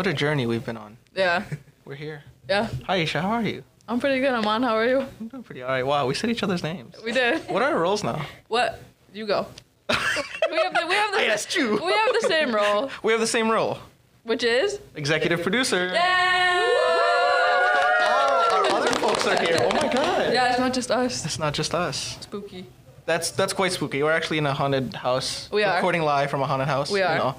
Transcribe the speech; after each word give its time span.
What 0.00 0.06
a 0.06 0.14
journey 0.14 0.46
we've 0.46 0.64
been 0.64 0.78
on. 0.78 0.96
Yeah. 1.14 1.42
We're 1.84 1.94
here. 1.94 2.22
Yeah. 2.48 2.68
Hi, 2.86 2.96
Isha. 2.96 3.20
How 3.20 3.32
are 3.32 3.42
you? 3.42 3.62
I'm 3.86 4.00
pretty 4.00 4.22
good. 4.22 4.32
I'm 4.32 4.46
on. 4.46 4.62
How 4.62 4.74
are 4.76 4.86
you? 4.88 5.00
I'm 5.20 5.28
doing 5.28 5.42
pretty 5.42 5.62
alright. 5.62 5.84
Wow, 5.84 6.06
we 6.06 6.14
said 6.14 6.30
each 6.30 6.42
other's 6.42 6.62
names. 6.62 6.94
We 7.04 7.12
did. 7.12 7.42
What 7.50 7.60
are 7.60 7.70
our 7.72 7.78
roles 7.78 8.02
now? 8.02 8.24
What? 8.48 8.80
You 9.12 9.26
go. 9.26 9.46
we 9.90 9.94
have 10.56 10.72
the 10.72 10.86
we 10.88 10.94
have 10.94 11.12
the 11.12 11.18
I 11.18 11.24
asked 11.30 11.54
you. 11.54 11.72
we 11.84 11.92
have 11.92 12.14
the 12.18 12.26
same 12.28 12.54
role, 12.54 12.90
We 13.02 13.12
have 13.12 13.20
the 13.20 13.26
same 13.26 13.50
role. 13.50 13.76
which 14.22 14.42
is 14.42 14.80
Executive 14.96 15.42
producer. 15.42 15.90
yeah. 15.92 16.62
Oh, 18.00 18.48
our 18.52 18.80
other 18.80 18.92
folks 19.00 19.26
are 19.26 19.38
here. 19.38 19.58
Oh 19.60 19.68
my 19.76 19.92
god. 19.92 20.32
Yeah, 20.32 20.48
it's 20.48 20.58
not 20.58 20.72
just 20.72 20.90
us. 20.90 21.26
It's 21.26 21.38
not 21.38 21.52
just 21.52 21.74
us. 21.74 22.16
Spooky. 22.22 22.64
That's 23.04 23.32
that's 23.32 23.52
quite 23.52 23.72
spooky. 23.72 24.02
We're 24.02 24.12
actually 24.12 24.38
in 24.38 24.46
a 24.46 24.54
haunted 24.54 24.94
house. 24.94 25.50
We 25.52 25.62
are. 25.62 25.74
recording 25.74 26.00
live 26.00 26.30
from 26.30 26.40
a 26.40 26.46
haunted 26.46 26.68
house. 26.68 26.90
We 26.90 27.00
you 27.00 27.04
are. 27.04 27.18
know. 27.18 27.34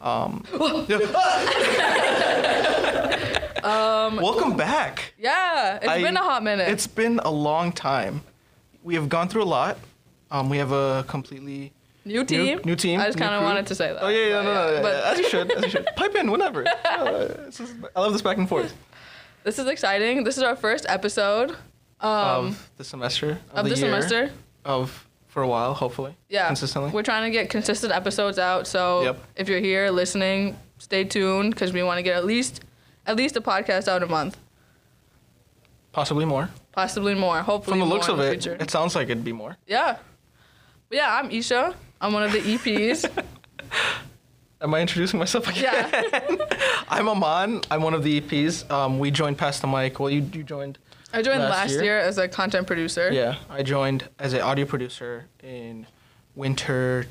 Um, 0.00 0.44
um, 3.64 4.16
welcome 4.16 4.56
back. 4.56 5.14
Yeah, 5.18 5.76
it's 5.76 5.88
I- 5.88 6.02
been 6.02 6.16
a 6.16 6.22
hot 6.22 6.42
minute. 6.42 6.68
It's 6.68 6.86
been 6.86 7.20
a 7.24 7.30
long 7.30 7.72
time. 7.72 8.22
We 8.82 8.94
have 8.96 9.08
gone 9.08 9.28
through 9.28 9.44
a 9.44 9.44
lot. 9.44 9.78
Um, 10.30 10.48
we 10.50 10.58
have 10.58 10.72
a 10.72 11.04
completely 11.08 11.72
new 12.04 12.24
team. 12.24 12.60
new 12.64 12.76
team, 12.76 13.00
I 13.00 13.06
just 13.06 13.18
kind 13.18 13.34
of 13.34 13.42
wanted 13.42 13.66
to 13.68 13.74
say 13.74 13.92
that. 13.92 14.02
Oh 14.02 14.08
yeah, 14.08 14.26
yeah, 14.26 14.42
but 14.42 14.44
no, 14.44 14.54
no, 14.54 14.76
no, 14.76 14.82
But 14.82 15.04
as 15.04 15.18
you 15.18 15.28
should, 15.28 15.50
as 15.52 15.64
you 15.64 15.70
should. 15.70 15.86
Pipe 15.96 16.14
in 16.14 16.30
whenever. 16.30 16.64
Uh, 16.84 17.48
is- 17.48 17.74
I 17.96 18.00
love 18.00 18.12
this 18.12 18.22
back 18.22 18.36
and 18.36 18.48
forth 18.48 18.72
this 19.44 19.58
is 19.58 19.66
exciting. 19.66 20.24
This 20.24 20.36
is 20.38 20.42
our 20.42 20.56
first 20.56 20.86
episode 20.88 21.50
um, 22.00 22.46
of 22.46 22.70
the 22.78 22.84
semester 22.84 23.38
of, 23.52 23.58
of 23.58 23.64
the, 23.66 23.74
the, 23.74 23.80
year, 23.80 23.90
semester. 23.90 24.30
of 24.64 25.06
for 25.34 25.42
a 25.42 25.48
while, 25.48 25.74
hopefully. 25.74 26.14
Yeah, 26.28 26.46
consistently. 26.46 26.92
We're 26.92 27.02
trying 27.02 27.24
to 27.24 27.36
get 27.36 27.50
consistent 27.50 27.92
episodes 27.92 28.38
out. 28.38 28.68
So 28.68 29.02
Yep. 29.02 29.18
if 29.34 29.48
you're 29.48 29.58
here 29.58 29.90
listening, 29.90 30.56
stay 30.78 31.02
tuned 31.02 31.52
because 31.54 31.72
we 31.72 31.82
want 31.82 31.98
to 31.98 32.02
get 32.04 32.14
at 32.16 32.24
least 32.24 32.60
at 33.04 33.16
least 33.16 33.36
a 33.36 33.40
podcast 33.40 33.88
out 33.88 34.00
a 34.04 34.06
month, 34.06 34.36
Possibly 35.90 36.24
more. 36.24 36.50
possibly 36.70 37.14
more. 37.16 37.40
Hopefully, 37.42 37.72
From 37.72 37.80
the 37.88 37.92
looks 37.94 38.06
of 38.08 38.16
the 38.16 38.26
it, 38.28 38.30
future. 38.42 38.56
it 38.60 38.70
sounds 38.70 38.94
like 38.94 39.08
it'd 39.10 39.24
be 39.24 39.32
more. 39.32 39.56
Yeah. 39.66 39.96
But 40.88 40.96
yeah, 40.98 41.18
I'm 41.18 41.30
Isha. 41.32 41.74
I'm 42.00 42.12
one 42.12 42.22
of 42.22 42.30
the 42.32 42.38
EPs. 42.40 43.04
Am 44.60 44.72
I 44.72 44.80
introducing 44.80 45.18
myself 45.18 45.48
again? 45.48 45.64
yeah. 45.64 46.36
I'm 46.88 47.08
Aman. 47.08 47.62
I'm 47.72 47.82
one 47.82 47.92
of 47.94 48.02
the 48.04 48.20
EPs. 48.20 48.70
Um, 48.70 48.98
we 49.00 49.10
joined 49.10 49.36
Pass 49.36 49.58
the 49.60 49.66
Mic. 49.66 49.98
Well, 49.98 50.10
you, 50.10 50.22
you 50.32 50.44
joined. 50.44 50.78
I 51.14 51.22
joined 51.22 51.40
Last 51.40 51.50
last, 51.50 51.72
year? 51.74 51.84
year? 51.84 51.98
as 52.00 52.18
a 52.18 52.26
content 52.26 52.66
producer. 52.66 53.10
Yeah, 53.12 53.36
I 53.48 53.62
joined 53.62 54.08
as 54.18 54.32
an 54.32 54.40
audio 54.40 54.64
producer 54.64 55.26
in 55.44 55.86
winter 56.34 57.06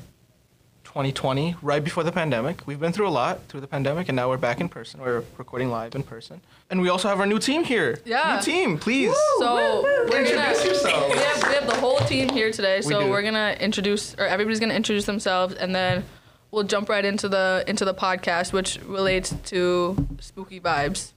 2020, 0.84 1.56
right 1.62 1.82
before 1.82 2.04
the 2.04 2.12
pandemic. 2.12 2.66
We've 2.66 2.78
been 2.78 2.92
through 2.92 3.08
a 3.08 3.10
lot 3.10 3.48
through 3.48 3.62
the 3.62 3.66
pandemic, 3.66 4.08
and 4.10 4.14
now 4.14 4.28
we're 4.28 4.36
back 4.36 4.60
in 4.60 4.68
person. 4.68 5.00
We're 5.00 5.24
recording 5.38 5.70
live 5.70 5.94
in 5.94 6.02
person, 6.02 6.42
and 6.68 6.82
we 6.82 6.90
also 6.90 7.08
have 7.08 7.18
our 7.18 7.24
new 7.26 7.38
team 7.38 7.64
here. 7.64 7.98
Yeah. 8.04 8.36
New 8.36 8.42
team, 8.42 8.78
please. 8.78 9.16
So 9.38 9.82
we're 9.82 10.06
gonna 10.06 10.18
Introduce 10.28 10.64
yourselves. 10.66 11.14
we 11.14 11.20
have, 11.22 11.48
we 11.48 11.54
have 11.54 11.66
the 11.66 11.76
whole 11.80 11.98
team 12.00 12.28
here 12.28 12.52
today. 12.52 12.82
So 12.82 13.00
do. 13.00 13.06
we 13.06 13.12
are 13.12 13.22
gonna 13.22 13.56
introduce 13.58 14.14
or 14.16 14.26
everybody's 14.26 14.60
gonna 14.60 14.74
introduce 14.74 15.06
themselves 15.06 15.54
and 15.54 15.74
then 15.74 16.04
we'll 16.50 16.64
jump 16.64 16.90
right 16.90 17.06
into 17.06 17.26
the 17.28 17.64
into 17.66 17.86
the 17.86 17.94
podcast 17.94 18.52
which 18.52 18.78
relates 18.84 19.34
to 19.46 20.06
spooky 20.20 20.60
vibes. 20.60 21.13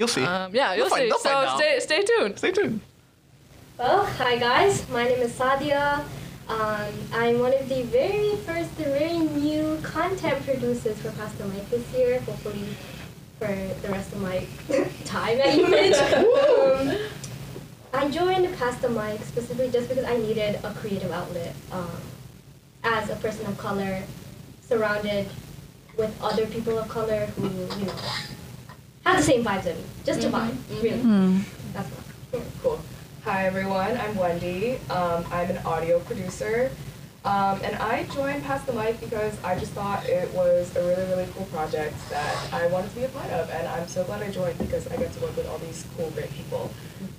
You'll 0.00 0.08
see. 0.08 0.24
Um, 0.24 0.54
yeah, 0.54 0.72
you'll 0.72 0.88
They'll 0.88 0.96
find- 0.96 1.12
see. 1.12 1.28
find 1.28 1.48
So 1.50 1.56
stay 1.58 1.78
stay 1.80 2.02
tuned. 2.02 2.38
Stay 2.38 2.52
tuned. 2.52 2.80
Well, 3.78 4.06
hi 4.06 4.38
guys, 4.38 4.88
my 4.88 5.04
name 5.04 5.20
is 5.20 5.32
Sadia. 5.32 6.04
Um, 6.48 6.92
I'm 7.12 7.38
one 7.38 7.52
of 7.52 7.68
the 7.68 7.82
very 7.82 8.34
first, 8.46 8.74
the 8.78 8.84
very 8.84 9.18
new 9.18 9.78
content 9.82 10.42
producers 10.46 10.96
for 11.00 11.10
Pass 11.12 11.32
the 11.34 11.44
Mic 11.44 11.68
this 11.68 11.84
year. 11.92 12.18
Hopefully, 12.20 12.64
for 13.38 13.48
the 13.82 13.88
rest 13.92 14.10
of 14.14 14.22
my 14.22 14.46
time 15.04 15.38
at 15.38 15.54
Image. 15.66 15.98
um, 16.16 16.96
I 17.92 18.08
joined 18.08 18.48
Pass 18.56 18.80
the 18.80 18.88
Mic 18.88 19.20
specifically 19.24 19.70
just 19.70 19.90
because 19.90 20.04
I 20.06 20.16
needed 20.16 20.60
a 20.64 20.72
creative 20.80 21.10
outlet 21.12 21.54
um, 21.72 22.00
as 22.84 23.10
a 23.10 23.16
person 23.16 23.44
of 23.44 23.58
color, 23.58 24.02
surrounded 24.62 25.26
with 25.98 26.10
other 26.22 26.46
people 26.46 26.78
of 26.78 26.88
color 26.88 27.26
who, 27.36 27.48
you 27.78 27.84
know, 27.84 27.92
have 29.04 29.16
the 29.16 29.22
same 29.22 29.44
vibes 29.44 29.66
as 29.66 29.76
me. 29.76 29.84
Just 30.04 30.20
to 30.22 30.28
vibe, 30.28 30.56
really. 30.82 31.42
That's 31.72 31.88
what. 31.88 32.42
Cool. 32.62 32.80
Hi 33.24 33.46
everyone, 33.46 33.96
I'm 33.96 34.16
Wendy. 34.16 34.78
Um, 34.90 35.24
I'm 35.30 35.50
an 35.50 35.58
audio 35.58 35.98
producer. 36.00 36.70
Um, 37.22 37.60
and 37.62 37.76
I 37.76 38.04
joined 38.04 38.44
Pass 38.44 38.64
the 38.64 38.72
Mic 38.72 38.98
because 38.98 39.36
I 39.44 39.58
just 39.58 39.72
thought 39.72 40.06
it 40.06 40.32
was 40.32 40.74
a 40.74 40.80
really, 40.82 41.04
really 41.04 41.28
cool 41.34 41.44
project 41.46 41.94
that 42.08 42.52
I 42.52 42.66
wanted 42.68 42.88
to 42.90 42.96
be 42.96 43.04
a 43.04 43.08
part 43.08 43.28
of. 43.30 43.50
And 43.50 43.68
I'm 43.68 43.86
so 43.88 44.04
glad 44.04 44.22
I 44.22 44.30
joined 44.30 44.56
because 44.56 44.86
I 44.88 44.96
get 44.96 45.12
to 45.12 45.20
work 45.20 45.36
with 45.36 45.46
all 45.46 45.58
these 45.58 45.84
cool, 45.96 46.10
great 46.12 46.32
people. 46.32 46.70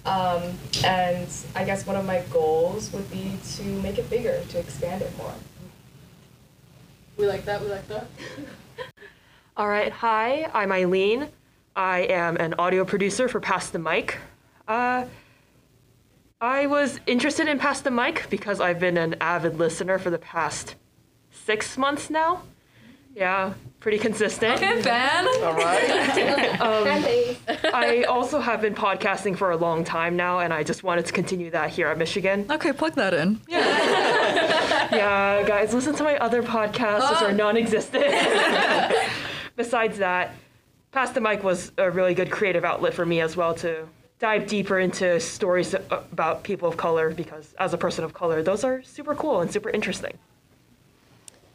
Um, 0.05 0.41
and 0.83 1.27
I 1.55 1.63
guess 1.65 1.85
one 1.85 1.95
of 1.97 2.05
my 2.05 2.23
goals 2.31 2.91
would 2.93 3.11
be 3.11 3.37
to 3.57 3.63
make 3.83 3.99
it 3.99 4.09
bigger, 4.09 4.41
to 4.49 4.59
expand 4.59 5.03
it 5.03 5.15
more. 5.19 5.35
We 7.17 7.27
like 7.27 7.45
that. 7.45 7.61
We 7.61 7.67
like 7.67 7.87
that. 7.89 8.07
All 9.57 9.67
right, 9.67 9.91
hi, 9.91 10.49
I'm 10.53 10.71
Eileen. 10.71 11.27
I 11.75 12.01
am 12.01 12.37
an 12.37 12.55
audio 12.55 12.83
producer 12.83 13.27
for 13.27 13.39
Pass 13.39 13.69
the 13.69 13.79
Mic. 13.79 14.17
Uh, 14.67 15.05
I 16.41 16.65
was 16.67 16.99
interested 17.07 17.47
in 17.47 17.59
Pass 17.59 17.81
the 17.81 17.91
Mic 17.91 18.27
because 18.29 18.59
I've 18.59 18.79
been 18.79 18.97
an 18.97 19.15
avid 19.21 19.57
listener 19.57 19.97
for 19.99 20.09
the 20.09 20.17
past 20.17 20.75
six 21.29 21.77
months 21.77 22.09
now. 22.09 22.41
Yeah, 23.15 23.53
pretty 23.79 23.97
consistent. 23.97 24.55
Okay, 24.55 24.81
fan. 24.81 25.27
All 25.43 25.53
right. 25.53 25.83
And 25.83 27.03
thanks. 27.03 27.65
I 27.73 28.03
also 28.03 28.39
have 28.39 28.61
been 28.61 28.73
podcasting 28.73 29.37
for 29.37 29.51
a 29.51 29.57
long 29.57 29.83
time 29.83 30.15
now, 30.15 30.39
and 30.39 30.53
I 30.53 30.63
just 30.63 30.83
wanted 30.83 31.05
to 31.07 31.13
continue 31.13 31.51
that 31.51 31.71
here 31.71 31.87
at 31.87 31.97
Michigan. 31.97 32.45
Okay, 32.49 32.71
plug 32.71 32.95
that 32.95 33.13
in. 33.13 33.41
Yeah. 33.47 33.59
yeah, 34.95 35.43
guys, 35.45 35.73
listen 35.73 35.93
to 35.95 36.03
my 36.03 36.17
other 36.17 36.41
podcasts, 36.41 37.09
which 37.09 37.21
are 37.21 37.33
non 37.33 37.57
existent. 37.57 38.05
Besides 39.57 39.97
that, 39.97 40.33
Pass 40.91 41.11
the 41.11 41.21
Mic 41.21 41.41
was 41.41 41.71
a 41.77 41.89
really 41.89 42.13
good 42.13 42.29
creative 42.29 42.65
outlet 42.65 42.93
for 42.93 43.05
me 43.05 43.21
as 43.21 43.37
well 43.37 43.53
to 43.55 43.87
dive 44.19 44.45
deeper 44.45 44.77
into 44.77 45.21
stories 45.21 45.73
about 45.89 46.43
people 46.43 46.67
of 46.67 46.75
color 46.75 47.11
because, 47.11 47.55
as 47.59 47.73
a 47.73 47.77
person 47.77 48.03
of 48.03 48.13
color, 48.13 48.43
those 48.43 48.65
are 48.65 48.83
super 48.83 49.15
cool 49.15 49.39
and 49.39 49.49
super 49.49 49.69
interesting. 49.69 50.17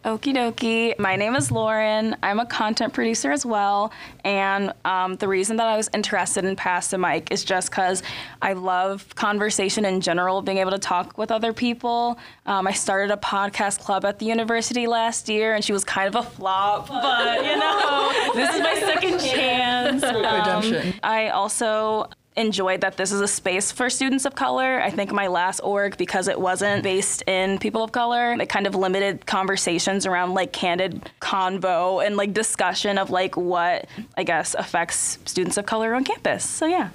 Okie 0.05 0.33
dokie. 0.33 0.97
My 1.01 1.17
name 1.17 1.35
is 1.35 1.51
Lauren. 1.51 2.15
I'm 2.23 2.39
a 2.39 2.47
content 2.47 2.93
producer 2.93 3.33
as 3.33 3.45
well. 3.45 3.91
And 4.25 4.73
um, 4.85 5.17
the 5.17 5.27
reason 5.27 5.57
that 5.57 5.67
I 5.67 5.77
was 5.77 5.91
interested 5.93 6.45
in 6.45 6.55
Pass 6.55 6.91
the 6.91 6.99
Mic 6.99 7.33
is 7.33 7.43
just 7.43 7.71
because 7.71 8.05
I 8.41 8.53
love 8.53 9.13
conversation 9.17 9.85
in 9.85 10.01
general, 10.01 10.43
being 10.43 10.59
able 10.59 10.71
to 10.71 10.79
talk 10.79 11.19
with 11.19 11.33
other 11.33 11.53
people. 11.53 12.21
Um, 12.47 12.69
I 12.69 12.73
started 12.73 13.13
a 13.13 13.17
podcast 13.17 13.81
club 13.81 14.05
at 14.05 14.21
the 14.21 14.27
university 14.27 14.87
last 14.87 15.29
year, 15.29 15.55
and 15.57 15.65
she 15.65 15.73
was 15.73 15.83
kind 15.83 16.07
of 16.07 16.25
a 16.25 16.29
flop, 16.29 16.87
but 16.87 17.45
you 17.45 17.57
know, 17.57 18.31
this 18.37 18.55
is 18.55 18.61
my 18.61 18.75
second 18.79 19.19
chance. 19.19 20.05
Um, 20.05 20.15
Redemption. 20.15 20.95
I 21.03 21.31
also 21.31 22.11
enjoyed 22.37 22.83
that 22.83 22.97
this 22.97 23.13
is 23.13 23.21
a 23.21 23.29
space 23.29 23.73
for 23.73 23.89
students 23.89 24.25
of 24.25 24.35
color. 24.35 24.81
I 24.81 24.91
think 24.91 25.13
my 25.13 25.27
last 25.27 25.61
org, 25.61 25.97
because 25.97 26.29
it 26.29 26.41
wasn't 26.41 26.83
based 26.83 27.23
in 27.27 27.59
people 27.59 27.83
of 27.83 27.93
color, 27.93 28.33
it 28.33 28.49
kind 28.49 28.67
of 28.67 28.75
limited 28.75 29.27
conversations 29.27 30.07
around 30.07 30.35
like 30.35 30.53
candid 30.53 31.11
convo 31.21 32.05
and 32.05 32.17
like 32.17 32.33
discussion 32.33 32.99
of 32.99 33.11
like 33.11 33.37
what 33.37 33.87
I 34.17 34.25
guess 34.25 34.55
affects 34.55 35.19
students 35.25 35.57
of 35.57 35.67
color 35.67 35.95
on 35.95 36.05
campus. 36.05 36.49
So 36.49 36.67
yeah. 36.67 36.91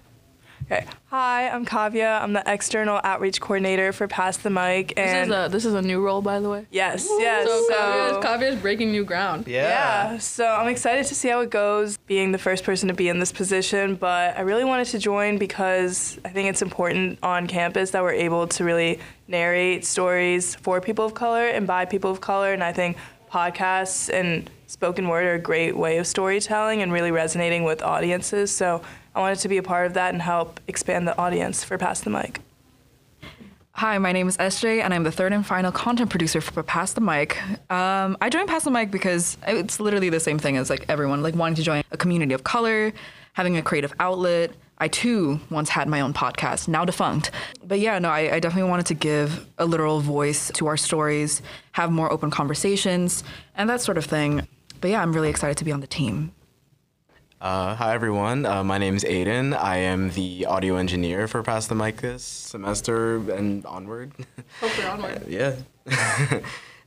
Okay. 0.72 0.86
Hi, 1.08 1.50
I'm 1.50 1.66
Kavya. 1.66 2.22
I'm 2.22 2.32
the 2.32 2.44
external 2.46 3.02
outreach 3.04 3.42
coordinator 3.42 3.92
for 3.92 4.08
Pass 4.08 4.38
the 4.38 4.50
Mic. 4.50 4.96
This 4.96 5.06
is 5.06 5.14
And 5.14 5.34
a 5.34 5.50
this 5.50 5.66
is 5.66 5.74
a 5.74 5.82
new 5.82 6.02
role, 6.02 6.22
by 6.22 6.40
the 6.40 6.50
way. 6.50 6.66
yes, 6.72 7.06
yes. 7.20 7.46
So 7.46 7.66
So, 7.68 7.74
Kavya, 7.76 8.24
Kavya 8.24 8.54
is 8.54 8.56
breaking 8.62 8.90
new 8.94 9.04
ground. 9.04 9.48
Yeah. 9.48 9.68
yeah. 10.14 10.18
So 10.20 10.46
I'm 10.48 10.70
excited 10.70 11.08
to 11.08 11.16
see 11.16 11.28
how 11.28 11.42
it 11.42 11.50
goes 11.50 11.98
being 11.98 12.32
the 12.32 12.38
first 12.38 12.64
person 12.64 12.88
to 12.88 12.94
be 12.94 13.10
in 13.10 13.20
this 13.20 13.34
position. 13.34 13.96
But 13.96 14.38
I 14.38 14.42
really 14.42 14.64
wanted 14.64 14.86
to 14.88 15.00
join 15.00 15.38
because 15.38 16.18
I 16.24 16.30
think 16.30 16.48
it's 16.48 16.62
important 16.62 17.20
on 17.22 17.48
campus 17.48 17.92
that 17.92 18.02
we're 18.02 18.14
able 18.14 18.48
to 18.48 18.64
really 18.64 19.02
narrate 19.28 19.84
stories 19.86 20.56
for 20.56 20.80
people 20.80 21.04
of 21.04 21.14
color 21.14 21.48
and 21.48 21.68
by 21.68 21.84
people 21.84 22.12
of 22.12 22.22
color. 22.22 22.54
And 22.54 22.64
I 22.64 22.72
think 22.72 22.96
podcasts 23.30 24.10
and 24.14 24.50
spoken 24.68 25.10
word 25.10 25.26
are 25.26 25.34
a 25.34 25.40
great 25.40 25.76
way 25.76 25.98
of 25.98 26.08
storytelling 26.08 26.82
and 26.82 26.94
really 26.94 27.12
resonating 27.12 27.66
with 27.66 27.82
audiences. 27.82 28.56
So 28.56 28.82
I 29.14 29.20
wanted 29.20 29.40
to 29.40 29.50
be 29.50 29.58
a 29.58 29.64
part 29.64 29.88
of 29.88 29.94
that 29.96 30.14
and 30.14 30.22
help 30.22 30.60
expand 30.68 31.08
the 31.08 31.18
audience 31.18 31.64
for 31.64 31.78
Pass 31.78 32.02
the 32.02 32.10
Mic. 32.10 32.40
Hi, 33.74 33.98
my 33.98 34.12
name 34.12 34.28
is 34.28 34.38
SJ, 34.38 34.82
and 34.82 34.94
I'm 34.94 35.04
the 35.04 35.12
third 35.12 35.34
and 35.34 35.46
final 35.46 35.72
content 35.72 36.10
producer 36.10 36.40
for 36.40 36.64
Pass 36.64 36.94
the 36.94 37.02
Mic. 37.02 37.42
Um, 37.70 38.18
I 38.22 38.30
joined 38.30 38.48
Pass 38.48 38.64
the 38.64 38.72
Mic 38.72 38.90
because 38.90 39.38
it's 39.48 39.80
literally 39.80 40.10
the 40.10 40.20
same 40.20 40.40
thing 40.40 40.56
as 40.56 40.70
like 40.70 40.86
everyone, 40.88 41.22
like 41.22 41.36
wanting 41.36 41.56
to 41.56 41.64
join 41.64 41.84
a 41.92 41.98
community 41.98 42.34
of 42.34 42.44
color, 42.44 42.94
having 43.34 43.58
a 43.58 43.62
creative 43.62 43.94
outlet. 44.00 44.52
I 44.78 44.88
too 44.88 45.40
once 45.50 45.70
had 45.70 45.88
my 45.88 46.02
own 46.02 46.14
podcast, 46.14 46.68
now 46.68 46.86
defunct. 46.86 47.32
But 47.66 47.80
yeah, 47.80 48.00
no, 48.00 48.10
I, 48.10 48.36
I 48.36 48.40
definitely 48.40 48.70
wanted 48.70 48.86
to 48.88 48.94
give 48.94 49.46
a 49.58 49.66
literal 49.66 50.00
voice 50.00 50.52
to 50.56 50.68
our 50.68 50.78
stories, 50.78 51.42
have 51.74 51.92
more 51.92 52.12
open 52.12 52.32
conversations, 52.32 53.24
and 53.56 53.70
that 53.70 53.82
sort 53.82 53.98
of 53.98 54.06
thing. 54.06 54.48
But 54.80 54.92
yeah, 54.92 55.02
I'm 55.02 55.14
really 55.14 55.30
excited 55.30 55.58
to 55.58 55.66
be 55.66 55.72
on 55.72 55.82
the 55.82 55.88
team. 55.88 56.34
Uh, 57.42 57.74
hi 57.74 57.96
everyone, 57.96 58.46
uh, 58.46 58.64
my 58.64 58.78
name 58.78 58.96
is 58.96 59.04
Aiden. 59.04 59.58
I 59.60 59.78
am 59.78 60.12
the 60.12 60.46
audio 60.46 60.76
engineer 60.76 61.28
for 61.28 61.42
Pass 61.42 61.66
the 61.66 61.74
Mic 61.74 61.98
this 61.98 62.24
semester 62.24 63.16
and 63.32 63.66
onward. 63.66 64.12
Hopefully 64.60 64.86
onward. 64.86 65.26
yeah. 65.28 65.56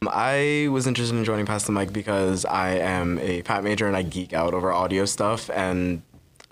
I 0.09 0.69
was 0.71 0.87
interested 0.87 1.17
in 1.17 1.25
joining 1.25 1.45
Pass 1.45 1.65
the 1.65 1.73
Mic 1.73 1.93
because 1.93 2.45
I 2.45 2.77
am 2.77 3.19
a 3.19 3.43
PAT 3.43 3.65
major 3.65 3.89
and 3.89 3.97
I 3.97 4.03
geek 4.03 4.33
out 4.33 4.55
over 4.55 4.71
audio 4.71 5.07
stuff. 5.07 5.51
And 5.51 6.03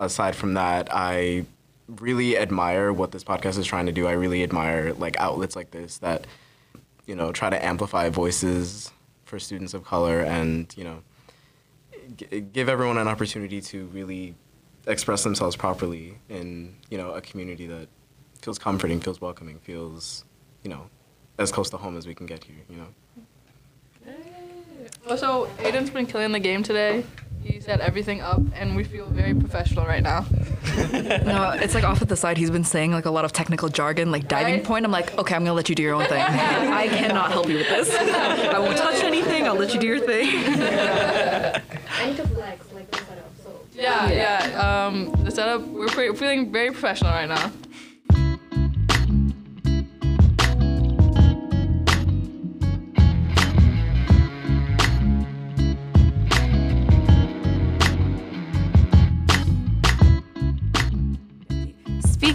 aside 0.00 0.34
from 0.34 0.54
that, 0.54 0.88
I 0.90 1.44
really 1.86 2.36
admire 2.36 2.92
what 2.92 3.12
this 3.12 3.22
podcast 3.22 3.56
is 3.56 3.66
trying 3.66 3.86
to 3.86 3.92
do. 3.92 4.08
I 4.08 4.12
really 4.12 4.42
admire 4.42 4.94
like 4.94 5.16
outlets 5.20 5.54
like 5.54 5.70
this 5.70 5.98
that, 5.98 6.26
you 7.06 7.14
know, 7.14 7.30
try 7.30 7.50
to 7.50 7.64
amplify 7.64 8.08
voices 8.08 8.90
for 9.26 9.38
students 9.38 9.74
of 9.74 9.84
color 9.84 10.22
and, 10.22 10.74
you 10.76 10.82
know, 10.82 11.04
g- 12.16 12.40
give 12.40 12.68
everyone 12.68 12.98
an 12.98 13.08
opportunity 13.08 13.60
to 13.62 13.86
really 13.86 14.34
express 14.86 15.22
themselves 15.22 15.56
properly 15.56 16.18
in, 16.28 16.74
you 16.90 16.98
know, 16.98 17.12
a 17.12 17.20
community 17.20 17.66
that 17.66 17.88
feels 18.40 18.58
comforting, 18.58 19.00
feels 19.00 19.20
welcoming, 19.20 19.58
feels, 19.60 20.24
you 20.64 20.70
know, 20.70 20.86
as 21.38 21.52
close 21.52 21.70
to 21.70 21.76
home 21.76 21.96
as 21.96 22.06
we 22.06 22.14
can 22.14 22.26
get 22.26 22.44
here, 22.44 22.56
you 22.68 22.76
know. 22.76 22.86
Also, 25.08 25.26
oh, 25.46 25.48
Aiden's 25.58 25.90
been 25.90 26.06
killing 26.06 26.32
the 26.32 26.38
game 26.40 26.62
today. 26.62 27.04
He 27.42 27.58
set 27.60 27.80
everything 27.80 28.20
up, 28.20 28.40
and 28.54 28.76
we 28.76 28.84
feel 28.84 29.06
very 29.06 29.34
professional 29.34 29.84
right 29.86 30.02
now. 30.02 30.24
No, 30.72 31.50
it's 31.50 31.74
like 31.74 31.84
off 31.84 32.00
at 32.00 32.08
the 32.08 32.16
side. 32.16 32.38
He's 32.38 32.50
been 32.50 32.64
saying 32.64 32.92
like 32.92 33.04
a 33.04 33.10
lot 33.10 33.24
of 33.26 33.32
technical 33.32 33.68
jargon, 33.68 34.10
like 34.10 34.26
diving 34.26 34.54
Right? 34.54 34.64
point. 34.64 34.84
I'm 34.86 34.90
like, 34.92 35.16
okay, 35.18 35.34
I'm 35.34 35.42
gonna 35.44 35.52
let 35.54 35.68
you 35.68 35.74
do 35.74 35.82
your 35.82 35.94
own 35.94 36.06
thing. 36.06 36.22
I 36.22 36.88
cannot 36.88 37.30
help 37.30 37.48
you 37.48 37.56
with 37.58 37.68
this. 37.68 37.94
I 37.94 38.58
won't 38.58 38.78
touch 38.78 39.02
anything. 39.04 39.46
I'll 39.46 39.54
let 39.56 39.74
you 39.74 39.80
do 39.80 39.86
your 39.86 39.98
thing. 40.00 40.28
Need 42.06 42.16
to 42.16 42.22
like 42.38 42.58
the 42.90 42.96
setup. 42.98 43.30
So 43.44 43.60
Yeah, 43.74 44.10
yeah. 44.10 44.86
Um, 44.86 45.12
the 45.24 45.30
setup, 45.30 45.62
we're 45.68 45.88
feeling 45.88 46.50
very 46.52 46.70
professional 46.70 47.12
right 47.12 47.28
now. 47.28 47.52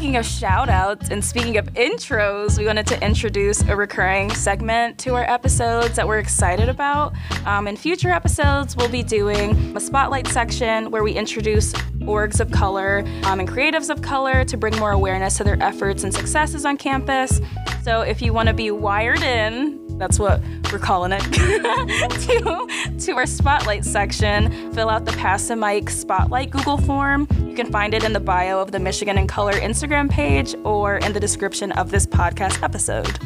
Speaking 0.08 0.20
of 0.20 0.26
shout 0.26 0.70
outs 0.70 1.10
and 1.10 1.22
speaking 1.22 1.58
of 1.58 1.66
intros, 1.74 2.58
we 2.58 2.66
wanted 2.66 2.88
to 2.88 3.06
introduce 3.06 3.62
a 3.64 3.76
recurring 3.76 4.34
segment 4.34 4.98
to 5.00 5.16
our 5.16 5.30
episodes 5.30 5.98
that 5.98 6.08
we're 6.08 6.20
excited 6.20 6.70
about. 6.70 7.14
Um, 7.46 7.68
in 7.68 7.76
future 7.76 8.10
episodes, 8.10 8.78
we'll 8.78 8.88
be 8.88 9.04
doing 9.04 9.76
a 9.76 9.82
spotlight 9.82 10.26
section 10.30 10.92
where 10.92 11.04
we 11.04 11.12
introduce 11.12 11.74
orgs 12.04 12.40
of 12.40 12.50
color 12.52 13.04
um, 13.24 13.42
and 13.42 13.50
creatives 13.50 13.90
of 13.90 14.02
color 14.02 14.46
to 14.46 14.56
bring 14.56 14.78
more 14.80 14.94
awareness 14.94 15.36
to 15.40 15.44
their 15.44 15.62
efforts 15.62 16.06
and 16.06 16.14
successes 16.14 16.64
on 16.64 16.78
campus. 16.78 17.42
So 17.84 18.00
if 18.00 18.22
you 18.22 18.32
want 18.32 18.48
to 18.48 18.54
be 18.54 18.72
wired 18.72 19.24
in, 19.24 19.87
that's 19.98 20.20
what 20.20 20.42
we're 20.72 20.80
calling 20.80 21.12
it, 21.12 21.22
to, 21.32 22.98
to 23.00 23.12
our 23.14 23.26
spotlight 23.26 23.84
section, 23.84 24.72
fill 24.74 24.90
out 24.90 25.06
the 25.06 25.12
Pass 25.14 25.48
the 25.48 25.56
Mic 25.56 25.90
Spotlight 25.90 26.52
Google 26.52 26.78
form. 26.78 27.28
You 27.46 27.56
can 27.56 27.72
find 27.72 27.94
it 27.94 28.04
in 28.04 28.14
the 28.14 28.20
bio 28.20 28.60
of 28.60 28.72
the 28.72 28.80
Michigan 28.80 29.18
in 29.18 29.28
Color 29.28 29.54
Instagram 29.54 30.10
page 30.10 30.56
or 30.64 30.98
in 30.98 31.14
the 31.14 31.20
description 31.20 31.72
of 31.74 31.92
this 31.92 32.06
podcast 32.06 32.62
episode. 32.64 33.20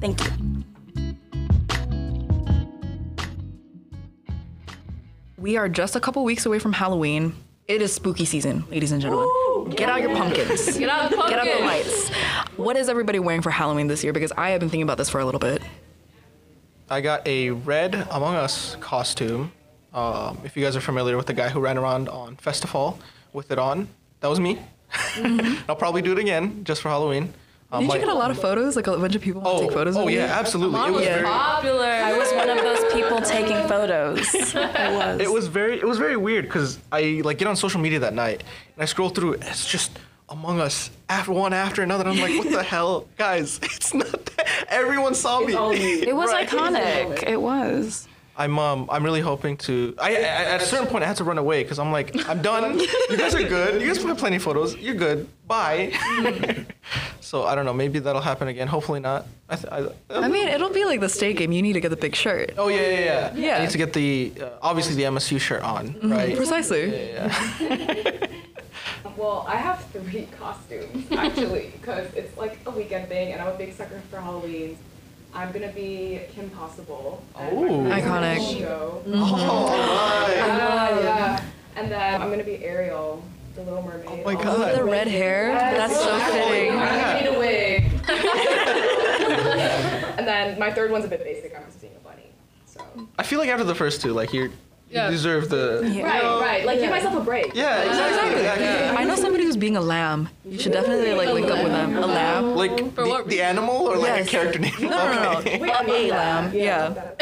Thank 0.00 0.20
you. 0.24 0.30
We 5.36 5.56
are 5.56 5.68
just 5.68 5.96
a 5.96 6.00
couple 6.00 6.22
weeks 6.22 6.46
away 6.46 6.60
from 6.60 6.72
Halloween. 6.72 7.34
It 7.66 7.82
is 7.82 7.92
spooky 7.92 8.24
season, 8.24 8.64
ladies 8.70 8.92
and 8.92 9.02
gentlemen. 9.02 9.28
Get 9.70 9.88
out 9.88 10.00
your 10.00 10.14
pumpkins. 10.14 10.78
Get 10.78 10.88
out 10.88 11.10
the 11.10 11.16
Get 11.16 11.38
out 11.38 11.46
the 11.46 11.64
lights. 11.64 12.10
What 12.56 12.76
is 12.76 12.88
everybody 12.88 13.18
wearing 13.18 13.42
for 13.42 13.50
Halloween 13.50 13.86
this 13.88 14.04
year? 14.04 14.12
Because 14.12 14.32
I 14.36 14.50
have 14.50 14.60
been 14.60 14.68
thinking 14.68 14.82
about 14.82 14.98
this 14.98 15.08
for 15.08 15.20
a 15.20 15.24
little 15.24 15.40
bit. 15.40 15.62
I 16.92 17.00
got 17.00 17.26
a 17.26 17.48
red 17.50 17.94
Among 18.10 18.34
Us 18.34 18.76
costume. 18.80 19.50
Um, 19.94 20.38
if 20.44 20.56
you 20.58 20.62
guys 20.62 20.76
are 20.76 20.80
familiar 20.82 21.16
with 21.16 21.26
the 21.26 21.32
guy 21.32 21.48
who 21.48 21.58
ran 21.58 21.78
around 21.78 22.10
on 22.10 22.36
Festival 22.36 22.98
with 23.32 23.50
it 23.50 23.58
on, 23.58 23.88
that 24.20 24.28
was 24.28 24.38
me. 24.38 24.58
I'll 25.68 25.74
probably 25.76 26.02
do 26.02 26.12
it 26.12 26.18
again 26.18 26.64
just 26.64 26.82
for 26.82 26.90
Halloween. 26.90 27.32
Um, 27.72 27.80
Did 27.84 27.88
my- 27.88 27.94
you 27.94 28.00
get 28.00 28.10
a 28.10 28.14
lot 28.14 28.30
of 28.30 28.38
photos? 28.38 28.76
Like 28.76 28.88
a 28.88 28.96
bunch 28.98 29.14
of 29.14 29.22
people 29.22 29.40
want 29.40 29.56
Oh, 29.56 29.60
to 29.60 29.66
take 29.68 29.72
photos 29.74 29.96
oh 29.96 30.04
of 30.04 30.10
you? 30.10 30.18
yeah, 30.18 30.38
absolutely. 30.38 30.78
It 30.78 30.82
Mom 30.82 30.92
was 30.92 31.00
was 31.00 31.08
very, 31.08 31.22
popular. 31.24 31.86
I 31.86 32.18
was 32.18 32.30
one 32.34 32.50
of 32.50 32.58
those 32.58 32.92
people 32.92 33.22
taking 33.22 33.66
photos. 33.66 34.34
I 34.54 34.94
was. 34.94 35.20
it 35.20 35.32
was 35.32 35.46
very, 35.46 35.78
it 35.78 35.86
was 35.86 35.96
very 35.96 36.18
weird 36.18 36.44
because 36.44 36.78
I 36.92 37.22
like 37.24 37.38
get 37.38 37.48
on 37.48 37.56
social 37.56 37.80
media 37.80 38.00
that 38.00 38.12
night 38.12 38.42
and 38.74 38.82
I 38.82 38.84
scroll 38.84 39.08
through. 39.08 39.34
And 39.34 39.44
it's 39.44 39.66
just 39.66 39.98
Among 40.28 40.60
Us 40.60 40.90
after 41.08 41.32
one 41.32 41.54
after 41.54 41.82
another. 41.82 42.06
I'm 42.06 42.18
like, 42.20 42.36
what 42.38 42.50
the 42.50 42.62
hell, 42.74 43.08
guys? 43.16 43.58
It's 43.62 43.94
not 43.94 44.10
that. 44.12 44.31
Everyone 44.72 45.14
saw 45.14 45.40
me. 45.40 45.52
It 45.54 46.14
was 46.16 46.30
Right. 46.30 46.48
iconic. 46.48 47.22
It 47.28 47.40
was. 47.40 48.08
I'm 48.34 48.58
um 48.58 48.88
I'm 48.90 49.04
really 49.04 49.20
hoping 49.20 49.58
to. 49.68 49.94
I, 50.00 50.12
I 50.16 50.20
at 50.54 50.62
a 50.62 50.64
certain 50.66 50.86
point 50.86 51.04
I 51.04 51.06
had 51.06 51.16
to 51.18 51.24
run 51.24 51.36
away 51.36 51.62
because 51.62 51.78
I'm 51.78 51.92
like 51.92 52.08
I'm 52.28 52.40
done. 52.40 52.78
you 52.80 53.16
guys 53.18 53.34
are 53.34 53.42
good. 53.42 53.80
You 53.82 53.86
guys 53.86 54.02
have 54.02 54.16
plenty 54.16 54.36
of 54.36 54.42
photos. 54.42 54.74
You're 54.76 54.94
good. 54.94 55.28
Bye. 55.46 55.92
so 57.20 57.44
I 57.44 57.54
don't 57.54 57.66
know. 57.66 57.74
Maybe 57.74 57.98
that'll 57.98 58.22
happen 58.22 58.48
again. 58.48 58.68
Hopefully 58.68 59.00
not. 59.00 59.26
I, 59.50 59.56
th- 59.56 59.68
I, 59.70 59.88
I 60.24 60.28
mean, 60.28 60.48
it'll 60.48 60.70
be 60.70 60.86
like 60.86 61.00
the 61.00 61.10
state 61.10 61.36
game. 61.36 61.52
You 61.52 61.60
need 61.60 61.74
to 61.74 61.80
get 61.80 61.90
the 61.90 61.96
big 61.96 62.14
shirt. 62.16 62.52
oh 62.56 62.68
yeah 62.68 62.80
yeah 62.80 62.98
yeah. 63.00 63.32
Yeah. 63.34 63.56
I 63.58 63.60
need 63.64 63.70
to 63.70 63.78
get 63.78 63.92
the 63.92 64.32
uh, 64.40 64.48
obviously 64.62 64.94
the 64.94 65.02
MSU 65.02 65.38
shirt 65.38 65.62
on 65.62 65.94
right. 66.02 66.34
Precisely. 66.34 66.84
Yeah. 67.12 67.56
yeah. 67.60 68.26
Well, 69.16 69.44
I 69.48 69.56
have 69.56 69.84
three 69.86 70.28
costumes 70.38 71.10
actually, 71.12 71.72
because 71.80 72.12
it's 72.14 72.36
like 72.36 72.58
a 72.66 72.70
weekend 72.70 73.08
thing, 73.08 73.32
and 73.32 73.42
I'm 73.42 73.48
a 73.48 73.56
big 73.56 73.72
sucker 73.74 74.00
for 74.10 74.20
Halloween. 74.20 74.78
I'm 75.34 75.50
gonna 75.52 75.72
be 75.72 76.20
Kim 76.34 76.50
Possible. 76.50 77.22
Mm-hmm. 77.34 77.56
Uh, 77.56 77.60
oh, 77.60 77.80
my 77.82 77.98
Ooh. 77.98 78.02
first 78.02 78.04
Iconic. 78.04 78.66
Oh, 78.68 79.02
alright. 79.08 80.36
Yeah, 80.36 81.00
yeah. 81.00 81.42
And 81.76 81.90
then 81.90 82.20
I'm 82.20 82.28
gonna 82.30 82.44
be 82.44 82.62
Ariel, 82.64 83.22
the 83.54 83.62
Little 83.62 83.82
Mermaid. 83.82 84.06
Oh 84.08 84.16
my 84.24 84.34
oh, 84.34 84.42
God. 84.42 84.78
The 84.78 84.84
red 84.84 85.08
hair. 85.08 85.54
That's 85.54 85.96
so 85.96 86.18
fitting. 86.18 86.72
I 86.72 87.20
need 87.20 87.28
a 87.28 87.38
wig. 87.38 87.84
and 90.18 90.26
then 90.26 90.58
my 90.58 90.72
third 90.72 90.90
one's 90.90 91.04
a 91.04 91.08
bit 91.08 91.24
basic. 91.24 91.56
I'm 91.56 91.64
just 91.64 91.80
being 91.80 91.94
a 91.96 92.00
bunny. 92.00 92.26
So. 92.66 92.84
I 93.18 93.22
feel 93.22 93.38
like 93.38 93.48
after 93.48 93.64
the 93.64 93.74
first 93.74 94.02
two, 94.02 94.12
like 94.12 94.32
you're, 94.32 94.50
Yeah. 94.92 95.06
you 95.06 95.12
deserve 95.12 95.48
the. 95.48 95.80
Right, 96.04 96.22
right. 96.22 96.66
Like 96.66 96.78
give 96.80 96.90
myself 96.90 97.14
a 97.16 97.20
break. 97.20 97.54
Yeah, 97.54 97.82
exactly. 97.82 98.40
exactly. 98.40 98.66
I 98.98 99.04
know 99.04 99.16
somebody 99.16 99.44
who's 99.44 99.56
being 99.56 99.76
a 99.76 99.80
lamb. 99.80 100.28
You 100.44 100.58
should 100.58 100.72
definitely 100.72 101.14
like 101.14 101.30
link 101.32 101.46
up 101.50 101.62
with 101.64 101.72
them. 101.72 101.96
A 101.96 102.06
lamb? 102.06 102.54
Like 102.56 102.76
For 102.94 103.04
the, 103.04 103.08
what 103.08 103.26
the 103.28 103.40
animal 103.40 103.74
or 103.74 103.96
like 103.96 104.08
Yes. 104.18 104.28
a 104.28 104.30
character 104.30 104.58
name? 104.58 104.74
No, 104.80 104.88
no, 104.90 105.22
no. 105.32 105.38
Okay. 105.38 105.58
A 105.58 106.10
lamb. 106.12 106.52
Yeah. 106.54 106.88
Not 106.92 107.18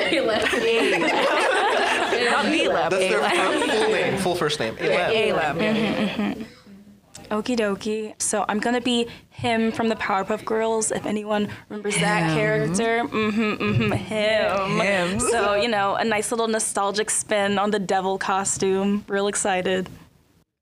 the 2.47 2.69
lamb. 2.69 2.91
That's 2.91 2.95
A 2.95 3.09
their 3.09 3.21
lamb. 3.21 3.69
full 3.71 3.89
name, 3.93 4.19
full 4.19 4.35
first 4.35 4.59
name. 4.61 4.77
A 4.81 4.89
lamb. 4.89 5.11
A 5.13 5.33
lamb. 5.33 5.59
Mm-hmm, 5.59 6.23
mm-hmm. 6.23 6.43
Okie 7.31 7.57
dokie. 7.57 8.21
So 8.21 8.45
I'm 8.49 8.59
gonna 8.59 8.81
be 8.81 9.07
him 9.31 9.71
from 9.71 9.89
the 9.89 9.95
Powerpuff 9.95 10.45
Girls. 10.45 10.91
If 10.91 11.07
anyone 11.07 11.49
remembers 11.69 11.97
that 11.99 12.35
character, 12.35 13.05
mm-hmm, 13.05 13.41
mm-hmm, 13.41 13.93
him. 13.93 14.81
Him. 14.81 15.21
So 15.21 15.55
you 15.55 15.69
know, 15.69 15.95
a 15.95 16.05
nice 16.05 16.33
little 16.33 16.49
nostalgic 16.49 17.09
spin 17.09 17.59
on 17.59 17.71
the 17.71 17.79
devil 17.79 18.19
costume. 18.19 19.05
Real 19.09 19.29
excited. 19.29 19.89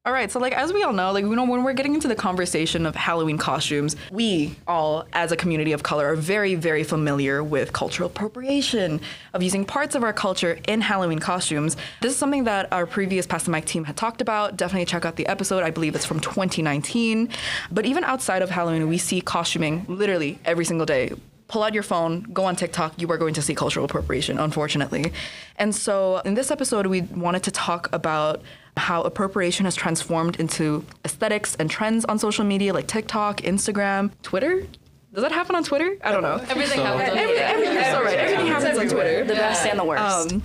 All 0.09 0.15
right, 0.15 0.31
so 0.31 0.41
like 0.41 0.55
as 0.55 0.73
we 0.73 0.83
all 0.85 0.95
know, 0.95 1.13
like 1.13 1.27
we 1.27 1.37
know 1.37 1.45
when 1.45 1.63
we're 1.65 1.75
getting 1.75 1.93
into 1.93 2.09
the 2.09 2.15
conversation 2.15 2.87
of 2.87 2.95
Halloween 2.95 3.37
costumes, 3.37 3.95
we 4.11 4.57
all 4.67 5.07
as 5.13 5.33
a 5.33 5.37
community 5.37 5.73
of 5.73 5.83
color 5.83 6.07
are 6.07 6.17
very 6.17 6.55
very 6.55 6.83
familiar 6.83 7.45
with 7.45 7.75
cultural 7.75 8.09
appropriation 8.09 9.03
of 9.35 9.43
using 9.43 9.67
parts 9.67 9.95
of 9.95 10.03
our 10.03 10.15
culture 10.15 10.61
in 10.67 10.81
Halloween 10.81 11.19
costumes. 11.19 11.77
This 12.01 12.13
is 12.13 12.19
something 12.19 12.45
that 12.45 12.73
our 12.73 12.87
previous 12.87 13.27
Pass 13.27 13.45
the 13.45 13.51
Mic 13.51 13.67
team 13.67 13.85
had 13.85 13.99
talked 13.99 14.23
about. 14.23 14.57
Definitely 14.57 14.87
check 14.87 15.05
out 15.05 15.17
the 15.17 15.27
episode. 15.27 15.63
I 15.63 15.69
believe 15.69 15.95
it's 15.95 16.07
from 16.07 16.21
2019. 16.21 17.29
But 17.71 17.85
even 17.85 18.03
outside 18.03 18.41
of 18.41 18.49
Halloween, 18.49 18.89
we 18.89 18.97
see 18.97 19.21
costuming 19.21 19.85
literally 19.91 20.39
every 20.47 20.65
single 20.65 20.87
day 20.87 21.13
pull 21.49 21.63
out 21.63 21.73
your 21.73 21.83
phone, 21.83 22.21
go 22.33 22.45
on 22.45 22.55
TikTok, 22.55 23.01
you 23.01 23.11
are 23.11 23.17
going 23.17 23.33
to 23.33 23.41
see 23.41 23.55
cultural 23.55 23.87
appropriation, 23.87 24.39
unfortunately. 24.39 25.13
And 25.57 25.75
so 25.75 26.19
in 26.19 26.35
this 26.35 26.51
episode, 26.51 26.87
we 26.87 27.01
wanted 27.01 27.43
to 27.45 27.51
talk 27.51 27.89
about 27.93 28.43
how 28.79 29.03
appropriation 29.03 29.65
has 29.67 29.75
transformed 29.75 30.37
into 30.41 30.85
aesthetics 31.05 31.55
and 31.57 31.71
trends 31.71 32.05
on 32.07 32.19
social 32.19 32.45
media 32.45 32.73
like 32.73 32.87
TikTok, 32.87 33.39
Instagram, 33.43 34.11
Twitter. 34.23 34.67
Does 35.15 35.23
that 35.23 35.33
happen 35.33 35.57
on 35.57 35.65
Twitter? 35.65 35.97
I 36.03 36.13
don't 36.13 36.23
know. 36.23 36.35
Everything 36.49 36.81
happens 36.81 37.11
on 37.11 37.19
Every- 37.19 37.33
Twitter. 37.35 37.43
everything, 37.45 37.75
you're 37.75 37.85
so 37.85 38.03
right. 38.05 38.19
Everything 38.19 38.47
happens 38.47 38.79
on 38.79 38.89
Twitter. 38.89 39.25
The 39.25 39.35
best 39.35 39.67
and 39.67 39.79
the 39.79 39.85
worst. 39.85 40.33
Um, 40.33 40.43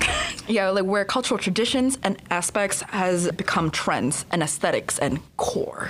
yeah, 0.48 0.70
like 0.70 0.86
where 0.86 1.06
cultural 1.06 1.38
traditions 1.38 1.98
and 2.02 2.18
aspects 2.30 2.82
has 2.90 3.30
become 3.34 3.70
trends 3.72 4.26
and 4.32 4.42
aesthetics 4.42 4.98
and 5.00 5.20
core 5.38 5.90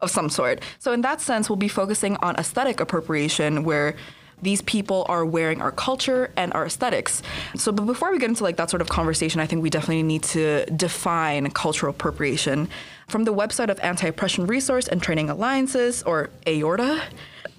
of 0.00 0.10
some 0.10 0.28
sort. 0.28 0.60
So 0.78 0.92
in 0.92 1.00
that 1.00 1.20
sense, 1.22 1.48
we'll 1.48 1.56
be 1.56 1.68
focusing 1.68 2.16
on 2.18 2.36
aesthetic 2.36 2.78
appropriation, 2.78 3.64
where 3.64 3.96
these 4.42 4.62
people 4.62 5.06
are 5.08 5.24
wearing 5.24 5.62
our 5.62 5.72
culture 5.72 6.30
and 6.36 6.52
our 6.52 6.66
aesthetics. 6.66 7.22
So, 7.56 7.72
but 7.72 7.86
before 7.86 8.12
we 8.12 8.18
get 8.18 8.28
into 8.28 8.44
like 8.44 8.56
that 8.56 8.70
sort 8.70 8.80
of 8.80 8.88
conversation, 8.88 9.40
I 9.40 9.46
think 9.46 9.62
we 9.62 9.70
definitely 9.70 10.02
need 10.02 10.22
to 10.24 10.66
define 10.66 11.50
cultural 11.50 11.90
appropriation. 11.90 12.68
From 13.08 13.24
the 13.24 13.34
website 13.34 13.68
of 13.68 13.78
Anti 13.80 14.08
Oppression 14.08 14.46
Resource 14.46 14.88
and 14.88 15.02
Training 15.02 15.28
Alliances, 15.28 16.02
or 16.02 16.30
AORTA, 16.46 17.02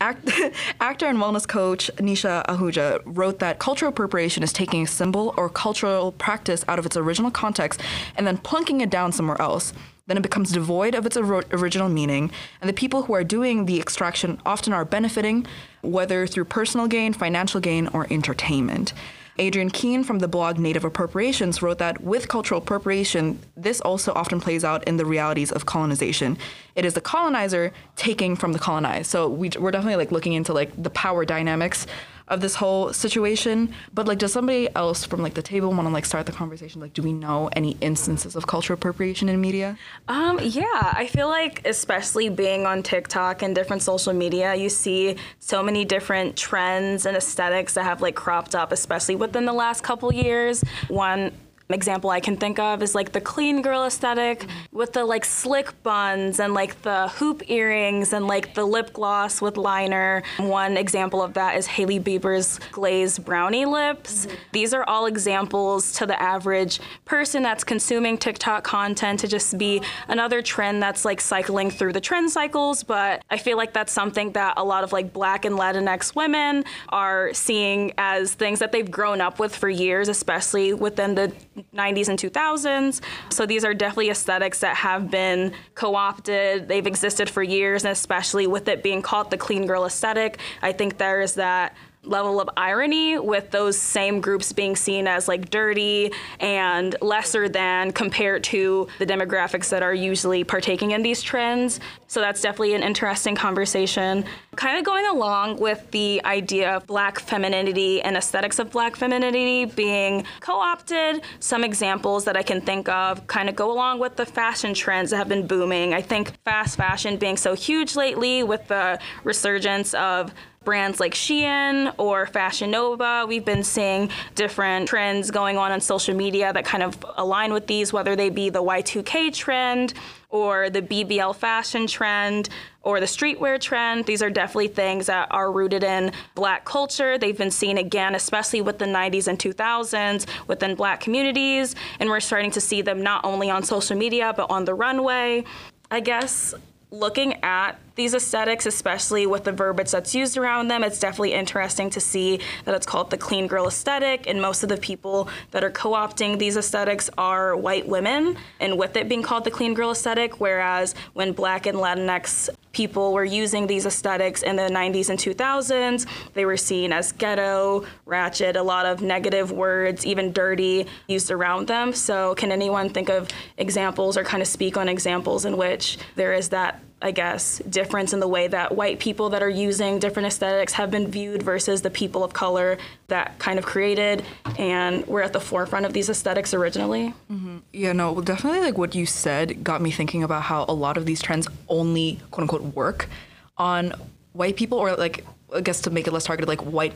Act, 0.02 0.30
actor 0.82 1.06
and 1.06 1.18
wellness 1.20 1.48
coach 1.48 1.90
Nisha 1.96 2.46
Ahuja 2.48 3.02
wrote 3.06 3.40
that 3.40 3.60
cultural 3.60 3.90
appropriation 3.90 4.44
is 4.44 4.52
taking 4.52 4.84
a 4.84 4.88
symbol 4.88 5.34
or 5.38 5.48
cultural 5.50 6.12
practice 6.12 6.66
out 6.68 6.80
of 6.80 6.86
its 6.86 6.98
original 6.98 7.32
context 7.32 7.82
and 8.18 8.28
then 8.28 8.38
plunking 8.38 8.82
it 8.82 8.90
down 8.90 9.12
somewhere 9.14 9.42
else. 9.42 9.74
Then 10.08 10.18
it 10.18 10.24
becomes 10.24 10.52
devoid 10.52 10.94
of 10.94 11.06
its 11.06 11.18
original 11.18 11.90
meaning, 11.90 12.32
and 12.62 12.70
the 12.70 12.74
people 12.74 13.04
who 13.04 13.14
are 13.14 13.24
doing 13.24 13.66
the 13.66 13.80
extraction 13.80 14.40
often 14.46 14.72
are 14.72 14.86
benefiting, 14.86 15.48
whether 15.82 16.28
through 16.28 16.46
personal 16.46 16.88
gain, 16.88 17.14
financial 17.14 17.60
gain, 17.60 17.88
or 17.88 18.06
entertainment. 18.12 18.94
Adrienne 19.38 19.70
Keene 19.70 20.04
from 20.04 20.20
the 20.20 20.30
blog 20.30 20.58
Native 20.58 20.86
Appropriations 20.86 21.62
wrote 21.62 21.80
that 21.80 22.02
with 22.02 22.30
cultural 22.30 22.62
appropriation, 22.62 23.40
this 23.58 23.82
also 23.82 24.14
often 24.14 24.40
plays 24.40 24.64
out 24.64 24.84
in 24.86 24.96
the 24.96 25.06
realities 25.06 25.52
of 25.52 25.66
colonization. 25.66 26.38
It 26.76 26.86
is 26.86 26.94
the 26.94 27.02
colonizer 27.02 27.74
taking 27.98 28.38
from 28.38 28.54
the 28.54 28.60
colonized. 28.60 29.10
So 29.10 29.28
we, 29.28 29.50
we're 29.60 29.72
definitely 29.72 29.98
like 29.98 30.12
looking 30.12 30.34
into 30.34 30.54
like 30.54 30.72
the 30.82 30.90
power 30.90 31.26
dynamics 31.26 31.86
of 32.28 32.42
this 32.42 32.56
whole 32.56 32.92
situation. 32.94 33.74
But 33.94 34.08
like, 34.08 34.18
does 34.18 34.34
somebody 34.34 34.68
else 34.76 35.06
from 35.06 35.22
like 35.22 35.34
the 35.34 35.42
table 35.42 35.70
want 35.70 35.88
to 35.88 35.94
like 35.94 36.06
start 36.06 36.26
the 36.26 36.32
conversation? 36.32 36.82
Like, 36.82 36.94
do 36.94 37.02
we 37.02 37.14
know 37.14 37.50
any 37.54 37.78
instances 37.82 38.36
of 38.36 38.48
cultural 38.48 38.76
appropriation 38.76 39.30
in 39.30 39.40
media? 39.40 39.78
Um, 40.08 40.40
yeah, 40.42 40.64
I 40.94 41.08
feel 41.08 41.28
like 41.28 41.66
especially 41.66 42.30
being 42.30 42.66
on 42.66 42.84
TikTok 42.84 43.42
and 43.42 43.54
different 43.54 43.82
social 43.82 44.14
media, 44.14 44.56
you 44.56 44.70
see 44.70 45.18
so 45.40 45.62
many 45.62 45.86
different 45.86 46.36
trends 46.36 47.06
and 47.06 47.16
aesthetics 47.16 47.76
that 47.76 47.84
have 47.84 48.02
like 48.02 48.16
cropped 48.16 48.56
up, 48.56 48.72
especially 48.72 49.16
within 49.16 49.46
the 49.46 49.54
last 49.54 49.84
couple 49.84 50.14
years. 50.14 50.64
One 50.88 51.32
example 51.74 52.12
I 52.12 52.20
can 52.20 52.38
think 52.38 52.60
of 52.60 52.84
is 52.84 52.94
like 52.94 53.12
the 53.12 53.22
clean 53.22 53.62
girl 53.62 53.86
aesthetic 53.86 54.46
with 54.72 54.94
the 54.94 55.04
like 55.04 55.26
slick 55.26 55.82
buns 55.82 56.40
and 56.40 56.54
like 56.54 56.80
the 56.84 57.08
hoop 57.10 57.50
earrings 57.50 58.14
and 58.14 58.28
like 58.28 58.54
the 58.54 58.66
lip 58.66 58.94
gloss 58.94 59.42
with 59.42 59.58
liner. 59.58 60.22
One 60.38 60.78
example 60.78 61.24
of 61.24 61.34
that 61.34 61.58
is 61.58 61.66
Hailey 61.66 62.00
Bieber's 62.00 62.60
glazed 62.72 63.26
brownie 63.26 63.66
lips. 63.66 64.28
These 64.52 64.74
are 64.74 64.84
all 64.84 65.08
examples 65.08 65.92
to 65.94 66.06
the 66.06 66.22
average 66.22 66.80
person 67.06 67.42
that's 67.42 67.64
consuming 67.64 68.18
TikTok 68.18 68.64
content 68.64 69.20
to 69.22 69.28
just 69.28 69.58
be 69.58 69.82
another 70.08 70.42
trend 70.44 70.84
that's 70.84 71.04
like 71.04 71.20
cycling 71.20 71.72
through 71.72 71.94
the 71.94 72.02
trend 72.02 72.30
cycles. 72.30 72.84
But 72.84 73.24
I 73.32 73.38
feel 73.38 73.58
like 73.58 73.74
that's 73.74 73.92
something 73.92 74.34
that 74.34 74.54
a 74.58 74.64
lot 74.64 74.84
of 74.84 74.94
like 74.94 75.14
black 75.14 75.46
and 75.46 75.56
Latinx 75.56 76.16
women 76.16 76.64
are 76.90 77.34
seeing 77.34 77.94
as 77.98 78.34
things 78.34 78.60
that 78.60 78.72
they've 78.72 78.90
grown 78.90 79.20
up 79.20 79.40
with 79.40 79.56
for 79.56 79.70
years, 79.70 80.10
especially 80.10 80.74
within 80.74 81.16
the 81.16 81.34
90s 81.74 82.10
and 82.10 82.20
2000s. 82.20 83.02
So 83.30 83.46
these 83.46 83.64
are 83.64 83.74
definitely 83.74 84.10
aesthetics 84.10 84.60
that 84.60 84.76
have 84.78 85.10
been 85.10 85.54
co 85.74 85.96
opted. 85.96 86.68
They've 86.68 86.88
existed 86.88 87.30
for 87.30 87.44
years, 87.44 87.84
and 87.84 87.92
especially 87.92 88.48
with 88.48 88.68
it 88.68 88.84
being 88.84 89.02
called 89.02 89.32
the 89.32 89.38
clean 89.38 89.66
girl 89.66 89.86
aesthetic, 89.86 90.40
I 90.62 90.72
think 90.72 90.98
there 90.98 91.22
is 91.22 91.36
that 91.36 91.76
level 92.06 92.40
of 92.40 92.50
irony 92.58 93.18
with 93.20 93.52
those 93.52 93.78
same 93.78 94.22
groups 94.22 94.52
being 94.54 94.76
seen 94.76 95.08
as 95.08 95.28
like 95.28 95.50
dirty 95.50 96.12
and 96.40 96.96
lesser 97.02 97.50
than 97.50 97.92
compared 97.92 98.44
to 98.46 98.88
the 99.00 99.06
demographics 99.06 99.70
that 99.70 99.84
are 99.84 99.94
usually 99.94 100.44
partaking 100.44 100.92
in 100.92 101.02
these 101.02 101.22
trends. 101.22 101.80
So 102.08 102.22
that's 102.22 102.42
definitely 102.42 102.76
an 102.76 102.84
interesting 102.84 103.36
conversation. 103.36 104.26
Kind 104.56 104.78
of 104.78 104.86
going 104.86 105.06
along 105.08 105.58
with 105.58 105.90
the 105.92 106.22
idea 106.24 106.76
of 106.76 106.88
black 106.88 107.20
femininity 107.20 108.02
and 108.02 108.16
aesthetics 108.16 108.60
of 108.60 108.72
black 108.72 108.96
femininity 108.96 109.66
being 109.66 110.26
co 110.40 110.54
opted, 110.54 111.24
some 111.40 111.64
examples 111.64 112.26
that 112.26 112.38
I 112.38 112.44
can 112.44 112.62
think 112.62 112.88
of 112.88 113.26
kind 113.28 113.50
of 113.50 113.56
go 113.56 113.72
along 113.72 114.00
with 114.00 114.16
the 114.16 114.26
fashion 114.26 114.74
trends 114.74 115.12
that 115.12 115.18
have 115.18 115.28
been 115.28 115.48
booming. 115.48 115.94
I 115.94 116.02
think 116.02 116.32
fast 116.44 116.78
fashion 116.78 117.18
being 117.18 117.38
so 117.38 117.54
huge 117.54 117.96
lately 117.96 118.44
with 118.44 118.68
the 118.68 119.00
resurgence 119.24 119.94
of 119.96 120.34
brands 120.66 121.00
like 121.00 121.14
Shein 121.14 121.94
or 121.98 122.26
Fashion 122.26 122.72
Nova. 122.72 123.26
We've 123.28 123.46
been 123.46 123.64
seeing 123.64 124.10
different 124.34 124.90
trends 124.90 125.32
going 125.32 125.58
on 125.58 125.72
on 125.72 125.80
social 125.80 126.16
media 126.16 126.52
that 126.52 126.66
kind 126.66 126.84
of 126.84 126.98
align 127.16 127.54
with 127.54 127.68
these, 127.68 127.94
whether 127.94 128.16
they 128.16 128.30
be 128.30 128.50
the 128.50 128.62
Y2K 128.62 129.34
trend 129.34 129.94
or 130.30 130.70
the 130.70 130.82
BBL 130.82 131.34
fashion 131.36 131.88
trend 131.88 132.50
or 132.82 133.00
the 133.00 133.06
streetwear 133.06 133.60
trend. 133.60 134.06
These 134.06 134.22
are 134.22 134.30
definitely 134.30 134.68
things 134.68 135.06
that 135.06 135.28
are 135.32 135.52
rooted 135.52 135.84
in 135.84 136.12
black 136.34 136.66
culture. 136.66 137.18
They've 137.18 137.38
been 137.38 137.52
seen 137.52 137.78
again, 137.78 138.16
especially 138.16 138.62
with 138.62 138.78
the 138.78 138.86
90s 138.86 139.28
and 139.28 139.40
2000s 139.40 140.26
within 140.48 140.76
black 140.76 141.00
communities. 141.00 141.76
And 142.00 142.10
we're 142.10 142.20
starting 142.20 142.52
to 142.52 142.62
see 142.62 142.82
them 142.82 143.02
not 143.02 143.24
only 143.24 143.50
on 143.50 143.64
social 143.64 143.96
media, 143.96 144.34
but 144.36 144.50
on 144.50 144.66
the 144.66 144.74
runway. 144.74 145.46
I 145.90 146.00
guess 146.02 146.54
looking 146.92 147.42
at 147.44 147.80
these 147.96 148.14
aesthetics, 148.14 148.66
especially 148.66 149.26
with 149.26 149.46
the 149.46 149.52
verbiage 149.52 149.92
that's 149.92 150.14
used 150.14 150.38
around 150.38 150.68
them, 150.68 150.84
it's 150.84 151.00
definitely 151.00 151.34
interesting 151.34 151.90
to 151.92 152.00
see 152.00 152.40
that 152.66 152.76
it's 152.76 152.86
called 152.86 153.10
the 153.10 153.18
clean 153.18 153.48
girl 153.48 153.68
aesthetic. 153.68 154.28
And 154.28 154.42
most 154.42 154.64
of 154.64 154.70
the 154.70 154.78
people 154.78 155.30
that 155.52 155.64
are 155.64 155.72
co 155.72 155.92
opting 155.92 156.38
these 156.38 156.58
aesthetics 156.58 157.10
are 157.18 157.56
white 157.56 157.88
women, 157.88 158.38
and 158.60 158.78
with 158.78 158.96
it 158.98 159.08
being 159.08 159.24
called 159.24 159.46
the 159.46 159.52
clean 159.52 159.74
girl 159.74 159.92
aesthetic, 159.92 160.40
whereas 160.40 160.94
when 161.14 161.32
black 161.32 161.66
and 161.66 161.78
Latinx 161.78 162.50
people 162.76 163.14
were 163.14 163.24
using 163.24 163.68
these 163.68 163.86
aesthetics 163.86 164.44
in 164.44 164.58
the 164.58 164.64
90s 164.64 165.10
and 165.10 165.18
2000s, 165.18 166.06
they 166.34 166.44
were 166.44 166.58
seen 166.58 166.92
as 166.92 167.14
ghetto, 167.14 167.86
ratchet, 168.06 168.58
a 168.58 168.62
lot 168.62 168.86
of 168.86 169.02
negative 169.02 169.50
words, 169.54 170.06
even 170.06 170.34
dirty, 170.34 170.86
used 171.08 171.32
around 171.32 171.68
them. 171.68 171.94
So, 171.94 172.36
can 172.36 172.52
anyone 172.52 172.90
think 172.90 173.10
of 173.10 173.30
examples 173.58 174.18
or 174.18 174.26
kind 174.26 174.42
of 174.42 174.48
speak 174.50 174.76
on 174.76 174.90
examples 174.90 175.46
in 175.46 175.56
which 175.56 175.98
there 176.16 176.34
is 176.34 176.50
that 176.50 176.82
I 177.06 177.12
guess, 177.12 177.60
difference 177.70 178.14
in 178.14 178.20
the 178.20 178.28
way 178.28 178.48
that 178.48 178.76
white 178.76 178.98
people 178.98 179.30
that 179.30 179.44
are 179.44 179.50
using 179.50 180.00
different 180.00 180.26
aesthetics 180.26 180.74
have 180.74 180.90
been 180.90 181.08
viewed 181.08 181.44
versus 181.44 181.84
the 181.84 181.92
people 181.92 182.24
of 182.24 182.34
color 182.34 182.80
that 183.10 183.38
kind 183.38 183.60
of 183.60 183.66
created 183.66 184.24
and 184.58 185.06
were 185.06 185.22
at 185.22 185.32
the 185.32 185.40
forefront 185.40 185.86
of 185.86 185.94
these 185.94 186.10
aesthetics 186.10 186.52
originally. 186.52 187.14
Mm-hmm. 187.32 187.58
Yeah, 187.74 187.94
no, 187.94 188.12
well, 188.12 188.24
definitely 188.24 188.62
like 188.62 188.80
what 188.80 188.96
you 188.96 189.06
said 189.06 189.64
got 189.64 189.84
me 189.84 189.92
thinking 189.92 190.24
about 190.24 190.42
how 190.42 190.66
a 190.68 190.74
lot 190.74 190.98
of 190.98 191.06
these 191.06 191.22
trends 191.22 191.48
only 191.70 192.20
quote 192.32 192.42
unquote 192.42 192.74
work 192.74 193.08
on 193.56 193.94
white 194.34 194.56
people, 194.56 194.80
or 194.80 194.96
like, 194.96 195.24
I 195.54 195.62
guess 195.62 195.82
to 195.82 195.92
make 195.92 196.08
it 196.08 196.12
less 196.12 196.24
targeted, 196.24 196.50
like 196.50 196.62
white 196.62 196.94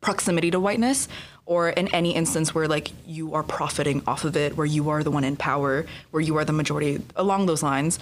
proximity 0.00 0.50
to 0.52 0.58
whiteness, 0.58 1.06
or 1.44 1.68
in 1.68 1.88
any 1.88 2.14
instance 2.14 2.54
where 2.54 2.66
like 2.66 2.92
you 3.06 3.34
are 3.34 3.42
profiting 3.42 4.02
off 4.06 4.24
of 4.24 4.38
it, 4.38 4.56
where 4.56 4.64
you 4.64 4.88
are 4.88 5.02
the 5.02 5.10
one 5.10 5.24
in 5.24 5.36
power, 5.36 5.84
where 6.12 6.22
you 6.22 6.38
are 6.38 6.46
the 6.46 6.54
majority, 6.54 7.02
along 7.14 7.44
those 7.44 7.62
lines. 7.62 7.98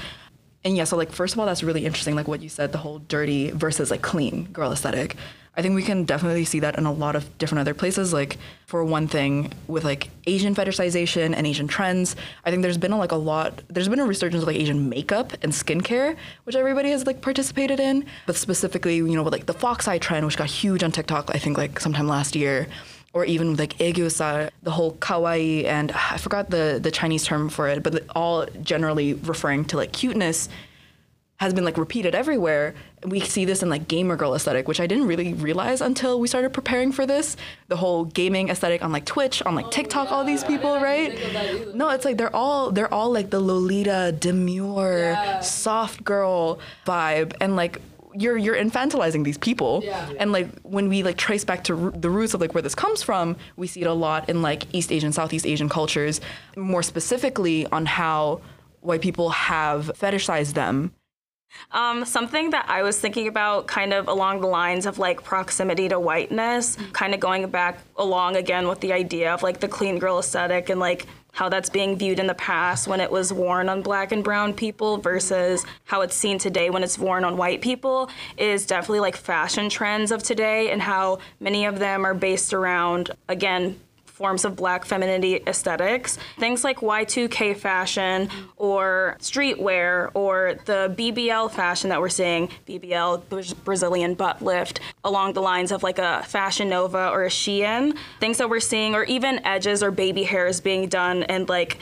And 0.65 0.77
yeah, 0.77 0.85
so 0.85 0.97
like 0.97 1.12
first 1.12 1.35
of 1.35 1.41
all, 1.41 1.47
that's 1.47 1.62
really 1.62 1.87
interesting, 1.87 2.15
like 2.15 2.29
what 2.29 2.43
you 2.43 2.49
said, 2.49 2.73
the 2.73 2.79
whole 2.79 2.99
dirty 2.99 3.50
versus 3.50 3.91
like 3.91 4.03
clean 4.03 4.45
girl 4.53 4.73
aesthetic. 4.73 5.17
I 5.57 5.62
think 5.62 5.75
we 5.75 5.83
can 5.83 6.05
definitely 6.05 6.45
see 6.45 6.61
that 6.61 6.79
in 6.79 6.87
a 6.87 6.93
lot 6.93 7.17
of 7.17 7.37
different 7.38 7.61
other 7.61 7.75
places. 7.75 8.12
Like 8.12 8.38
for 8.67 8.85
one 8.85 9.09
thing, 9.09 9.53
with 9.67 9.83
like 9.83 10.09
Asian 10.29 10.55
fetishization 10.55 11.35
and 11.35 11.49
Asian 11.49 11.67
trends, 11.67 12.15
I 12.45 12.50
think 12.50 12.62
there's 12.62 12.79
been 12.79 12.93
a, 12.93 12.99
like 12.99 13.11
a 13.11 13.17
lot. 13.17 13.62
There's 13.67 13.88
been 13.88 13.99
a 13.99 14.07
resurgence 14.07 14.43
of 14.43 14.47
like 14.47 14.55
Asian 14.55 14.88
makeup 14.88 15.33
and 15.43 15.53
skincare, 15.53 16.17
which 16.45 16.55
everybody 16.55 16.91
has 16.91 17.07
like 17.07 17.23
participated 17.23 17.81
in. 17.81 18.07
But 18.27 18.37
specifically, 18.37 18.97
you 18.97 19.09
know, 19.09 19.25
with 19.25 19.33
like 19.33 19.47
the 19.47 19.53
fox 19.53 19.88
eye 19.88 19.99
trend, 19.99 20.27
which 20.27 20.37
got 20.37 20.49
huge 20.49 20.85
on 20.85 20.93
TikTok, 20.93 21.35
I 21.35 21.38
think 21.38 21.59
like 21.59 21.81
sometime 21.81 22.07
last 22.07 22.37
year, 22.37 22.69
or 23.12 23.25
even 23.25 23.57
like 23.57 23.75
Egyosa, 23.79 24.50
the 24.62 24.71
whole 24.71 24.93
kawaii, 24.95 25.65
and 25.65 25.93
I 25.93 26.19
forgot 26.19 26.50
the 26.50 26.79
the 26.83 26.91
Chinese 26.91 27.25
term 27.25 27.49
for 27.49 27.69
it, 27.69 27.83
but 27.83 28.05
all 28.15 28.47
generally 28.62 29.15
referring 29.15 29.65
to 29.67 29.77
like 29.77 29.93
cuteness 29.93 30.49
has 31.38 31.55
been 31.55 31.65
like 31.65 31.79
repeated 31.79 32.15
everywhere. 32.15 32.75
We 33.05 33.21
see 33.21 33.45
this 33.45 33.62
in 33.62 33.71
like 33.71 33.87
gamer 33.87 34.17
girl 34.17 34.35
aesthetic, 34.35 34.67
which 34.67 34.81
I 34.81 34.88
didn't 34.88 35.07
really 35.07 35.35
realize 35.35 35.81
until 35.81 36.19
we 36.19 36.27
started 36.27 36.53
preparing 36.53 36.91
for 36.91 37.07
this. 37.07 37.37
The 37.69 37.77
whole 37.77 38.05
gaming 38.07 38.49
aesthetic 38.49 38.83
on 38.83 38.91
like 38.91 39.05
Twitch, 39.05 39.41
on 39.43 39.55
like 39.55 39.71
TikTok, 39.71 40.11
all 40.11 40.25
these 40.25 40.43
people, 40.43 40.81
right? 40.81 41.17
No, 41.75 41.91
it's 41.91 42.05
like 42.05 42.17
they're 42.17 42.35
all 42.35 42.73
they're 42.73 42.93
all 42.93 43.11
like 43.12 43.31
the 43.31 43.41
Lolita 43.41 44.17
demure, 44.19 45.17
soft 45.41 46.03
girl 46.03 46.59
vibe, 46.85 47.35
and 47.41 47.55
like 47.55 47.81
you're 48.19 48.37
you're 48.37 48.57
infantilizing 48.57 49.25
these 49.25 49.39
people. 49.39 49.83
And 50.19 50.33
like 50.33 50.49
when 50.63 50.89
we 50.89 51.03
like 51.03 51.17
trace 51.17 51.45
back 51.45 51.65
to 51.65 51.75
ro- 51.75 51.91
the 51.91 52.11
roots 52.11 52.35
of 52.35 52.41
like 52.41 52.55
where 52.55 52.63
this 52.63 52.75
comes 52.75 53.03
from, 53.03 53.37
we 53.57 53.67
see 53.67 53.81
it 53.81 53.87
a 53.87 53.93
lot 53.93 54.29
in 54.29 54.43
like 54.43 54.65
East 54.75 54.93
Asian, 54.93 55.13
Southeast 55.13 55.47
Asian 55.47 55.69
cultures, 55.69 56.21
more 56.57 56.83
specifically 56.83 57.67
on 57.67 57.87
how 57.87 58.41
white 58.81 59.01
people 59.01 59.31
have 59.31 59.87
fetishized 59.95 60.55
them. 60.55 60.93
Um, 61.73 62.05
something 62.05 62.51
that 62.51 62.67
I 62.69 62.83
was 62.83 63.01
thinking 63.01 63.27
about, 63.27 63.67
kind 63.67 63.93
of 63.95 64.07
along 64.07 64.43
the 64.43 64.47
lines 64.47 64.85
of 64.85 64.99
like 64.99 65.23
proximity 65.23 65.89
to 65.89 65.99
whiteness, 65.99 66.77
kind 66.93 67.15
of 67.15 67.21
going 67.21 67.49
back 67.49 67.79
along 67.97 68.37
again 68.37 68.69
with 68.69 68.81
the 68.81 68.93
idea 68.93 69.33
of 69.33 69.43
like 69.43 69.61
the 69.61 69.69
clean 69.69 69.99
girl 69.99 70.19
aesthetic 70.19 70.69
and 70.69 70.79
like 70.79 71.07
how 71.38 71.49
that's 71.49 71.71
being 71.71 71.97
viewed 71.97 72.18
in 72.18 72.26
the 72.26 72.35
past 72.35 72.88
when 72.88 73.00
it 73.00 73.09
was 73.09 73.33
worn 73.33 73.68
on 73.68 73.80
black 73.80 74.11
and 74.11 74.25
brown 74.25 74.52
people 74.52 74.97
versus 74.97 75.64
how 75.85 76.00
it's 76.00 76.16
seen 76.16 76.37
today 76.37 76.68
when 76.68 76.83
it's 76.83 76.99
worn 76.99 77.23
on 77.23 77.37
white 77.37 77.61
people 77.61 78.11
is 78.37 78.66
definitely 78.66 78.99
like 78.99 79.16
fashion 79.16 79.68
trends 79.68 80.11
of 80.11 80.21
today 80.21 80.73
and 80.73 80.83
how 80.83 81.16
many 81.38 81.64
of 81.64 81.78
them 81.78 82.04
are 82.04 82.12
based 82.12 82.52
around 82.52 83.12
again 83.28 83.78
forms 84.19 84.45
of 84.45 84.57
black 84.57 84.85
femininity 84.85 85.41
aesthetics. 85.47 86.19
Things 86.39 86.65
like 86.65 86.81
Y2K 86.81 87.57
fashion 87.57 88.29
or 88.57 89.17
streetwear 89.21 90.11
or 90.13 90.57
the 90.65 90.93
BBL 90.99 91.53
fashion 91.53 91.89
that 91.91 92.01
we're 92.01 92.09
seeing, 92.09 92.49
BBL, 92.67 93.65
Brazilian 93.65 94.15
butt 94.15 94.43
lift, 94.43 94.81
along 95.05 95.35
the 95.35 95.41
lines 95.41 95.71
of 95.71 95.85
like 95.85 96.01
a 96.01 96.25
Fashion 96.25 96.69
Nova 96.69 97.11
or 97.11 97.25
a 97.25 97.29
Shein. 97.29 97.97
Things 98.19 98.39
that 98.39 98.51
we're 98.51 98.59
seeing, 98.59 98.97
or 98.97 99.05
even 99.05 99.39
edges 99.47 99.85
or 99.85 99.93
baby 99.93 100.25
hairs 100.25 100.61
being 100.61 100.89
done 100.89 101.23
and 101.23 101.49
like 101.49 101.79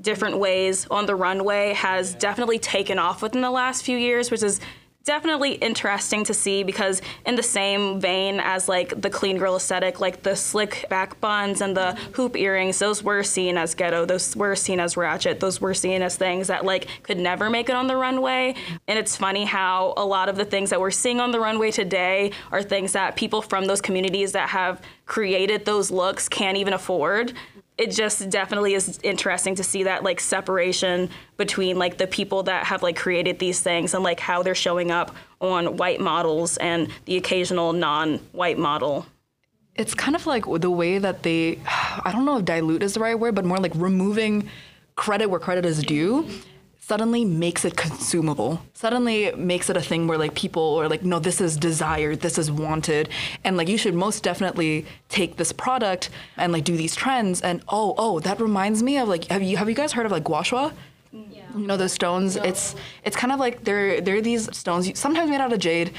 different 0.00 0.38
ways 0.38 0.86
on 0.90 1.06
the 1.06 1.14
runway 1.14 1.72
has 1.74 2.14
definitely 2.14 2.58
taken 2.58 2.98
off 2.98 3.20
within 3.20 3.42
the 3.42 3.50
last 3.50 3.82
few 3.82 3.98
years, 3.98 4.30
which 4.30 4.44
is 4.44 4.60
definitely 5.04 5.52
interesting 5.54 6.24
to 6.24 6.34
see 6.34 6.62
because 6.62 7.00
in 7.26 7.34
the 7.34 7.42
same 7.42 8.00
vein 8.00 8.38
as 8.40 8.68
like 8.68 9.00
the 9.00 9.10
clean 9.10 9.38
girl 9.38 9.56
aesthetic 9.56 10.00
like 10.00 10.22
the 10.22 10.36
slick 10.36 10.86
back 10.88 11.20
buns 11.20 11.60
and 11.60 11.76
the 11.76 11.92
hoop 12.14 12.36
earrings 12.36 12.78
those 12.78 13.02
were 13.02 13.22
seen 13.22 13.56
as 13.56 13.74
ghetto 13.74 14.04
those 14.04 14.36
were 14.36 14.54
seen 14.54 14.78
as 14.78 14.96
ratchet 14.96 15.40
those 15.40 15.60
were 15.60 15.74
seen 15.74 16.02
as 16.02 16.16
things 16.16 16.48
that 16.48 16.64
like 16.64 16.86
could 17.02 17.18
never 17.18 17.50
make 17.50 17.68
it 17.68 17.74
on 17.74 17.86
the 17.86 17.96
runway. 17.96 18.54
And 18.88 18.98
it's 18.98 19.16
funny 19.16 19.44
how 19.44 19.94
a 19.96 20.04
lot 20.04 20.28
of 20.28 20.36
the 20.36 20.44
things 20.44 20.70
that 20.70 20.80
we're 20.80 20.90
seeing 20.90 21.20
on 21.20 21.30
the 21.30 21.40
runway 21.40 21.70
today 21.70 22.32
are 22.50 22.62
things 22.62 22.92
that 22.92 23.16
people 23.16 23.42
from 23.42 23.66
those 23.66 23.80
communities 23.80 24.32
that 24.32 24.48
have 24.50 24.80
created 25.06 25.64
those 25.64 25.90
looks 25.90 26.28
can't 26.28 26.56
even 26.56 26.72
afford 26.72 27.32
it 27.80 27.90
just 27.92 28.28
definitely 28.28 28.74
is 28.74 29.00
interesting 29.02 29.54
to 29.54 29.64
see 29.64 29.84
that 29.84 30.04
like 30.04 30.20
separation 30.20 31.08
between 31.38 31.78
like 31.78 31.96
the 31.96 32.06
people 32.06 32.42
that 32.42 32.66
have 32.66 32.82
like 32.82 32.94
created 32.94 33.38
these 33.38 33.60
things 33.60 33.94
and 33.94 34.04
like 34.04 34.20
how 34.20 34.42
they're 34.42 34.54
showing 34.54 34.90
up 34.90 35.16
on 35.40 35.78
white 35.78 35.98
models 35.98 36.58
and 36.58 36.90
the 37.06 37.16
occasional 37.16 37.72
non-white 37.72 38.58
model. 38.58 39.06
It's 39.76 39.94
kind 39.94 40.14
of 40.14 40.26
like 40.26 40.44
the 40.60 40.70
way 40.70 40.98
that 40.98 41.22
they 41.22 41.58
i 42.04 42.10
don't 42.12 42.26
know 42.26 42.36
if 42.36 42.44
dilute 42.44 42.82
is 42.82 42.92
the 42.92 43.00
right 43.00 43.18
word 43.18 43.34
but 43.34 43.46
more 43.46 43.58
like 43.58 43.72
removing 43.74 44.50
credit 44.94 45.30
where 45.30 45.40
credit 45.40 45.64
is 45.64 45.82
due 45.82 46.28
suddenly 46.90 47.24
makes 47.24 47.64
it 47.64 47.76
consumable. 47.76 48.60
Suddenly 48.74 49.30
makes 49.36 49.70
it 49.70 49.76
a 49.76 49.80
thing 49.80 50.08
where 50.08 50.18
like 50.18 50.34
people 50.34 50.74
are 50.80 50.88
like 50.88 51.04
no 51.04 51.20
this 51.20 51.40
is 51.40 51.56
desired. 51.56 52.18
This 52.26 52.36
is 52.36 52.50
wanted. 52.50 53.08
And 53.44 53.56
like 53.56 53.68
you 53.68 53.78
should 53.78 53.94
most 53.94 54.24
definitely 54.24 54.84
take 55.08 55.36
this 55.36 55.52
product 55.52 56.10
and 56.36 56.52
like 56.52 56.64
do 56.64 56.76
these 56.76 56.96
trends 56.96 57.42
and 57.42 57.62
oh 57.68 57.94
oh 57.96 58.18
that 58.26 58.40
reminds 58.40 58.82
me 58.82 58.98
of 58.98 59.06
like 59.08 59.26
have 59.26 59.40
you 59.40 59.56
have 59.56 59.68
you 59.68 59.76
guys 59.76 59.92
heard 59.92 60.04
of 60.04 60.10
like 60.10 60.24
gua 60.24 60.42
sha 60.42 60.72
yeah. 61.12 61.46
you 61.56 61.64
know 61.68 61.76
those 61.76 61.92
stones? 61.92 62.34
It's 62.34 62.74
it's 63.04 63.16
kind 63.22 63.32
of 63.34 63.38
like 63.38 63.62
they're 63.62 64.00
they're 64.00 64.20
these 64.20 64.44
stones 64.62 64.82
sometimes 64.98 65.30
made 65.30 65.40
out 65.40 65.52
of 65.52 65.60
jade 65.60 65.92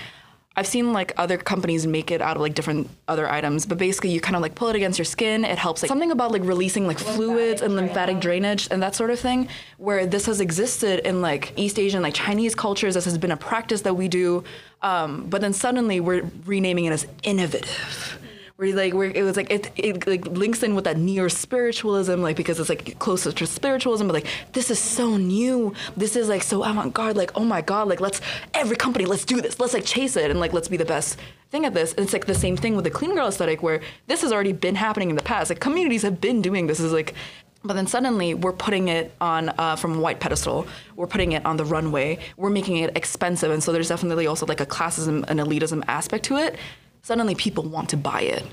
I've 0.53 0.67
seen 0.67 0.91
like 0.91 1.13
other 1.15 1.38
companies 1.38 1.88
make 1.88 2.12
it 2.12 2.22
out 2.22 2.36
of 2.36 2.41
like 2.41 2.53
different 2.53 2.89
other 3.08 3.29
items, 3.29 3.65
but 3.65 3.77
basically 3.77 4.10
you 4.10 4.20
kind 4.20 4.36
of 4.36 4.41
like 4.41 4.53
pull 4.53 4.67
it 4.67 4.75
against 4.75 5.00
your 5.00 5.05
skin. 5.05 5.46
It 5.46 5.58
helps 5.58 5.81
like 5.81 5.88
something 5.88 6.12
about 6.12 6.31
like 6.34 6.43
releasing 6.43 6.88
like 6.88 7.00
fluids 7.00 7.62
and 7.62 7.75
lymphatic 7.75 8.20
drainage 8.20 8.67
and 8.70 8.84
that 8.84 8.93
sort 8.93 9.12
of 9.12 9.20
thing. 9.20 9.48
Where 9.77 10.05
this 10.05 10.25
has 10.25 10.41
existed 10.41 11.08
in 11.08 11.22
like 11.22 11.53
East 11.55 11.79
Asian 11.79 12.01
like 12.01 12.13
Chinese 12.13 12.53
cultures, 12.53 12.96
this 12.96 13.05
has 13.05 13.17
been 13.17 13.31
a 13.31 13.38
practice 13.38 13.81
that 13.81 13.93
we 13.93 14.10
do, 14.10 14.43
um, 14.81 15.25
but 15.29 15.40
then 15.40 15.53
suddenly 15.53 16.01
we're 16.01 16.29
renaming 16.46 16.85
it 16.85 16.92
as 16.92 17.07
innovative 17.24 18.20
where 18.61 18.75
like 18.75 18.93
where 18.93 19.09
it 19.09 19.24
was 19.24 19.37
like 19.37 19.50
it, 19.50 19.71
it 19.75 20.05
like 20.05 20.24
links 20.27 20.61
in 20.61 20.75
with 20.75 20.83
that 20.83 20.95
neo 20.95 21.27
spiritualism 21.27 22.21
like 22.21 22.35
because 22.35 22.59
it's 22.59 22.69
like 22.69 23.00
closer 23.00 23.31
to 23.31 23.47
spiritualism 23.47 24.05
but 24.05 24.13
like 24.13 24.27
this 24.53 24.69
is 24.69 24.77
so 24.77 25.17
new. 25.17 25.74
This 25.97 26.15
is 26.15 26.29
like 26.29 26.43
so 26.43 26.63
avant-garde 26.63 27.17
like 27.17 27.31
oh 27.33 27.43
my 27.43 27.61
god 27.61 27.87
like 27.87 28.00
let's 28.00 28.21
every 28.53 28.75
company 28.75 29.05
let's 29.05 29.25
do 29.25 29.41
this. 29.41 29.59
Let's 29.59 29.74
like 29.74 29.85
chase 29.85 30.15
it 30.15 30.29
and 30.29 30.39
like 30.39 30.53
let's 30.53 30.67
be 30.67 30.77
the 30.77 30.85
best 30.85 31.17
thing 31.50 31.65
at 31.65 31.74
this. 31.74 31.93
And 31.93 32.01
it's 32.01 32.13
like 32.13 32.27
the 32.27 32.35
same 32.35 32.55
thing 32.55 32.75
with 32.75 32.85
the 32.85 32.91
clean 32.91 33.15
girl 33.15 33.27
aesthetic 33.27 33.63
where 33.63 33.81
this 34.05 34.21
has 34.21 34.31
already 34.31 34.53
been 34.53 34.75
happening 34.75 35.09
in 35.09 35.15
the 35.15 35.24
past. 35.24 35.50
Like 35.50 35.59
communities 35.59 36.03
have 36.03 36.21
been 36.21 36.43
doing 36.43 36.67
this. 36.67 36.79
Is 36.79 36.93
like 36.93 37.15
but 37.63 37.74
then 37.74 37.87
suddenly 37.87 38.35
we're 38.35 38.53
putting 38.53 38.89
it 38.89 39.11
on 39.21 39.50
uh, 39.57 39.75
from 39.75 39.95
a 39.95 40.00
white 40.00 40.19
pedestal. 40.19 40.67
We're 40.95 41.07
putting 41.07 41.31
it 41.31 41.45
on 41.45 41.57
the 41.57 41.65
runway. 41.65 42.19
We're 42.37 42.50
making 42.50 42.77
it 42.77 42.97
expensive, 42.97 43.51
and 43.51 43.63
so 43.63 43.71
there's 43.71 43.89
definitely 43.89 44.25
also 44.25 44.47
like 44.47 44.61
a 44.61 44.65
classism 44.65 45.25
and 45.27 45.39
elitism 45.39 45.83
aspect 45.87 46.25
to 46.25 46.37
it 46.37 46.57
suddenly 47.01 47.35
people 47.35 47.64
want 47.64 47.90
to 47.90 47.98
buy 47.98 48.22
it. 48.22 48.46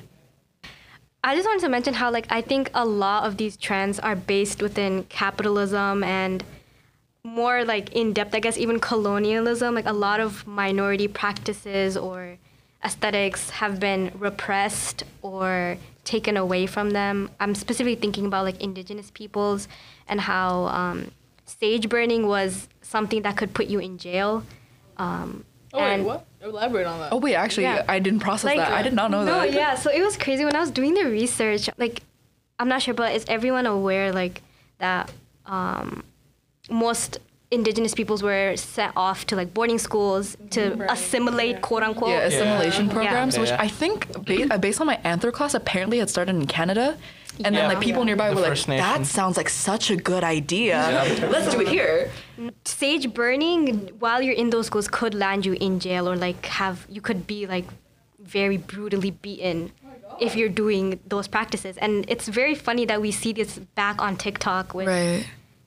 I 1.22 1.34
just 1.34 1.46
wanted 1.46 1.62
to 1.62 1.68
mention 1.68 1.94
how 1.94 2.10
like 2.10 2.26
I 2.30 2.40
think 2.40 2.70
a 2.74 2.84
lot 2.84 3.24
of 3.24 3.36
these 3.36 3.56
trends 3.56 3.98
are 3.98 4.16
based 4.16 4.62
within 4.62 5.04
capitalism 5.04 6.04
and 6.04 6.44
more 7.24 7.64
like 7.64 7.92
in 7.92 8.12
depth, 8.12 8.34
I 8.34 8.40
guess 8.40 8.56
even 8.56 8.78
colonialism. 8.80 9.74
Like 9.74 9.86
a 9.86 9.92
lot 9.92 10.20
of 10.20 10.46
minority 10.46 11.08
practices 11.08 11.96
or 11.96 12.38
aesthetics 12.84 13.50
have 13.50 13.80
been 13.80 14.12
repressed 14.18 15.02
or 15.22 15.76
taken 16.04 16.36
away 16.36 16.66
from 16.66 16.90
them. 16.90 17.30
I'm 17.40 17.54
specifically 17.54 17.96
thinking 17.96 18.26
about 18.26 18.44
like 18.44 18.60
indigenous 18.62 19.10
peoples 19.10 19.68
and 20.06 20.20
how 20.20 20.66
um, 20.66 21.10
sage 21.44 21.88
burning 21.88 22.26
was 22.26 22.68
something 22.80 23.22
that 23.22 23.36
could 23.36 23.52
put 23.52 23.66
you 23.66 23.80
in 23.80 23.98
jail. 23.98 24.44
Um, 24.96 25.44
oh 25.74 25.80
wait, 25.80 26.02
what? 26.02 26.26
Elaborate 26.42 26.86
on 26.86 26.98
that. 27.00 27.12
Oh 27.12 27.18
wait, 27.18 27.34
actually, 27.34 27.64
yeah. 27.64 27.84
I 27.88 27.98
didn't 27.98 28.20
process 28.20 28.44
like, 28.44 28.58
that. 28.58 28.72
I 28.72 28.82
did 28.82 28.94
not 28.94 29.10
know 29.10 29.24
no, 29.24 29.40
that. 29.40 29.52
yeah. 29.52 29.74
So 29.74 29.90
it 29.90 30.02
was 30.02 30.16
crazy 30.16 30.44
when 30.44 30.56
I 30.56 30.60
was 30.60 30.70
doing 30.70 30.94
the 30.94 31.04
research. 31.04 31.68
Like, 31.78 32.02
I'm 32.58 32.68
not 32.68 32.82
sure, 32.82 32.94
but 32.94 33.14
is 33.14 33.24
everyone 33.28 33.66
aware 33.66 34.12
like 34.12 34.42
that? 34.78 35.12
Um, 35.46 36.04
most 36.70 37.18
indigenous 37.50 37.94
peoples 37.94 38.22
were 38.22 38.54
sent 38.56 38.92
off 38.94 39.26
to 39.26 39.36
like 39.36 39.54
boarding 39.54 39.78
schools 39.78 40.36
to 40.50 40.74
right. 40.74 40.90
assimilate, 40.90 41.62
quote 41.62 41.82
unquote. 41.82 42.10
Yeah, 42.10 42.20
assimilation 42.20 42.86
yeah. 42.86 42.92
programs, 42.92 43.34
yeah. 43.34 43.40
which 43.40 43.50
I 43.50 43.68
think, 43.68 44.06
uh, 44.50 44.58
based 44.58 44.80
on 44.80 44.86
my 44.86 44.98
anthrop 45.04 45.32
class, 45.32 45.54
apparently 45.54 45.98
had 45.98 46.10
started 46.10 46.34
in 46.36 46.46
Canada. 46.46 46.96
And 47.44 47.54
yeah. 47.54 47.62
then 47.62 47.68
like 47.74 47.80
people 47.80 48.04
nearby 48.04 48.30
the 48.30 48.36
were 48.36 48.42
like, 48.42 48.50
Nation. 48.50 48.76
"That 48.78 49.06
sounds 49.06 49.36
like 49.36 49.48
such 49.48 49.90
a 49.90 49.96
good 49.96 50.24
idea. 50.24 50.78
Let's 51.30 51.54
do 51.54 51.60
it 51.60 51.68
here." 51.68 52.10
Sage 52.64 53.12
burning 53.14 53.90
while 53.98 54.22
you're 54.22 54.34
in 54.34 54.50
those 54.50 54.66
schools 54.66 54.88
could 54.88 55.14
land 55.14 55.46
you 55.46 55.54
in 55.54 55.80
jail 55.80 56.08
or 56.08 56.16
like 56.16 56.46
have 56.46 56.86
you 56.88 57.00
could 57.00 57.26
be 57.26 57.46
like 57.46 57.66
very 58.18 58.56
brutally 58.56 59.10
beaten 59.10 59.72
if 60.20 60.36
you're 60.36 60.48
doing 60.48 61.00
those 61.06 61.28
practices. 61.28 61.76
And 61.78 62.04
it's 62.08 62.28
very 62.28 62.54
funny 62.54 62.84
that 62.86 63.00
we 63.00 63.10
see 63.10 63.32
this 63.32 63.58
back 63.74 64.02
on 64.02 64.16
TikTok 64.16 64.74
with 64.74 64.88
right. 64.88 65.26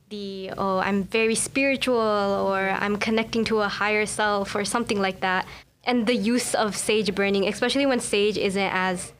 the 0.10 0.52
oh 0.58 0.80
I'm 0.80 1.04
very 1.04 1.36
spiritual 1.36 1.98
or 1.98 2.70
I'm 2.70 2.98
connecting 2.98 3.46
to 3.46 3.62
a 3.62 3.68
higher 3.68 4.06
self 4.06 4.56
or 4.56 4.66
something 4.66 5.00
like 5.02 5.22
that. 5.22 5.46
And 5.84 6.06
the 6.06 6.16
use 6.16 6.54
of 6.54 6.76
sage 6.76 7.14
burning, 7.16 7.48
especially 7.48 7.86
when 7.86 8.00
sage 8.00 8.38
isn't 8.38 8.72
as 8.72 9.14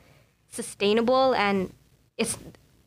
sustainable 0.48 1.34
and 1.34 1.72
it's 2.22 2.38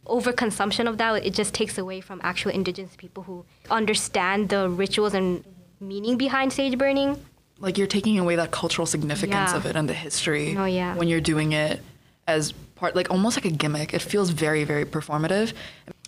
overconsumption 0.07 0.87
of 0.87 0.97
that 0.97 1.25
it 1.25 1.33
just 1.33 1.53
takes 1.53 1.77
away 1.77 1.99
from 1.99 2.19
actual 2.23 2.51
indigenous 2.51 2.95
people 2.95 3.23
who 3.23 3.45
understand 3.69 4.49
the 4.49 4.69
rituals 4.69 5.13
and 5.13 5.43
meaning 5.79 6.17
behind 6.17 6.53
sage 6.53 6.77
burning 6.77 7.19
like 7.59 7.77
you're 7.77 7.87
taking 7.87 8.19
away 8.19 8.35
that 8.35 8.51
cultural 8.51 8.85
significance 8.85 9.51
yeah. 9.51 9.57
of 9.57 9.65
it 9.65 9.75
and 9.75 9.89
the 9.89 9.93
history 9.93 10.55
oh, 10.57 10.65
yeah. 10.65 10.95
when 10.95 11.07
you're 11.07 11.21
doing 11.21 11.53
it 11.53 11.81
as 12.27 12.51
part 12.75 12.95
like 12.95 13.09
almost 13.09 13.37
like 13.37 13.45
a 13.45 13.49
gimmick 13.49 13.93
it 13.93 14.01
feels 14.01 14.29
very 14.29 14.63
very 14.63 14.85
performative 14.85 15.53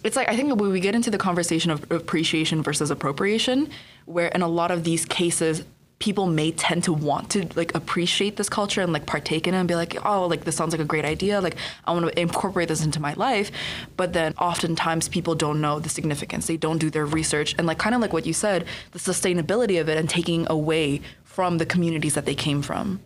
it's 0.04 0.16
like 0.16 0.30
i 0.30 0.36
think 0.36 0.48
when 0.60 0.72
we 0.72 0.80
get 0.80 0.94
into 0.94 1.10
the 1.10 1.18
conversation 1.18 1.72
of 1.72 1.90
appreciation 1.92 2.62
versus 2.62 2.92
appropriation 2.92 3.70
where 4.06 4.28
in 4.28 4.42
a 4.42 4.48
lot 4.48 4.70
of 4.70 4.84
these 4.84 5.06
cases 5.06 5.64
people 6.00 6.28
may 6.28 6.52
tend 6.52 6.84
to 6.84 6.94
want 6.94 7.32
to 7.32 7.48
like 7.56 7.74
appreciate 7.74 8.38
this 8.38 8.50
culture 8.50 8.82
and 8.82 8.94
like 8.94 9.08
partake 9.08 9.48
in 9.48 9.54
it 9.54 9.58
and 9.58 9.68
be 9.68 9.74
like 9.76 9.98
oh 10.06 10.28
like 10.28 10.44
this 10.44 10.56
sounds 10.56 10.72
like 10.72 10.82
a 10.82 10.86
great 10.86 11.06
idea. 11.06 11.42
Like 11.42 11.56
i 11.86 11.92
want 11.92 12.06
to 12.06 12.20
incorporate 12.20 12.68
this 12.68 12.84
into 12.84 13.00
my 13.00 13.14
life. 13.14 13.52
But 13.96 14.14
then 14.14 14.34
oftentimes 14.40 15.10
people 15.10 15.34
don't 15.36 15.60
know 15.60 15.80
the 15.80 15.90
significance. 15.90 16.48
They 16.48 16.58
don't 16.58 16.78
do 16.78 16.90
their 16.90 17.06
research. 17.06 17.56
And 17.58 17.66
like 17.66 17.80
kind 17.80 17.96
of 17.96 18.02
like 18.02 18.14
what 18.14 18.26
you 18.26 18.34
said 18.34 18.66
the 18.92 19.00
sustainability 19.00 19.82
of 19.82 19.90
it 19.90 19.98
and 19.98 20.10
taking 20.10 20.50
away 20.50 21.02
from 21.24 21.58
the 21.58 21.66
communities 21.66 22.14
that 22.14 22.26
they 22.26 22.36
came 22.36 22.62
from. 22.62 23.00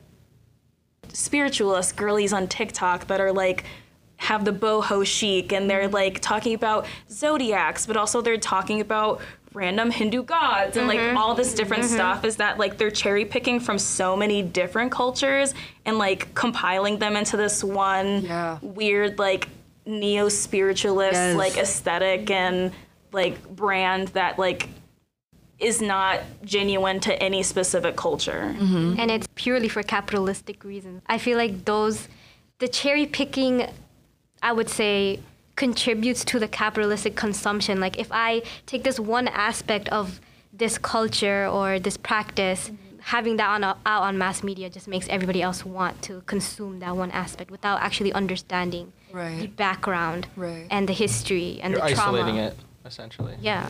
Spiritualist 1.14 1.96
girlies 1.96 2.34
on 2.34 2.48
tiktok 2.48 3.08
that 3.08 3.22
are 3.22 3.32
like 3.32 3.64
have 4.18 4.46
the 4.46 4.54
boho 4.54 5.04
chic 5.06 5.52
and 5.52 5.70
they're 5.70 5.88
like 5.88 6.20
talking 6.20 6.54
about 6.54 6.86
zodiacs 7.10 7.88
but 7.88 7.98
also 7.98 8.22
they're 8.22 8.38
talking 8.38 8.80
about 8.80 9.20
random 9.54 9.92
Hindu 9.92 10.24
gods 10.24 10.78
and 10.78 10.90
mm-hmm. 10.90 11.16
like 11.16 11.18
all 11.18 11.36
this 11.36 11.54
different 11.54 11.84
mm-hmm. 11.84 11.94
stuff 11.94 12.24
is 12.24 12.38
that 12.38 12.58
like 12.58 12.78
they're 12.78 12.92
cherry 12.92 13.26
picking 13.26 13.60
from 13.60 13.78
so 13.78 14.16
many 14.16 14.42
different 14.42 14.92
cultures 14.92 15.54
and 15.86 15.98
like 15.98 16.34
compiling 16.34 17.00
them 17.00 17.16
into 17.16 17.36
this 17.36 17.64
one 17.64 18.22
yeah. 18.22 18.60
weird 18.62 19.20
like 19.20 19.50
neo 19.86 20.30
spiritualist 20.30 21.14
yes. 21.14 21.36
like 21.36 21.58
aesthetic 21.58 22.30
and 22.32 22.72
like 23.12 23.48
brand 23.50 24.08
that 24.10 24.40
like 24.40 24.70
is 25.60 25.82
not 25.82 26.22
genuine 26.44 27.00
to 27.00 27.22
any 27.22 27.44
specific 27.44 27.96
culture. 27.96 28.56
Mm-hmm. 28.58 28.96
And 29.00 29.12
it's 29.12 29.28
purely 29.36 29.68
for 29.68 29.84
capitalistic 29.84 30.64
reasons. 30.64 31.04
I 31.08 31.20
feel 31.20 31.38
like 31.38 31.66
those 31.66 32.08
the 32.60 32.68
cherry 32.68 33.06
picking 33.06 33.68
I 34.42 34.54
would 34.54 34.70
say 34.70 35.20
contributes 35.56 36.24
to 36.26 36.40
the 36.40 36.48
capitalistic 36.48 37.16
consumption. 37.16 37.80
Like 37.80 38.00
if 38.00 38.08
I 38.12 38.42
take 38.66 38.84
this 38.84 39.00
one 39.00 39.28
aspect 39.28 39.90
of 39.90 40.20
this 40.54 40.78
culture 40.78 41.48
or 41.48 41.80
this 41.80 41.98
practice, 41.98 42.72
having 43.00 43.38
that 43.38 43.50
on 43.50 43.64
a, 43.64 43.78
out 43.86 44.04
on 44.04 44.18
mass 44.18 44.44
media 44.44 44.70
just 44.70 44.88
makes 44.88 45.08
everybody 45.10 45.42
else 45.42 45.66
want 45.66 46.02
to 46.04 46.22
consume 46.26 46.80
that 46.80 46.96
one 46.96 47.12
aspect 47.12 47.50
without 47.52 47.82
actually 47.82 48.14
understanding 48.14 48.92
the 49.14 49.48
background 49.58 50.28
Right. 50.36 50.68
and 50.70 50.88
the 50.88 50.94
history 50.94 51.60
and 51.62 51.74
You're 51.74 51.88
the 51.90 51.96
trauma. 51.96 52.20
isolating 52.20 52.38
it 52.40 52.56
essentially. 52.86 53.36
Yeah. 53.42 53.68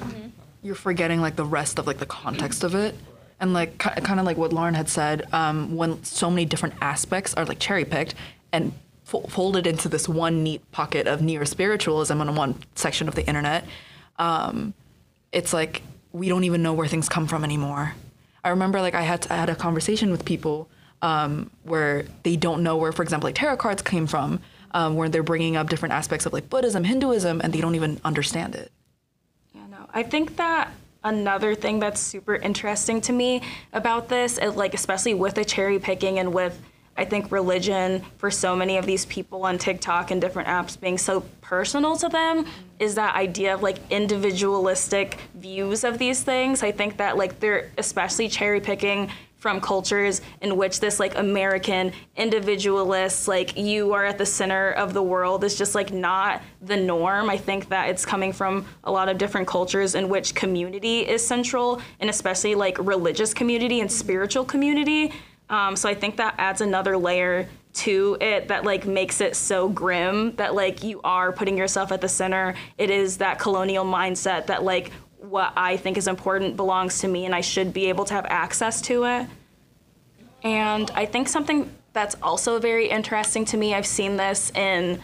you're 0.62 0.76
forgetting 0.76 1.20
like 1.22 1.36
the 1.36 1.46
rest 1.46 1.80
of 1.80 1.88
like 1.88 1.98
the 1.98 2.06
context 2.06 2.64
of 2.64 2.76
it 2.76 2.96
and 3.40 3.54
like 3.54 3.78
kind 3.80 4.20
of 4.20 4.26
like 4.26 4.38
what 4.38 4.54
lauren 4.54 4.76
had 4.76 4.88
said 4.88 5.28
um, 5.34 5.76
when 5.76 6.04
so 6.04 6.30
many 6.30 6.46
different 6.46 6.76
aspects 6.82 7.34
are 7.34 7.44
like 7.46 7.58
cherry 7.60 7.84
picked 7.86 8.14
and 8.54 8.72
fo- 9.12 9.28
folded 9.28 9.68
into 9.68 9.90
this 9.90 10.08
one 10.08 10.44
neat 10.44 10.62
pocket 10.72 11.06
of 11.08 11.22
neo 11.22 11.44
spiritualism 11.44 12.20
on 12.22 12.34
one 12.36 12.56
section 12.76 13.08
of 13.08 13.16
the 13.16 13.26
internet 13.28 13.66
um, 14.18 14.74
it's 15.32 15.54
like 15.54 15.82
we 16.14 16.30
don't 16.30 16.44
even 16.44 16.64
know 16.64 16.74
where 16.74 16.88
things 16.88 17.10
come 17.10 17.28
from 17.28 17.44
anymore 17.44 17.94
i 18.44 18.50
remember 18.50 18.80
like 18.82 18.96
i 18.96 19.02
had 19.02 19.28
i 19.30 19.36
had 19.36 19.50
a 19.50 19.56
conversation 19.56 20.12
with 20.12 20.24
people 20.26 20.68
um, 21.04 21.50
where 21.64 22.06
they 22.24 22.36
don't 22.36 22.64
know 22.64 22.78
where 22.78 22.92
for 22.92 23.04
example 23.04 23.28
like 23.28 23.36
tarot 23.36 23.58
cards 23.58 23.82
came 23.82 24.08
from 24.08 24.40
um, 24.74 24.96
where 24.96 25.10
they're 25.10 25.24
bringing 25.24 25.58
up 25.58 25.68
different 25.68 25.94
aspects 25.94 26.26
of 26.26 26.34
like 26.34 26.50
buddhism 26.50 26.84
hinduism 26.84 27.42
and 27.44 27.54
they 27.54 27.62
don't 27.62 27.76
even 27.76 28.00
understand 28.06 28.56
it 28.56 28.72
Yeah, 29.54 29.68
no. 29.70 29.90
I 29.94 30.04
think 30.04 30.38
that 30.38 30.72
another 31.04 31.56
thing 31.56 31.80
that's 31.80 32.00
super 32.00 32.36
interesting 32.36 33.02
to 33.02 33.12
me 33.12 33.42
about 33.74 34.08
this, 34.10 34.38
is 34.38 34.56
like 34.56 34.74
especially 34.74 35.14
with 35.14 35.36
the 35.36 35.46
cherry 35.46 35.80
picking 35.80 36.20
and 36.20 36.34
with 36.34 36.62
I 36.98 37.06
think 37.06 37.32
religion 37.32 38.04
for 38.18 38.30
so 38.30 38.56
many 38.56 38.78
of 38.78 38.86
these 38.86 39.06
people 39.06 39.46
on 39.46 39.58
TikTok 39.58 40.12
and 40.12 40.22
different 40.22 40.50
apps 40.50 40.80
being 40.80 40.98
so 40.98 41.22
personal 41.42 41.96
to 41.98 42.10
them 42.10 42.46
is 42.80 42.96
that 42.96 43.16
idea 43.16 43.54
of 43.54 43.64
like 43.64 43.78
individualistic 43.90 45.18
views 45.36 45.84
of 45.84 45.98
these 45.98 46.22
things. 46.24 46.64
I 46.64 46.72
think 46.72 46.98
that 46.98 47.18
like 47.18 47.40
they're 47.40 47.72
especially 47.78 48.28
cherry 48.28 48.60
picking 48.60 49.10
from 49.42 49.60
cultures 49.60 50.22
in 50.42 50.56
which 50.56 50.80
this 50.80 51.00
like 51.00 51.18
American 51.18 51.92
individualist, 52.16 53.28
like 53.28 53.58
you 53.58 53.92
are 53.92 54.06
at 54.06 54.20
the 54.20 54.26
center 54.26 54.72
of 54.74 54.94
the 54.94 55.02
world 55.02 55.44
is 55.44 55.58
just 55.58 55.74
like 55.74 55.92
not 55.92 56.44
the 56.62 56.78
norm. 56.78 57.28
I 57.28 57.38
think 57.38 57.68
that 57.70 57.90
it's 57.90 58.06
coming 58.06 58.34
from 58.34 58.68
a 58.84 58.92
lot 58.92 59.10
of 59.10 59.18
different 59.18 59.48
cultures 59.48 59.96
in 59.96 60.10
which 60.10 60.36
community 60.36 61.00
is 61.00 61.26
central 61.26 61.82
and 62.00 62.08
especially 62.08 62.54
like 62.54 62.78
religious 62.80 63.34
community 63.34 63.82
and 63.82 63.92
spiritual 63.92 64.46
community. 64.46 65.12
Um, 65.52 65.76
so 65.76 65.88
I 65.88 65.94
think 65.94 66.18
that 66.18 66.34
adds 66.38 66.62
another 66.62 66.98
layer 66.98 67.48
to 67.74 68.18
it 68.20 68.48
that 68.48 68.64
like 68.64 68.86
makes 68.86 69.22
it 69.22 69.36
so 69.36 69.70
grim 69.70 70.36
that 70.38 70.56
like 70.56 70.84
you 70.84 71.00
are 71.04 71.32
putting 71.32 71.58
yourself 71.58 71.92
at 71.92 72.02
the 72.02 72.10
center. 72.10 72.56
It 72.78 72.90
is 72.90 73.18
that 73.18 73.38
colonial 73.38 73.86
mindset 73.86 74.48
that 74.48 74.64
like 74.64 74.92
what 75.20 75.54
I 75.56 75.78
think 75.78 75.98
is 75.98 76.08
important 76.08 76.56
belongs 76.56 77.00
to 77.00 77.08
me 77.08 77.26
and 77.26 77.36
I 77.36 77.42
should 77.42 77.74
be 77.74 77.88
able 77.88 78.06
to 78.06 78.14
have 78.14 78.26
access 78.28 78.82
to 78.84 79.06
it. 79.06 79.28
And 80.44 80.90
I 80.92 81.06
think 81.06 81.28
something 81.28 81.70
that's 81.94 82.16
also 82.24 82.60
very 82.60 82.90
interesting 82.90 83.46
to 83.46 83.58
me, 83.58 83.76
I've 83.76 83.86
seen 83.86 84.18
this 84.18 84.52
in 84.52 85.00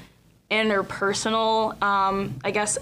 interpersonal, 0.49 1.81
um, 1.83 2.39
I 2.43 2.51
guess, 2.51 2.77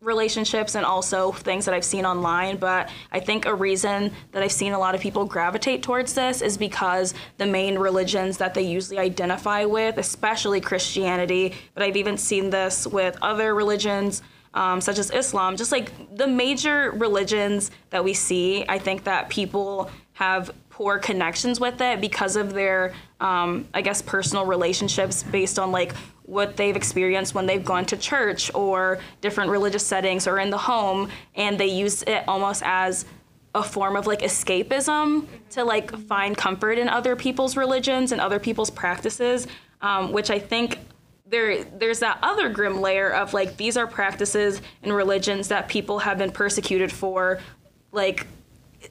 relationships 0.00 0.74
and 0.74 0.84
also 0.84 1.32
things 1.32 1.64
that 1.64 1.74
I've 1.74 1.84
seen 1.84 2.04
online. 2.04 2.56
But 2.56 2.90
I 3.12 3.20
think 3.20 3.46
a 3.46 3.54
reason 3.54 4.12
that 4.32 4.42
I've 4.42 4.52
seen 4.52 4.72
a 4.72 4.78
lot 4.78 4.94
of 4.94 5.00
people 5.00 5.24
gravitate 5.24 5.82
towards 5.82 6.14
this 6.14 6.42
is 6.42 6.56
because 6.58 7.14
the 7.38 7.46
main 7.46 7.78
religions 7.78 8.38
that 8.38 8.54
they 8.54 8.62
usually 8.62 8.98
identify 8.98 9.64
with, 9.64 9.98
especially 9.98 10.60
Christianity, 10.60 11.54
but 11.74 11.82
I've 11.82 11.96
even 11.96 12.16
seen 12.16 12.50
this 12.50 12.86
with 12.86 13.16
other 13.22 13.54
religions. 13.54 14.22
Um, 14.54 14.80
such 14.80 14.98
as 14.98 15.10
Islam, 15.10 15.58
just 15.58 15.70
like 15.70 16.16
the 16.16 16.26
major 16.26 16.90
religions 16.92 17.70
that 17.90 18.02
we 18.02 18.14
see, 18.14 18.64
I 18.66 18.78
think 18.78 19.04
that 19.04 19.28
people 19.28 19.90
have 20.14 20.50
poor 20.70 20.98
connections 20.98 21.60
with 21.60 21.80
it 21.82 22.00
because 22.00 22.36
of 22.36 22.54
their, 22.54 22.94
um, 23.20 23.66
I 23.74 23.82
guess, 23.82 24.00
personal 24.00 24.46
relationships 24.46 25.22
based 25.22 25.58
on 25.58 25.72
like 25.72 25.94
what 26.26 26.56
they've 26.56 26.76
experienced 26.76 27.34
when 27.34 27.46
they've 27.46 27.64
gone 27.64 27.84
to 27.86 27.96
church 27.96 28.52
or 28.54 28.98
different 29.20 29.50
religious 29.50 29.86
settings 29.86 30.26
or 30.26 30.38
in 30.38 30.50
the 30.50 30.58
home, 30.58 31.08
and 31.34 31.58
they 31.58 31.66
use 31.66 32.02
it 32.02 32.24
almost 32.28 32.62
as 32.64 33.06
a 33.54 33.62
form 33.62 33.96
of 33.96 34.06
like 34.06 34.20
escapism 34.20 35.26
to 35.50 35.64
like 35.64 35.90
find 36.06 36.36
comfort 36.36 36.78
in 36.78 36.88
other 36.88 37.16
people's 37.16 37.56
religions 37.56 38.12
and 38.12 38.20
other 38.20 38.38
people's 38.38 38.70
practices, 38.70 39.46
um, 39.80 40.12
which 40.12 40.30
I 40.30 40.38
think 40.38 40.80
there 41.28 41.64
there's 41.64 42.00
that 42.00 42.18
other 42.22 42.48
grim 42.48 42.80
layer 42.80 43.10
of 43.10 43.32
like 43.32 43.56
these 43.56 43.76
are 43.76 43.86
practices 43.86 44.60
and 44.82 44.94
religions 44.94 45.48
that 45.48 45.68
people 45.68 46.00
have 46.00 46.18
been 46.18 46.30
persecuted 46.32 46.92
for, 46.92 47.40
like 47.92 48.26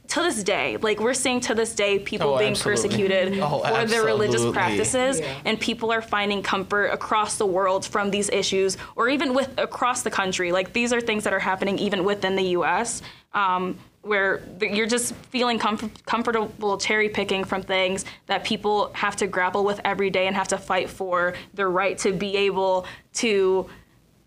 to 0.10 0.21
this 0.21 0.43
day. 0.43 0.77
Like 0.77 0.99
we're 0.99 1.13
seeing 1.13 1.39
to 1.41 1.55
this 1.55 1.73
day 1.75 1.99
people 1.99 2.34
Oh, 2.34 2.38
being 2.38 2.51
absolutely. 2.51 2.89
persecuted 2.89 3.39
Oh, 3.41 3.60
for 3.63 3.86
their 3.86 4.03
religious 4.03 4.45
practices, 4.51 5.19
Yeah. 5.19 5.34
and 5.45 5.60
people 5.60 5.91
are 5.91 6.01
finding 6.01 6.41
comfort 6.41 6.88
across 6.88 7.38
the 7.38 7.45
world 7.45 7.86
from 7.86 8.12
these 8.12 8.29
issues, 8.29 8.77
or 8.95 9.10
even 9.10 9.34
with 9.34 9.53
across 9.58 10.01
the 10.03 10.12
country. 10.12 10.51
Like 10.51 10.73
these 10.73 10.91
are 10.93 11.01
things 11.01 11.23
that 11.23 11.34
are 11.34 11.39
happening 11.39 11.77
even 11.79 12.03
within 12.03 12.36
the 12.36 12.43
U.S. 12.60 13.01
Um, 13.34 13.77
where 14.01 14.41
you're 14.62 14.86
just 14.86 15.15
feeling 15.31 15.58
comf- 15.58 15.89
comfortable 16.05 16.77
cherry 16.77 17.10
picking 17.10 17.43
from 17.43 17.63
things 17.63 18.05
that 18.27 18.43
people 18.43 18.91
have 18.93 19.15
to 19.15 19.25
grapple 19.25 19.65
with 19.65 19.81
every 19.84 20.12
day 20.12 20.27
and 20.27 20.36
have 20.36 20.47
to 20.49 20.58
fight 20.60 20.89
for 20.89 21.34
their 21.55 21.71
right 21.71 21.97
to 21.97 22.13
be 22.13 22.38
able 22.38 22.86
to 23.13 23.67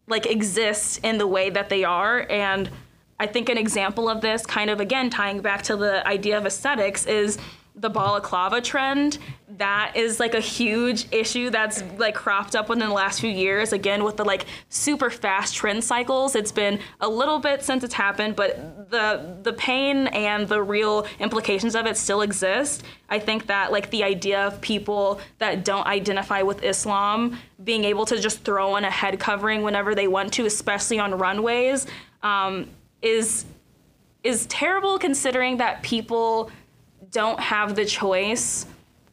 like 0.08 0.26
exist 0.26 0.98
in 1.04 1.16
the 1.16 1.26
way 1.26 1.50
that 1.50 1.68
they 1.68 1.84
are 1.84 2.26
and 2.28 2.68
i 3.18 3.26
think 3.26 3.48
an 3.48 3.58
example 3.58 4.08
of 4.08 4.20
this 4.20 4.44
kind 4.46 4.70
of 4.70 4.80
again 4.80 5.10
tying 5.10 5.40
back 5.40 5.62
to 5.62 5.76
the 5.76 6.06
idea 6.06 6.36
of 6.36 6.46
aesthetics 6.46 7.06
is 7.06 7.38
the 7.80 7.88
balaclava 7.88 8.60
trend. 8.60 9.18
That 9.56 9.92
is 9.94 10.20
like 10.20 10.34
a 10.34 10.40
huge 10.40 11.06
issue 11.12 11.50
that's 11.50 11.82
like 11.96 12.14
cropped 12.14 12.54
up 12.54 12.68
within 12.68 12.88
the 12.88 12.94
last 12.94 13.20
few 13.20 13.30
years. 13.30 13.72
Again 13.72 14.04
with 14.04 14.16
the 14.16 14.24
like 14.24 14.46
super 14.68 15.10
fast 15.10 15.54
trend 15.54 15.82
cycles 15.82 16.34
it's 16.34 16.52
been 16.52 16.80
a 17.00 17.08
little 17.08 17.38
bit 17.38 17.62
since 17.62 17.84
it's 17.84 17.94
happened 17.94 18.36
but 18.36 18.90
the 18.90 19.36
the 19.42 19.52
pain 19.52 20.08
and 20.08 20.48
the 20.48 20.62
real 20.62 21.06
implications 21.18 21.74
of 21.74 21.86
it 21.86 21.96
still 21.96 22.22
exist. 22.22 22.84
I 23.08 23.18
think 23.18 23.46
that 23.46 23.72
like 23.72 23.90
the 23.90 24.04
idea 24.04 24.46
of 24.46 24.60
people 24.60 25.20
that 25.38 25.64
don't 25.64 25.86
identify 25.86 26.42
with 26.42 26.62
islam 26.62 27.38
being 27.64 27.84
able 27.84 28.06
to 28.06 28.20
just 28.20 28.42
throw 28.42 28.74
on 28.74 28.84
a 28.84 28.90
head 28.90 29.18
covering 29.18 29.62
whenever 29.62 29.94
they 29.94 30.08
want 30.08 30.32
to 30.34 30.46
especially 30.46 30.98
on 30.98 31.14
runways 31.16 31.86
um, 32.22 32.68
is 33.02 33.44
is 34.24 34.46
terrible 34.46 34.98
considering 34.98 35.56
that 35.58 35.82
people 35.82 36.50
don't 37.10 37.40
have 37.40 37.74
the 37.74 37.84
choice 37.84 38.66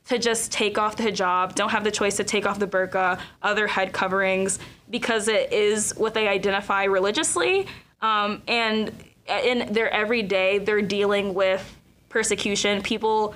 to 0.06 0.19
just 0.19 0.52
take 0.52 0.78
off 0.78 0.95
the 0.95 1.04
hijab, 1.04 1.56
don't 1.56 1.69
have 1.69 1.84
the 1.84 1.91
choice 1.91 2.17
to 2.17 2.24
take 2.24 2.45
off 2.45 2.60
the 2.60 2.67
burqa, 2.67 3.19
other 3.41 3.67
head 3.67 3.91
coverings, 3.91 4.60
because 4.89 5.28
it 5.28 5.52
is 5.52 5.93
what 5.98 6.13
they 6.13 6.28
identify 6.28 6.84
religiously. 6.84 7.67
Um, 8.02 8.41
and 8.48 8.91
in 9.28 9.71
their 9.74 9.89
everyday, 9.91 10.60
they're 10.60 10.82
dealing 10.82 11.34
with 11.34 11.78
persecution. 12.10 12.82
People 12.82 13.34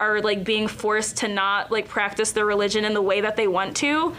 are 0.00 0.20
like 0.20 0.44
being 0.44 0.68
forced 0.68 1.16
to 1.18 1.28
not 1.28 1.70
like 1.70 1.88
practice 1.88 2.32
their 2.32 2.44
religion 2.44 2.84
in 2.84 2.92
the 2.92 3.02
way 3.02 3.20
that 3.20 3.36
they 3.36 3.48
want 3.48 3.76
to. 3.76 4.14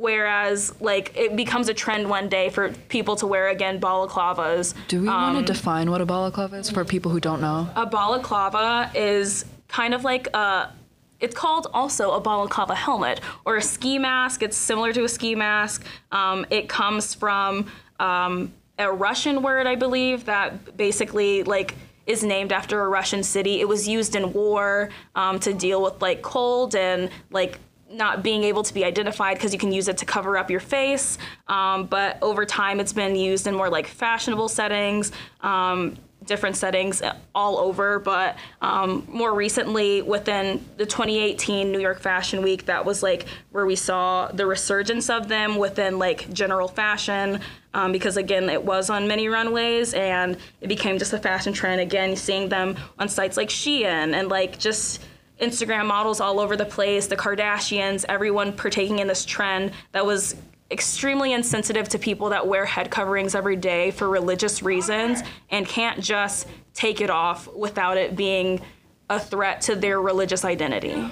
Whereas, 0.00 0.78
like, 0.80 1.16
it 1.16 1.36
becomes 1.36 1.68
a 1.68 1.74
trend 1.74 2.08
one 2.08 2.28
day 2.28 2.50
for 2.50 2.70
people 2.88 3.16
to 3.16 3.26
wear 3.26 3.48
again 3.48 3.80
balaclavas. 3.80 4.74
Do 4.88 5.00
we 5.02 5.08
Um, 5.08 5.34
want 5.34 5.46
to 5.46 5.52
define 5.52 5.90
what 5.90 6.00
a 6.00 6.06
balaclava 6.06 6.56
is 6.56 6.70
for 6.70 6.84
people 6.84 7.10
who 7.10 7.20
don't 7.20 7.40
know? 7.40 7.68
a 7.76 7.86
balaclava 7.86 8.90
is 8.94 9.44
kind 9.68 9.94
of 9.94 10.04
like 10.04 10.28
a 10.34 10.70
it's 11.18 11.34
called 11.34 11.66
also 11.72 12.10
a 12.12 12.20
balaclava 12.20 12.74
helmet 12.74 13.20
or 13.46 13.56
a 13.56 13.62
ski 13.62 13.98
mask 13.98 14.42
it's 14.42 14.56
similar 14.56 14.92
to 14.92 15.02
a 15.04 15.08
ski 15.08 15.34
mask 15.34 15.82
um, 16.12 16.44
it 16.50 16.68
comes 16.68 17.14
from 17.14 17.66
um, 17.98 18.52
a 18.78 18.92
russian 18.92 19.40
word 19.42 19.66
i 19.66 19.74
believe 19.74 20.26
that 20.26 20.76
basically 20.76 21.42
like 21.42 21.74
is 22.06 22.22
named 22.22 22.52
after 22.52 22.82
a 22.82 22.88
russian 22.88 23.22
city 23.22 23.60
it 23.60 23.66
was 23.66 23.88
used 23.88 24.14
in 24.14 24.32
war 24.34 24.90
um, 25.16 25.40
to 25.40 25.52
deal 25.54 25.82
with 25.82 26.00
like 26.02 26.20
cold 26.22 26.76
and 26.76 27.08
like 27.30 27.58
not 27.96 28.22
being 28.22 28.44
able 28.44 28.62
to 28.62 28.74
be 28.74 28.84
identified 28.84 29.36
because 29.36 29.52
you 29.52 29.58
can 29.58 29.72
use 29.72 29.88
it 29.88 29.98
to 29.98 30.04
cover 30.04 30.36
up 30.36 30.50
your 30.50 30.60
face. 30.60 31.18
Um, 31.48 31.86
but 31.86 32.18
over 32.22 32.44
time, 32.44 32.78
it's 32.78 32.92
been 32.92 33.16
used 33.16 33.46
in 33.46 33.54
more 33.54 33.70
like 33.70 33.86
fashionable 33.86 34.48
settings, 34.48 35.12
um, 35.40 35.96
different 36.24 36.56
settings 36.56 37.02
all 37.34 37.58
over. 37.58 37.98
But 37.98 38.36
um, 38.60 39.06
more 39.08 39.34
recently, 39.34 40.02
within 40.02 40.64
the 40.76 40.84
2018 40.84 41.72
New 41.72 41.80
York 41.80 42.00
Fashion 42.00 42.42
Week, 42.42 42.66
that 42.66 42.84
was 42.84 43.02
like 43.02 43.26
where 43.50 43.64
we 43.64 43.76
saw 43.76 44.28
the 44.28 44.46
resurgence 44.46 45.08
of 45.08 45.28
them 45.28 45.56
within 45.56 45.98
like 45.98 46.30
general 46.32 46.68
fashion. 46.68 47.40
Um, 47.74 47.92
because 47.92 48.16
again, 48.16 48.48
it 48.48 48.64
was 48.64 48.88
on 48.88 49.06
many 49.06 49.28
runways 49.28 49.92
and 49.94 50.36
it 50.60 50.68
became 50.68 50.98
just 50.98 51.12
a 51.12 51.18
fashion 51.18 51.52
trend. 51.52 51.80
Again, 51.80 52.16
seeing 52.16 52.48
them 52.48 52.76
on 52.98 53.08
sites 53.08 53.36
like 53.36 53.48
Shein 53.48 54.14
and 54.14 54.28
like 54.28 54.58
just 54.58 55.02
Instagram 55.40 55.86
models 55.86 56.20
all 56.20 56.40
over 56.40 56.56
the 56.56 56.64
place, 56.64 57.06
the 57.06 57.16
Kardashians, 57.16 58.04
everyone 58.08 58.52
partaking 58.52 59.00
in 59.00 59.06
this 59.06 59.24
trend 59.24 59.72
that 59.92 60.04
was 60.04 60.36
extremely 60.70 61.32
insensitive 61.32 61.88
to 61.90 61.98
people 61.98 62.30
that 62.30 62.46
wear 62.46 62.64
head 62.64 62.90
coverings 62.90 63.34
every 63.34 63.56
day 63.56 63.90
for 63.90 64.08
religious 64.08 64.62
reasons 64.62 65.22
and 65.50 65.66
can't 65.66 66.02
just 66.02 66.48
take 66.74 67.00
it 67.00 67.10
off 67.10 67.46
without 67.54 67.96
it 67.96 68.16
being 68.16 68.60
a 69.08 69.20
threat 69.20 69.60
to 69.60 69.76
their 69.76 70.00
religious 70.00 70.44
identity. 70.44 71.10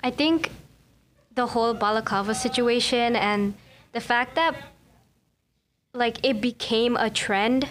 I 0.00 0.10
think 0.10 0.50
the 1.34 1.46
whole 1.46 1.72
balaclava 1.72 2.34
situation 2.34 3.16
and 3.16 3.54
the 3.92 4.00
fact 4.00 4.34
that 4.34 4.54
like 5.94 6.18
it 6.22 6.40
became 6.40 6.96
a 6.96 7.08
trend, 7.08 7.68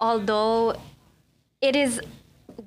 although 0.00 0.76
it 1.60 1.74
is 1.76 2.00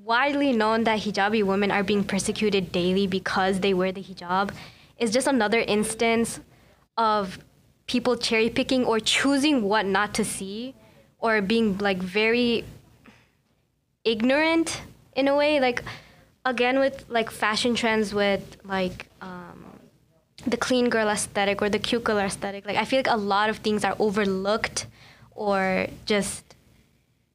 widely 0.08 0.54
known 0.54 0.86
that 0.86 1.02
hijabi 1.02 1.43
women 1.43 1.70
are 1.70 1.84
being 1.84 2.04
persecuted 2.04 2.72
daily 2.72 3.06
because 3.08 3.60
they 3.60 3.74
wear 3.74 3.91
the 3.91 4.02
hijab, 4.02 4.52
is 4.98 5.12
just 5.12 5.28
another 5.28 5.60
instance 5.60 6.39
of 6.98 7.38
people 7.88 8.15
cherry 8.15 8.50
picking 8.50 8.86
or 8.86 9.00
choosing 9.00 9.62
what 9.63 9.86
not 9.86 10.13
to 10.13 10.24
see 10.24 10.74
or 11.20 11.41
being 11.41 11.78
like 11.80 11.98
very 11.98 12.63
ignorant 14.04 14.82
in 15.15 15.28
a 15.28 15.36
way. 15.36 15.60
Like 15.60 15.84
again 16.48 16.80
with 16.80 17.06
like 17.10 17.30
fashion 17.30 17.76
trends 17.76 18.13
with 18.13 18.58
like 18.63 19.08
um, 19.22 19.65
the 20.46 20.58
clean 20.58 20.89
girl 20.89 21.10
aesthetic 21.10 21.62
or 21.62 21.70
the 21.70 21.80
cute 21.80 22.04
girl 22.06 22.17
aesthetic 22.20 22.65
like 22.65 22.78
i 22.78 22.86
feel 22.86 23.00
like 23.00 23.10
a 23.10 23.17
lot 23.17 23.50
of 23.50 23.58
things 23.58 23.84
are 23.84 23.96
overlooked 24.00 24.88
or 25.32 25.88
just 26.06 26.56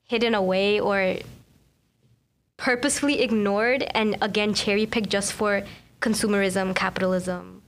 hidden 0.05 0.35
away 0.35 0.81
or 0.81 1.17
purposefully 2.63 3.21
ignored 3.21 3.83
and 3.91 4.17
again 4.21 4.55
cherry 4.55 4.87
picked 4.87 5.09
just 5.09 5.33
for 5.33 5.65
consumerism 6.01 6.73
capitalism. 6.77 7.61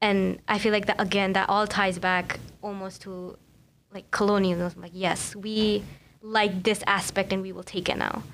And 0.00 0.40
i 0.48 0.58
feel 0.58 0.72
like 0.72 0.86
that 0.86 1.00
again 1.00 1.34
that 1.34 1.48
all 1.48 1.68
ties 1.68 1.96
back 2.00 2.40
almost 2.62 3.02
to 3.02 3.38
like 3.94 4.10
colonialism. 4.10 4.82
Like 4.82 4.90
yes 4.92 5.36
we 5.36 5.84
like 6.20 6.64
this 6.64 6.82
aspect 6.88 7.32
and 7.32 7.42
we 7.42 7.52
will 7.52 7.62
take 7.62 7.88
it 7.88 7.96
now. 7.96 8.24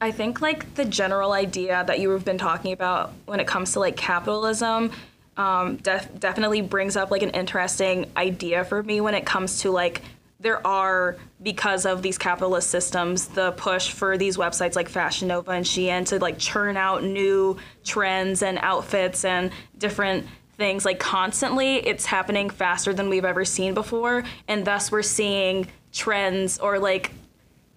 I 0.00 0.12
think 0.12 0.40
like 0.40 0.74
the 0.76 0.86
general 0.86 1.32
idea 1.32 1.84
that 1.86 2.00
you 2.00 2.08
have 2.12 2.24
been 2.24 2.38
talking 2.38 2.72
about 2.72 3.12
when 3.26 3.40
it 3.40 3.46
comes 3.46 3.72
to 3.72 3.80
like 3.80 3.98
capitalism 3.98 4.92
um, 5.36 5.76
def- 5.76 6.18
definitely 6.18 6.62
brings 6.62 6.96
up 6.96 7.10
like 7.10 7.22
an 7.22 7.30
interesting 7.30 8.10
idea 8.16 8.64
for 8.64 8.82
me 8.82 9.02
when 9.02 9.14
it 9.14 9.26
comes 9.26 9.60
to 9.60 9.70
like 9.70 10.00
there 10.40 10.64
are 10.64 11.16
because 11.42 11.84
of 11.84 12.02
these 12.02 12.16
capitalist 12.16 12.70
systems 12.70 13.26
the 13.28 13.52
push 13.52 13.90
for 13.90 14.16
these 14.16 14.36
websites 14.36 14.76
like 14.76 14.88
Fashion 14.88 15.28
Nova 15.28 15.50
and 15.50 15.64
Shein 15.64 16.06
to 16.06 16.18
like 16.18 16.38
churn 16.38 16.76
out 16.76 17.02
new 17.02 17.56
trends 17.84 18.42
and 18.42 18.58
outfits 18.62 19.24
and 19.24 19.50
different 19.78 20.26
things. 20.56 20.84
Like 20.84 21.00
constantly 21.00 21.76
it's 21.76 22.06
happening 22.06 22.50
faster 22.50 22.94
than 22.94 23.08
we've 23.08 23.24
ever 23.24 23.44
seen 23.44 23.74
before 23.74 24.22
and 24.46 24.64
thus 24.64 24.92
we're 24.92 25.02
seeing 25.02 25.66
trends 25.92 26.58
or 26.58 26.78
like 26.78 27.10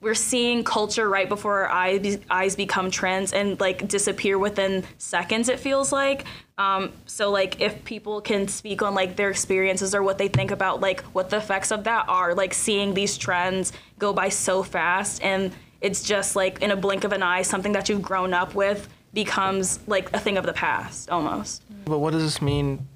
we're 0.02 0.16
seeing 0.16 0.64
culture 0.64 1.08
right 1.08 1.30
before 1.30 1.62
our 1.62 1.70
eyes, 1.70 2.18
eyes 2.30 2.56
become 2.56 2.92
trends 2.92 3.32
and 3.32 3.60
like 3.60 3.88
disappear 3.88 4.38
within 4.38 4.84
seconds 4.98 5.48
it 5.48 5.60
feels 5.60 5.92
like 5.92 6.26
um, 6.58 6.92
so 7.06 7.32
like 7.32 7.62
if 7.62 7.84
people 7.86 8.22
can 8.22 8.48
speak 8.48 8.82
on 8.82 8.94
like 8.94 9.16
their 9.16 9.30
experiences 9.30 9.96
or 9.96 10.04
what 10.04 10.18
they 10.18 10.28
think 10.28 10.52
about 10.52 10.82
like 10.82 11.02
what 11.14 11.30
the 11.30 11.38
effects 11.38 11.72
of 11.72 11.84
that 11.86 12.06
are 12.10 12.34
like 12.34 12.54
seeing 12.54 12.94
these 12.94 13.18
trends 13.18 13.72
go 14.00 14.12
by 14.12 14.30
so 14.30 14.64
fast 14.64 15.22
and 15.24 15.52
it's 15.80 16.04
just 16.04 16.36
like 16.36 16.62
in 16.62 16.72
a 16.72 16.76
blink 16.76 17.04
of 17.04 17.12
an 17.14 17.24
eye 17.24 17.42
something 17.42 17.72
that 17.72 17.88
you've 17.88 18.02
grown 18.02 18.34
up 18.34 18.54
with 18.56 18.90
becomes 19.14 19.80
like 19.88 20.12
a 20.14 20.20
thing 20.20 20.38
of 20.38 20.46
the 20.46 20.54
past 20.54 21.10
almost 21.10 21.64
But 21.86 22.00
what 22.00 22.12
does 22.12 22.24
this 22.24 22.42
mean 22.42 22.88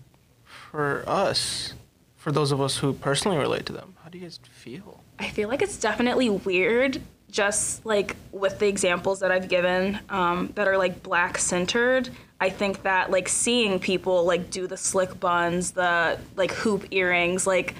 for 0.75 1.03
us? 1.07 1.73
For 2.17 2.31
those 2.31 2.51
of 2.51 2.59
us 2.59 2.77
who 2.77 2.91
personally 2.93 3.37
relate 3.37 3.65
to 3.67 3.73
them? 3.73 3.95
How 4.03 4.09
do 4.09 4.17
you 4.17 4.25
guys 4.25 4.39
feel? 4.51 4.99
I 5.19 5.29
feel 5.29 5.49
like 5.49 5.61
it's 5.61 5.77
definitely 5.77 6.29
weird, 6.29 7.01
just 7.31 7.85
like 7.85 8.15
with 8.31 8.59
the 8.59 8.67
examples 8.67 9.19
that 9.21 9.31
I've 9.31 9.47
given 9.47 9.99
um, 10.09 10.51
that 10.55 10.67
are 10.67 10.77
like 10.77 11.03
black 11.03 11.37
centered. 11.37 12.09
I 12.39 12.49
think 12.49 12.83
that 12.83 13.11
like 13.11 13.29
seeing 13.29 13.79
people 13.79 14.25
like 14.25 14.49
do 14.49 14.67
the 14.67 14.77
slick 14.77 15.19
buns, 15.19 15.71
the 15.71 16.19
like 16.35 16.51
hoop 16.51 16.85
earrings, 16.91 17.47
like 17.47 17.75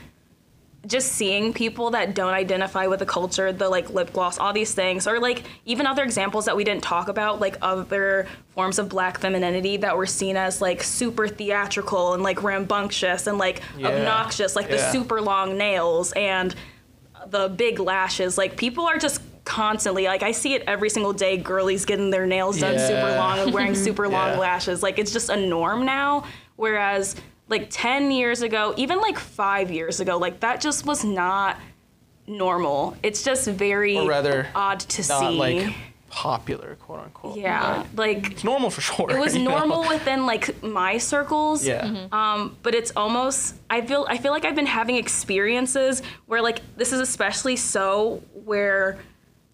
just 0.87 1.13
seeing 1.13 1.51
people 1.51 1.89
that 1.91 2.13
don't 2.13 2.33
identify 2.33 2.85
with 2.87 2.99
the 2.99 3.05
culture, 3.05 3.51
the 3.51 3.67
like 3.67 3.89
lip 3.89 4.13
gloss, 4.13 4.37
all 4.37 4.53
these 4.53 4.73
things, 4.73 5.07
or 5.07 5.19
like 5.19 5.43
even 5.65 5.87
other 5.87 6.03
examples 6.03 6.45
that 6.45 6.55
we 6.55 6.63
didn't 6.63 6.83
talk 6.83 7.07
about, 7.09 7.39
like 7.41 7.57
other 7.61 8.27
forms 8.49 8.77
of 8.79 8.87
black 8.87 9.19
femininity 9.19 9.77
that 9.77 9.97
were 9.97 10.05
seen 10.05 10.37
as 10.37 10.61
like 10.61 10.83
super 10.83 11.27
theatrical 11.27 12.13
and 12.13 12.23
like 12.23 12.43
rambunctious 12.43 13.27
and 13.27 13.37
like 13.37 13.61
Yeah. 13.77 13.87
obnoxious, 13.89 14.55
like 14.55 14.69
the 14.69 14.77
super 14.77 15.21
long 15.21 15.57
nails 15.57 16.13
and 16.13 16.55
the 17.29 17.49
big 17.49 17.79
lashes. 17.79 18.37
Like 18.37 18.57
people 18.57 18.85
are 18.85 18.97
just 18.97 19.21
constantly 19.45 20.05
like 20.05 20.23
I 20.23 20.31
see 20.31 20.53
it 20.55 20.63
every 20.67 20.89
single 20.89 21.13
day. 21.13 21.37
Girlies 21.37 21.85
getting 21.85 22.09
their 22.09 22.25
nails 22.25 22.59
done 22.59 22.79
super 22.79 23.15
long 23.15 23.39
and 23.39 23.53
wearing 23.53 23.75
super 23.87 24.07
long 24.07 24.31
Yeah. 24.33 24.39
lashes. 24.39 24.81
Like 24.83 24.99
it's 24.99 25.11
just 25.13 25.29
a 25.29 25.35
norm 25.37 25.85
now. 25.85 26.25
Whereas 26.55 27.15
like 27.47 27.67
10 27.69 28.11
years 28.11 28.41
ago, 28.41 28.73
even 28.77 28.99
like 28.99 29.19
five 29.19 29.69
years 29.71 29.99
ago, 29.99 30.17
like 30.17 30.39
that 30.39 30.61
just 30.61 30.85
was 30.85 31.03
not 31.03 31.57
normal. 32.27 32.97
It's 33.03 33.23
just 33.23 33.47
very 33.47 34.05
rather, 34.07 34.47
odd 34.55 34.79
to 34.81 35.03
see. 35.03 35.13
like 35.37 35.73
popular, 36.15 36.77
quote 36.79 37.01
unquote. 37.01 37.37
yeah, 37.37 37.85
but 37.93 38.07
like 38.07 38.31
It's 38.31 38.43
normal 38.45 38.69
for 38.69 38.79
sure. 38.79 39.11
it 39.11 39.19
was 39.19 39.35
you 39.37 39.43
know? 39.43 39.51
normal 39.57 39.85
within 39.89 40.25
like 40.25 40.63
my 40.63 40.97
circles. 40.97 41.67
Yeah. 41.67 42.07
Um, 42.13 42.55
but 42.63 42.73
it's 42.73 42.93
almost 42.95 43.55
I 43.69 43.81
feel 43.81 44.05
I 44.09 44.17
feel 44.17 44.31
like 44.31 44.45
I've 44.45 44.55
been 44.55 44.65
having 44.65 44.95
experiences 44.95 46.01
where 46.27 46.41
like 46.41 46.61
this 46.77 46.93
is 46.93 47.01
especially 47.01 47.57
so 47.57 48.23
where 48.45 48.97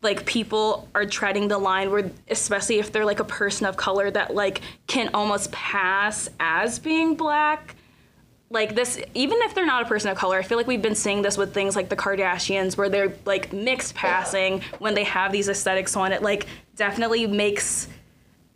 like 0.04 0.26
people 0.28 0.88
are 0.94 1.06
treading 1.06 1.48
the 1.48 1.58
line 1.58 1.90
where 1.92 2.12
especially 2.30 2.78
if 2.78 2.92
they're 2.92 3.06
like 3.06 3.20
a 3.20 3.24
person 3.26 3.66
of 3.66 3.76
color 3.76 4.12
that 4.12 4.36
like 4.36 4.62
can 4.86 5.10
almost 5.16 5.52
pass 5.52 6.30
as 6.40 6.78
being 6.78 7.16
black 7.16 7.76
like 8.52 8.76
this 8.76 9.00
even 9.14 9.40
if 9.42 9.56
they're 9.56 9.66
not 9.66 9.82
a 9.82 9.86
person 9.86 10.12
of 10.12 10.18
color 10.18 10.38
i 10.38 10.42
feel 10.42 10.58
like 10.58 10.68
we've 10.68 10.82
been 10.82 10.94
seeing 10.94 11.22
this 11.22 11.38
with 11.38 11.54
things 11.54 11.76
like 11.76 11.90
the 11.90 11.96
kardashians 11.96 12.78
where 12.78 12.90
they're 12.90 13.14
like 13.26 13.52
mixed 13.54 13.96
passing 13.96 14.62
when 14.80 14.94
they 14.94 15.04
have 15.04 15.32
these 15.32 15.50
aesthetics 15.50 15.96
on. 15.96 16.12
It 16.12 16.22
like 16.22 16.46
definitely 16.76 17.28
makes 17.28 17.88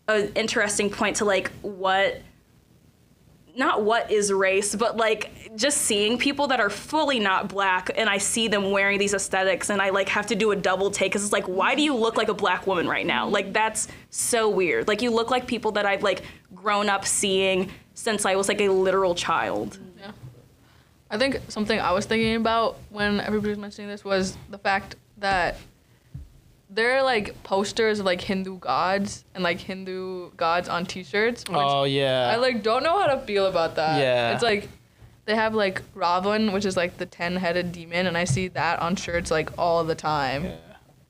an 0.08 0.32
interesting 0.36 0.90
point 0.90 1.18
to 1.18 1.26
like 1.26 1.52
what 1.62 2.22
not 3.58 3.84
what 3.84 4.12
is 4.12 4.34
race 4.34 4.76
but 4.76 4.98
like 4.98 5.56
just 5.56 5.78
seeing 5.78 6.18
people 6.18 6.48
that 6.48 6.60
are 6.60 6.70
fully 6.70 7.20
not 7.20 7.48
black 7.48 7.90
and 7.96 8.10
i 8.10 8.18
see 8.18 8.50
them 8.50 8.70
wearing 8.72 9.00
these 9.00 9.14
aesthetics 9.14 9.70
and 9.70 9.82
i 9.82 9.90
like 9.90 10.10
have 10.10 10.28
to 10.28 10.36
do 10.36 10.52
a 10.52 10.56
double 10.56 10.92
take 10.92 11.12
because 11.12 11.24
it's 11.24 11.32
like 11.32 11.48
why 11.48 11.74
do 11.74 11.82
you 11.82 11.96
look 11.96 12.18
like 12.18 12.28
a 12.28 12.34
black 12.34 12.68
woman 12.68 12.88
right 12.88 13.06
now? 13.06 13.28
Like 13.28 13.54
that's 13.54 13.88
so 14.10 14.50
weird. 14.50 14.88
Like 14.88 15.02
you 15.02 15.10
look 15.10 15.32
like 15.32 15.48
people 15.48 15.72
that 15.74 15.86
i've 15.86 16.04
like 16.04 16.24
grown 16.54 16.90
up 16.90 17.06
seeing 17.06 17.72
since 17.96 18.26
i 18.26 18.36
was 18.36 18.48
like 18.48 18.62
a 18.62 18.70
literal 18.70 19.16
child 19.16 19.80
Yeah. 19.98 20.12
I 21.10 21.18
think 21.20 21.40
something 21.50 21.80
I 21.80 21.92
was 21.92 22.06
thinking 22.08 22.36
about 22.36 22.78
when 22.90 23.20
everybody 23.22 23.50
was 23.50 23.60
mentioning 23.60 23.90
this 23.90 24.04
was 24.04 24.36
the 24.50 24.58
fact 24.58 24.96
that 25.20 25.56
there 26.70 26.98
are 26.98 27.04
like 27.04 27.44
posters 27.44 28.00
of 28.00 28.06
like 28.08 28.22
Hindu 28.22 28.58
gods 28.58 29.24
and 29.36 29.44
like 29.44 29.60
Hindu 29.60 30.32
gods 30.32 30.68
on 30.68 30.86
T-shirts. 30.88 31.46
Oh 31.48 31.84
yeah. 31.84 32.32
I 32.34 32.38
like 32.38 32.64
don't 32.64 32.82
know 32.84 32.98
how 33.00 33.06
to 33.06 33.20
feel 33.22 33.46
about 33.46 33.76
that. 33.76 34.00
Yeah. 34.00 34.34
It's 34.34 34.42
like 34.44 34.68
they 35.26 35.36
have 35.36 35.54
like 35.54 35.82
Ravan, 35.94 36.52
which 36.52 36.66
is 36.66 36.76
like 36.76 36.98
the 36.98 37.06
ten-headed 37.06 37.72
demon, 37.72 38.08
and 38.08 38.18
I 38.18 38.24
see 38.24 38.48
that 38.50 38.80
on 38.82 38.96
shirts 38.96 39.30
like 39.30 39.52
all 39.60 39.84
the 39.84 39.96
time. 39.96 40.46
Yeah. 40.46 40.56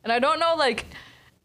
And 0.04 0.12
I 0.12 0.20
don't 0.20 0.40
know 0.40 0.56
like, 0.58 0.86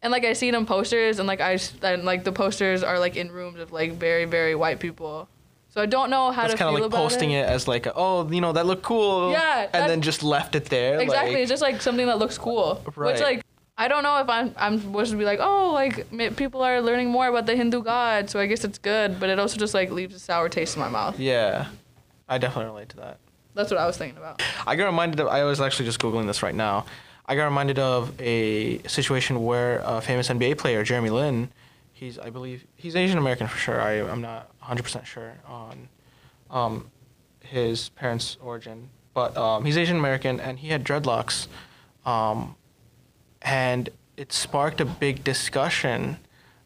and 0.01 0.11
like 0.11 0.25
I 0.25 0.33
see 0.33 0.51
them 0.51 0.65
posters, 0.65 1.19
and 1.19 1.27
like 1.27 1.41
I 1.41 1.59
and 1.83 2.03
like 2.03 2.23
the 2.23 2.31
posters 2.31 2.83
are 2.83 2.99
like 2.99 3.15
in 3.15 3.31
rooms 3.31 3.59
of 3.59 3.71
like 3.71 3.93
very 3.93 4.25
very 4.25 4.55
white 4.55 4.79
people. 4.79 5.27
So 5.69 5.81
I 5.81 5.85
don't 5.85 6.09
know 6.09 6.31
how 6.31 6.41
That's 6.43 6.53
to 6.55 6.57
kind 6.57 6.75
of 6.75 6.81
like 6.81 6.91
posting 6.91 7.31
it. 7.31 7.47
as 7.47 7.65
like, 7.65 7.87
oh, 7.95 8.29
you 8.29 8.41
know, 8.41 8.51
that 8.51 8.65
looked 8.65 8.83
cool. 8.83 9.31
Yeah, 9.31 9.69
And 9.71 9.89
then 9.89 10.01
just 10.01 10.21
left 10.21 10.53
it 10.53 10.65
there. 10.65 10.99
Exactly. 10.99 11.31
like- 11.31 11.41
it's 11.43 11.49
just 11.49 11.61
like 11.61 11.81
something 11.81 12.07
that 12.07 12.19
looks 12.19 12.37
cool. 12.37 12.83
Right. 12.93 13.13
Which 13.13 13.21
like 13.21 13.41
I 13.77 13.87
don't 13.87 14.03
know 14.03 14.17
if 14.19 14.27
I'm 14.29 14.53
I'm 14.57 14.81
supposed 14.81 15.11
to 15.11 15.17
be 15.17 15.23
like, 15.23 15.39
oh, 15.41 15.71
like 15.71 16.35
people 16.35 16.61
are 16.61 16.81
learning 16.81 17.09
more 17.09 17.27
about 17.27 17.45
the 17.45 17.55
Hindu 17.55 17.83
god, 17.83 18.29
so 18.29 18.37
I 18.39 18.47
guess 18.47 18.65
it's 18.65 18.79
good. 18.79 19.17
But 19.19 19.29
it 19.29 19.39
also 19.39 19.57
just 19.57 19.73
like 19.73 19.91
leaves 19.91 20.13
a 20.13 20.19
sour 20.19 20.49
taste 20.49 20.75
in 20.75 20.81
my 20.81 20.89
mouth. 20.89 21.17
yeah. 21.19 21.67
I 22.27 22.37
definitely 22.37 22.71
relate 22.71 22.89
to 22.89 22.97
that. 22.97 23.17
That's 23.55 23.71
what 23.71 23.77
I 23.79 23.85
was 23.85 23.97
thinking 23.97 24.17
about. 24.17 24.41
I 24.65 24.75
get 24.77 24.85
reminded 24.85 25.19
of. 25.19 25.27
I 25.27 25.43
was 25.43 25.59
actually 25.59 25.85
just 25.85 25.99
googling 25.99 26.27
this 26.27 26.41
right 26.43 26.55
now. 26.55 26.85
I 27.25 27.35
got 27.35 27.45
reminded 27.45 27.79
of 27.79 28.13
a 28.19 28.81
situation 28.87 29.43
where 29.43 29.81
a 29.85 30.01
famous 30.01 30.29
NBA 30.29 30.57
player, 30.57 30.83
Jeremy 30.83 31.09
Lin, 31.09 31.49
he's 31.93 32.17
I 32.19 32.29
believe 32.29 32.65
he's 32.75 32.95
Asian 32.95 33.17
American 33.17 33.47
for 33.47 33.57
sure. 33.57 33.81
I 33.81 34.01
I'm 34.01 34.21
not 34.21 34.49
100 34.59 34.83
percent 34.83 35.07
sure 35.07 35.33
on 35.47 35.87
um, 36.49 36.91
his 37.41 37.89
parents' 37.89 38.37
origin, 38.41 38.89
but 39.13 39.35
um, 39.37 39.65
he's 39.65 39.77
Asian 39.77 39.97
American 39.97 40.39
and 40.39 40.59
he 40.59 40.69
had 40.69 40.83
dreadlocks, 40.83 41.47
um, 42.05 42.55
and 43.41 43.89
it 44.17 44.33
sparked 44.33 44.81
a 44.81 44.85
big 44.85 45.23
discussion 45.23 46.17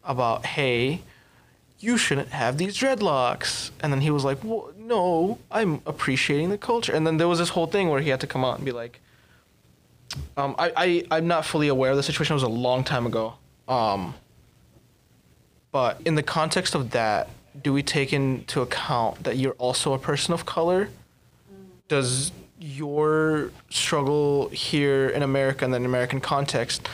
about 0.03 0.45
hey, 0.45 1.01
you 1.79 1.97
shouldn't 1.97 2.29
have 2.29 2.57
these 2.57 2.77
dreadlocks. 2.77 3.71
And 3.81 3.91
then 3.91 4.01
he 4.01 4.11
was 4.11 4.23
like, 4.23 4.43
well, 4.43 4.71
no, 4.77 5.39
I'm 5.51 5.81
appreciating 5.85 6.49
the 6.49 6.57
culture. 6.57 6.93
And 6.93 7.05
then 7.05 7.17
there 7.17 7.27
was 7.27 7.39
this 7.39 7.49
whole 7.49 7.67
thing 7.67 7.89
where 7.89 8.01
he 8.01 8.09
had 8.09 8.21
to 8.21 8.27
come 8.27 8.43
out 8.45 8.57
and 8.57 8.65
be 8.65 8.71
like, 8.71 9.01
um, 10.38 10.56
I, 10.58 10.71
I, 10.75 11.17
I'm 11.17 11.28
not 11.28 11.45
fully 11.45 11.67
aware 11.67 11.91
of 11.91 11.97
the 11.97 12.04
situation. 12.04 12.34
It 12.34 12.36
was 12.36 12.43
a 12.43 12.47
long 12.47 12.84
time 12.84 13.06
ago. 13.06 13.36
Um, 13.67 14.15
but 15.71 16.01
in 16.06 16.15
the 16.15 16.23
context 16.23 16.75
of 16.75 16.91
that, 16.91 17.30
do 17.62 17.73
we 17.73 17.84
take 17.84 18.13
into 18.13 18.62
account 18.62 19.23
that 19.23 19.38
you're 19.38 19.54
also 19.54 19.93
a 19.93 19.99
person 19.99 20.34
of 20.34 20.45
color? 20.45 20.89
Does 21.88 22.32
your 22.60 23.51
struggle 23.69 24.49
here 24.49 25.10
in 25.10 25.23
America 25.23 25.65
and 25.65 25.73
the 25.73 25.78
American 25.78 26.19
context 26.19 26.88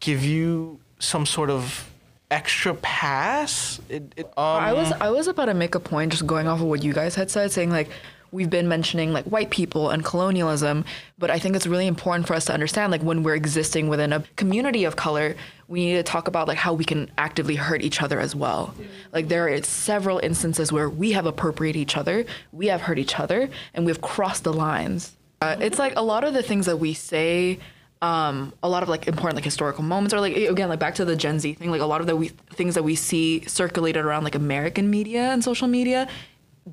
give 0.00 0.24
you 0.24 0.78
some 0.98 1.26
sort 1.26 1.50
of 1.50 1.90
extra 2.30 2.74
pass? 2.74 3.80
It, 3.88 4.12
it, 4.16 4.26
um, 4.26 4.32
I 4.36 4.72
was 4.72 4.92
I 4.92 5.10
was 5.10 5.26
about 5.26 5.46
to 5.46 5.54
make 5.54 5.74
a 5.74 5.80
point 5.80 6.12
just 6.12 6.26
going 6.26 6.46
off 6.46 6.60
of 6.60 6.66
what 6.66 6.82
you 6.82 6.92
guys 6.92 7.14
had 7.14 7.30
said, 7.30 7.52
saying 7.52 7.70
like 7.70 7.90
we've 8.30 8.50
been 8.50 8.68
mentioning 8.68 9.12
like 9.12 9.24
white 9.24 9.50
people 9.50 9.90
and 9.90 10.04
colonialism, 10.04 10.84
but 11.18 11.30
I 11.30 11.38
think 11.38 11.56
it's 11.56 11.66
really 11.66 11.86
important 11.86 12.26
for 12.26 12.34
us 12.34 12.44
to 12.46 12.52
understand 12.52 12.92
like 12.92 13.02
when 13.02 13.22
we're 13.22 13.34
existing 13.34 13.88
within 13.88 14.12
a 14.12 14.24
community 14.36 14.84
of 14.84 14.96
color, 14.96 15.36
we 15.68 15.86
need 15.86 15.94
to 15.94 16.02
talk 16.02 16.28
about 16.28 16.48
like 16.48 16.58
how 16.58 16.72
we 16.72 16.84
can 16.84 17.10
actively 17.18 17.56
hurt 17.56 17.82
each 17.82 18.02
other 18.02 18.20
as 18.20 18.34
well. 18.34 18.74
Like 19.12 19.28
there 19.28 19.48
are 19.48 19.62
several 19.62 20.18
instances 20.18 20.72
where 20.72 20.88
we 20.88 21.12
have 21.12 21.26
appropriated 21.26 21.80
each 21.80 21.96
other, 21.96 22.24
we 22.52 22.66
have 22.66 22.82
hurt 22.82 22.98
each 22.98 23.18
other, 23.18 23.48
and 23.74 23.84
we've 23.86 24.00
crossed 24.00 24.44
the 24.44 24.52
lines. 24.52 25.16
Uh, 25.40 25.56
it's 25.60 25.78
like 25.78 25.94
a 25.96 26.02
lot 26.02 26.24
of 26.24 26.34
the 26.34 26.42
things 26.42 26.66
that 26.66 26.78
we 26.78 26.94
say 26.94 27.58
um, 28.02 28.52
a 28.62 28.68
lot 28.68 28.82
of 28.82 28.88
like 28.88 29.08
important 29.08 29.36
like 29.36 29.44
historical 29.44 29.82
moments 29.82 30.12
or 30.12 30.20
like 30.20 30.36
again 30.36 30.68
like 30.68 30.78
back 30.78 30.94
to 30.96 31.04
the 31.04 31.16
Gen 31.16 31.40
Z 31.40 31.54
thing 31.54 31.70
like 31.70 31.80
a 31.80 31.86
lot 31.86 32.00
of 32.00 32.06
the 32.06 32.14
we, 32.14 32.28
things 32.50 32.74
that 32.74 32.82
we 32.82 32.94
see 32.94 33.44
circulated 33.46 34.04
around 34.04 34.24
like 34.24 34.34
American 34.34 34.90
media 34.90 35.32
and 35.32 35.42
social 35.42 35.66
media 35.66 36.06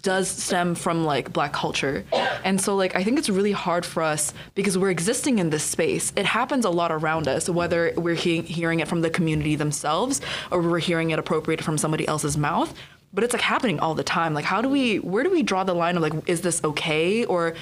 does 0.01 0.27
stem 0.27 0.75
from 0.75 1.05
like 1.05 1.31
black 1.31 1.53
culture. 1.53 2.03
And 2.43 2.59
so 2.59 2.75
like 2.75 2.95
i 2.95 3.03
think 3.03 3.19
it's 3.19 3.29
really 3.29 3.51
hard 3.51 3.85
for 3.85 4.01
us 4.01 4.33
because 4.55 4.77
we're 4.77 4.89
existing 4.89 5.39
in 5.39 5.49
this 5.49 5.63
space. 5.63 6.11
It 6.15 6.25
happens 6.25 6.65
a 6.65 6.69
lot 6.69 6.91
around 6.91 7.27
us 7.27 7.47
whether 7.49 7.93
we're 7.95 8.15
he- 8.15 8.41
hearing 8.41 8.79
it 8.79 8.87
from 8.87 9.01
the 9.01 9.09
community 9.09 9.55
themselves 9.55 10.21
or 10.51 10.61
we're 10.61 10.79
hearing 10.79 11.11
it 11.11 11.19
appropriated 11.19 11.63
from 11.63 11.77
somebody 11.77 12.07
else's 12.07 12.37
mouth. 12.37 12.73
But 13.13 13.23
it's 13.23 13.33
like 13.33 13.43
happening 13.43 13.79
all 13.79 13.93
the 13.93 14.03
time. 14.03 14.33
Like 14.33 14.45
how 14.45 14.61
do 14.61 14.69
we 14.69 14.97
where 14.97 15.23
do 15.23 15.29
we 15.29 15.43
draw 15.43 15.63
the 15.63 15.75
line 15.75 15.95
of 15.95 16.01
like 16.01 16.13
is 16.27 16.41
this 16.41 16.63
okay? 16.63 17.25
Or 17.25 17.53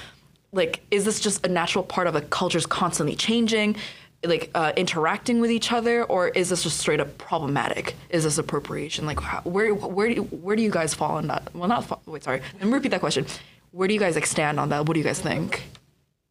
like 0.53 0.81
is 0.89 1.03
this 1.03 1.19
just 1.19 1.45
a 1.45 1.49
natural 1.49 1.83
part 1.83 2.07
of 2.07 2.15
a 2.15 2.21
culture's 2.21 2.65
constantly 2.65 3.15
changing 3.15 3.75
like 4.23 4.51
uh, 4.53 4.71
interacting 4.77 5.41
with 5.41 5.51
each 5.51 5.71
other 5.71 6.03
or 6.03 6.29
is 6.29 6.49
this 6.49 6.63
just 6.63 6.79
straight 6.79 6.99
up 6.99 7.17
problematic? 7.17 7.95
Is 8.09 8.23
this 8.23 8.37
appropriation? 8.37 9.05
Like 9.05 9.19
how, 9.19 9.41
where 9.41 9.73
where 9.73 10.07
do 10.09 10.15
you, 10.15 10.23
where 10.23 10.55
do 10.55 10.61
you 10.61 10.71
guys 10.71 10.93
fall 10.93 11.17
on 11.17 11.27
that? 11.27 11.53
Well 11.53 11.67
not 11.67 11.85
fall, 11.85 12.01
wait 12.05 12.23
sorry. 12.23 12.41
Let 12.59 12.65
me 12.65 12.73
repeat 12.73 12.89
that 12.89 12.99
question. 12.99 13.25
Where 13.71 13.87
do 13.87 13.93
you 13.93 13.99
guys 13.99 14.15
like 14.15 14.25
stand 14.25 14.59
on 14.59 14.69
that? 14.69 14.85
What 14.85 14.93
do 14.93 14.99
you 14.99 15.05
guys 15.05 15.19
think? 15.19 15.63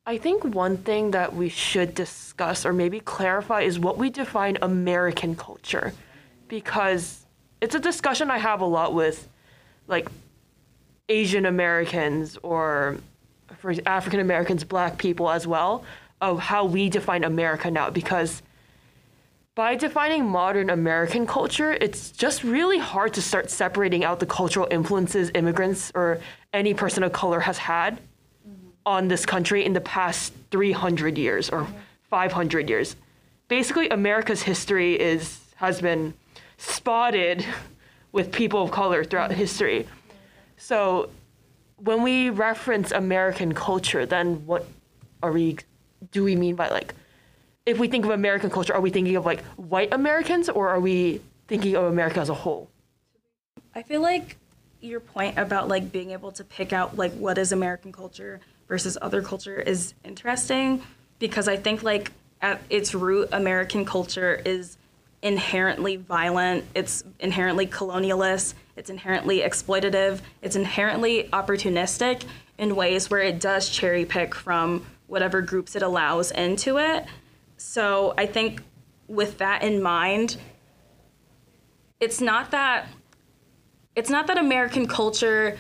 I 0.07 0.19
think 0.19 0.45
one 0.45 0.77
thing 0.77 1.11
that 1.13 1.35
we 1.35 1.49
should 1.49 1.95
discuss 1.95 2.65
or 2.65 2.73
maybe 2.73 3.01
clarify 3.01 3.63
is 3.63 3.79
what 3.79 3.99
we 3.99 4.11
define 4.11 4.57
American 4.63 5.37
culture. 5.37 5.93
Because 6.49 7.27
it's 7.61 7.75
a 7.75 7.81
discussion 7.81 8.31
I 8.31 8.39
have 8.39 8.61
a 8.61 8.67
lot 8.67 8.95
with 8.95 9.29
like 9.87 10.09
Asian 11.09 11.47
Americans 11.47 12.39
or 12.43 12.99
for 13.59 13.75
African 13.85 14.21
Americans, 14.21 14.65
black 14.65 14.97
people 14.97 15.29
as 15.29 15.47
well, 15.47 15.85
of 16.21 16.39
how 16.39 16.65
we 16.65 16.89
define 16.89 17.25
America 17.25 17.71
now. 17.71 17.91
Because 17.91 18.43
by 19.55 19.75
defining 19.75 20.25
modern 20.25 20.71
American 20.71 21.27
culture, 21.27 21.73
it's 21.73 22.11
just 22.11 22.45
really 22.45 22.79
hard 22.79 23.15
to 23.15 23.23
start 23.23 23.51
separating 23.51 24.05
out 24.05 24.21
the 24.21 24.27
cultural 24.27 24.69
influences 24.71 25.31
immigrants 25.35 25.91
or 25.95 26.21
any 26.53 26.73
person 26.73 27.03
of 27.03 27.13
color 27.13 27.41
has 27.41 27.59
had 27.59 28.01
on 28.87 29.09
this 29.09 29.27
country 29.27 29.65
in 29.65 29.73
the 29.73 29.81
past 29.81 30.33
300 30.51 31.19
years 31.19 31.51
or 31.51 31.67
500 32.09 32.69
years. 32.69 32.97
Basically, 33.49 33.89
America's 33.89 34.43
history 34.43 34.95
is 34.95 35.41
has 35.57 35.81
been 35.81 36.15
spotted 36.57 37.45
with 38.13 38.33
people 38.33 38.63
of 38.63 38.71
color 38.71 39.05
throughout 39.05 39.31
history. 39.31 39.87
So, 40.57 41.11
when 41.77 42.03
we 42.03 42.31
reference 42.31 42.93
American 42.93 43.55
culture, 43.55 44.07
then 44.07 44.47
what 44.47 44.67
are 45.23 45.33
we 45.33 45.57
do 46.13 46.25
we 46.25 46.37
mean 46.37 46.57
by 46.57 46.69
like 46.69 46.95
if 47.67 47.79
we 47.79 47.89
think 47.89 48.05
of 48.05 48.11
American 48.11 48.51
culture, 48.51 48.75
are 48.75 48.81
we 48.81 48.91
thinking 48.91 49.17
of 49.17 49.25
like 49.25 49.43
white 49.57 49.93
Americans 49.93 50.49
or 50.49 50.69
are 50.69 50.81
we 50.81 51.21
thinking 51.47 51.77
of 51.77 51.85
America 51.85 52.21
as 52.21 52.29
a 52.29 52.35
whole? 52.35 52.69
I 53.75 53.83
feel 53.83 54.01
like 54.01 54.37
your 54.81 55.01
point 55.01 55.39
about 55.39 55.69
like 55.69 55.93
being 55.93 56.11
able 56.11 56.33
to 56.33 56.45
pick 56.45 56.73
out 56.73 56.97
like 56.97 57.13
what 57.13 57.39
is 57.39 57.53
American 57.53 57.93
culture 57.93 58.41
versus 58.67 58.97
other 59.03 59.23
culture 59.23 59.61
is 59.61 59.95
interesting 60.05 60.83
because 61.19 61.49
I 61.49 61.57
think 61.57 61.83
like 61.83 62.13
at 62.41 62.61
its 62.71 62.95
root 62.95 63.29
American 63.33 63.85
culture 63.85 64.41
is 64.45 64.79
inherently 65.23 65.97
violent, 65.97 66.65
it's 66.75 67.05
inherently 67.19 67.67
colonialist, 67.67 68.55
it's 68.77 68.89
inherently 68.89 69.41
exploitative, 69.41 70.21
it's 70.41 70.57
inherently 70.57 71.29
opportunistic 71.33 72.25
in 72.57 72.75
ways 72.75 73.11
where 73.11 73.21
it 73.21 73.39
does 73.39 73.69
cherry 73.69 74.07
pick 74.07 74.35
from 74.35 74.87
whatever 75.11 75.43
groups 75.43 75.75
it 75.77 75.83
allows 75.83 76.31
into 76.31 76.79
it. 76.79 77.05
So 77.57 78.15
I 78.17 78.27
think 78.27 78.63
with 79.09 79.39
that 79.39 79.63
in 79.63 79.83
mind, 79.83 80.37
it's 81.99 82.21
not 82.21 82.53
that 82.53 82.87
it's 83.97 84.09
not 84.09 84.29
that 84.29 84.39
American 84.39 84.87
culture 84.87 85.59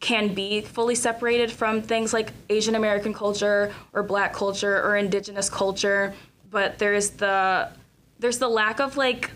can 0.00 0.32
be 0.34 0.60
fully 0.60 0.94
separated 0.94 1.50
from 1.50 1.82
things 1.82 2.12
like 2.12 2.30
Asian 2.48 2.74
American 2.74 3.12
culture 3.12 3.72
or 3.92 4.02
black 4.02 4.32
culture 4.32 4.82
or 4.82 4.96
indigenous 4.96 5.48
culture, 5.48 6.14
but 6.50 6.78
there's 6.78 7.10
the 7.10 7.68
there's 8.18 8.38
the 8.38 8.48
lack 8.48 8.80
of 8.80 8.96
like 8.96 9.30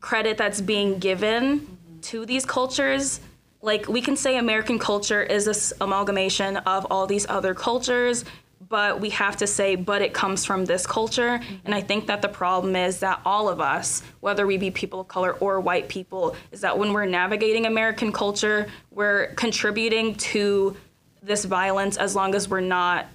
credit 0.00 0.36
that's 0.36 0.60
being 0.60 0.98
given 0.98 1.78
to 2.02 2.26
these 2.26 2.44
cultures. 2.44 3.20
Like 3.64 3.88
we 3.88 4.02
can 4.02 4.14
say 4.14 4.36
American 4.36 4.78
culture 4.78 5.22
is 5.22 5.46
this 5.46 5.72
amalgamation 5.80 6.58
of 6.58 6.86
all 6.90 7.06
these 7.06 7.26
other 7.30 7.54
cultures, 7.54 8.26
but 8.68 9.00
we 9.00 9.08
have 9.10 9.38
to 9.38 9.46
say, 9.46 9.74
but 9.74 10.02
it 10.02 10.12
comes 10.12 10.44
from 10.44 10.66
this 10.66 10.86
culture. 10.86 11.40
And 11.64 11.74
I 11.74 11.80
think 11.80 12.06
that 12.08 12.20
the 12.20 12.28
problem 12.28 12.76
is 12.76 13.00
that 13.00 13.22
all 13.24 13.48
of 13.48 13.62
us, 13.62 14.02
whether 14.20 14.46
we 14.46 14.58
be 14.58 14.70
people 14.70 15.00
of 15.00 15.08
color 15.08 15.32
or 15.40 15.60
white 15.60 15.88
people, 15.88 16.36
is 16.52 16.60
that 16.60 16.78
when 16.78 16.92
we're 16.92 17.06
navigating 17.06 17.64
American 17.64 18.12
culture, 18.12 18.66
we're 18.90 19.28
contributing 19.28 20.14
to 20.16 20.76
this 21.22 21.46
violence 21.46 21.96
as 21.96 22.14
long 22.14 22.34
as 22.34 22.50
we're 22.50 22.60
not 22.60 23.06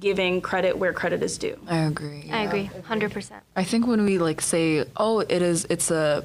giving 0.00 0.40
credit 0.40 0.76
where 0.76 0.92
credit 0.92 1.22
is 1.22 1.38
due. 1.38 1.56
i 1.68 1.76
agree 1.76 2.28
I 2.32 2.42
agree, 2.42 2.70
100%. 2.88 3.32
I 3.54 3.62
think 3.62 3.86
when 3.86 4.04
we 4.04 4.18
like 4.18 4.40
say, 4.40 4.84
oh, 4.96 5.20
it 5.20 5.42
is, 5.42 5.64
it's 5.70 5.92
a 5.92 6.24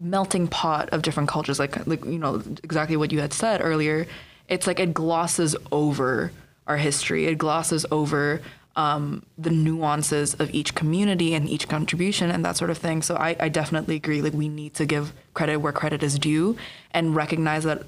melting 0.00 0.48
pot 0.48 0.88
of 0.90 1.02
different 1.02 1.28
cultures, 1.28 1.58
like 1.58 1.86
like 1.86 2.04
you 2.04 2.18
know 2.18 2.42
exactly 2.62 2.96
what 2.96 3.12
you 3.12 3.20
had 3.20 3.32
said 3.32 3.60
earlier. 3.62 4.06
It's 4.48 4.66
like 4.66 4.80
it 4.80 4.94
glosses 4.94 5.56
over 5.72 6.32
our 6.66 6.76
history. 6.76 7.26
It 7.26 7.38
glosses 7.38 7.84
over 7.90 8.40
um, 8.76 9.24
the 9.36 9.50
nuances 9.50 10.34
of 10.34 10.54
each 10.54 10.74
community 10.74 11.34
and 11.34 11.48
each 11.48 11.68
contribution 11.68 12.30
and 12.30 12.44
that 12.44 12.56
sort 12.56 12.70
of 12.70 12.78
thing. 12.78 13.02
So 13.02 13.16
I, 13.16 13.34
I 13.40 13.48
definitely 13.48 13.96
agree. 13.96 14.22
Like 14.22 14.34
we 14.34 14.48
need 14.48 14.74
to 14.74 14.86
give 14.86 15.12
credit 15.34 15.58
where 15.58 15.72
credit 15.72 16.02
is 16.02 16.18
due 16.18 16.56
and 16.92 17.16
recognize 17.16 17.64
that 17.64 17.82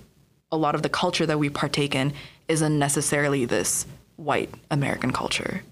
a 0.50 0.56
lot 0.56 0.74
of 0.74 0.82
the 0.82 0.88
culture 0.88 1.26
that 1.26 1.38
we 1.38 1.48
partake 1.48 1.94
in 1.94 2.12
isn't 2.48 2.76
necessarily 2.76 3.44
this 3.44 3.86
white 4.16 4.52
American 4.70 5.12
culture. 5.12 5.62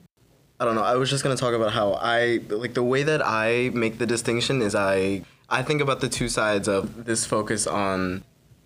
I 0.61 0.65
don't 0.65 0.77
know. 0.77 0.83
I 0.83 0.95
was 0.95 1.11
just 1.11 1.25
gonna 1.25 1.37
talk 1.37 1.55
about 1.55 1.73
how 1.73 1.95
I 1.95 2.41
like 2.49 2.75
the 2.75 2.83
way 2.83 3.03
that 3.03 3.21
I 3.25 3.71
make 3.75 3.99
the 3.99 4.07
distinction 4.07 4.62
is 4.62 4.75
I 4.75 5.23
I 5.49 5.63
think 5.63 5.81
about 5.81 6.01
the 6.01 6.09
two 6.09 6.29
sides 6.29 6.69
of 6.69 7.05
this 7.05 7.25
focus 7.25 7.67
on 7.67 8.23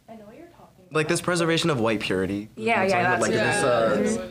I 0.08 0.14
know 0.16 0.24
what 0.26 0.36
you're 0.36 0.46
talking 0.48 0.84
about. 0.84 0.92
like 0.92 1.08
this 1.08 1.20
preservation 1.20 1.70
of 1.70 1.80
white 1.80 2.00
purity. 2.00 2.48
Yeah, 2.56 2.82
yeah, 2.84 3.02
that's 3.02 3.22
like 3.22 3.32
yeah. 3.32 3.60
this. 4.00 4.16
Uh, 4.16 4.28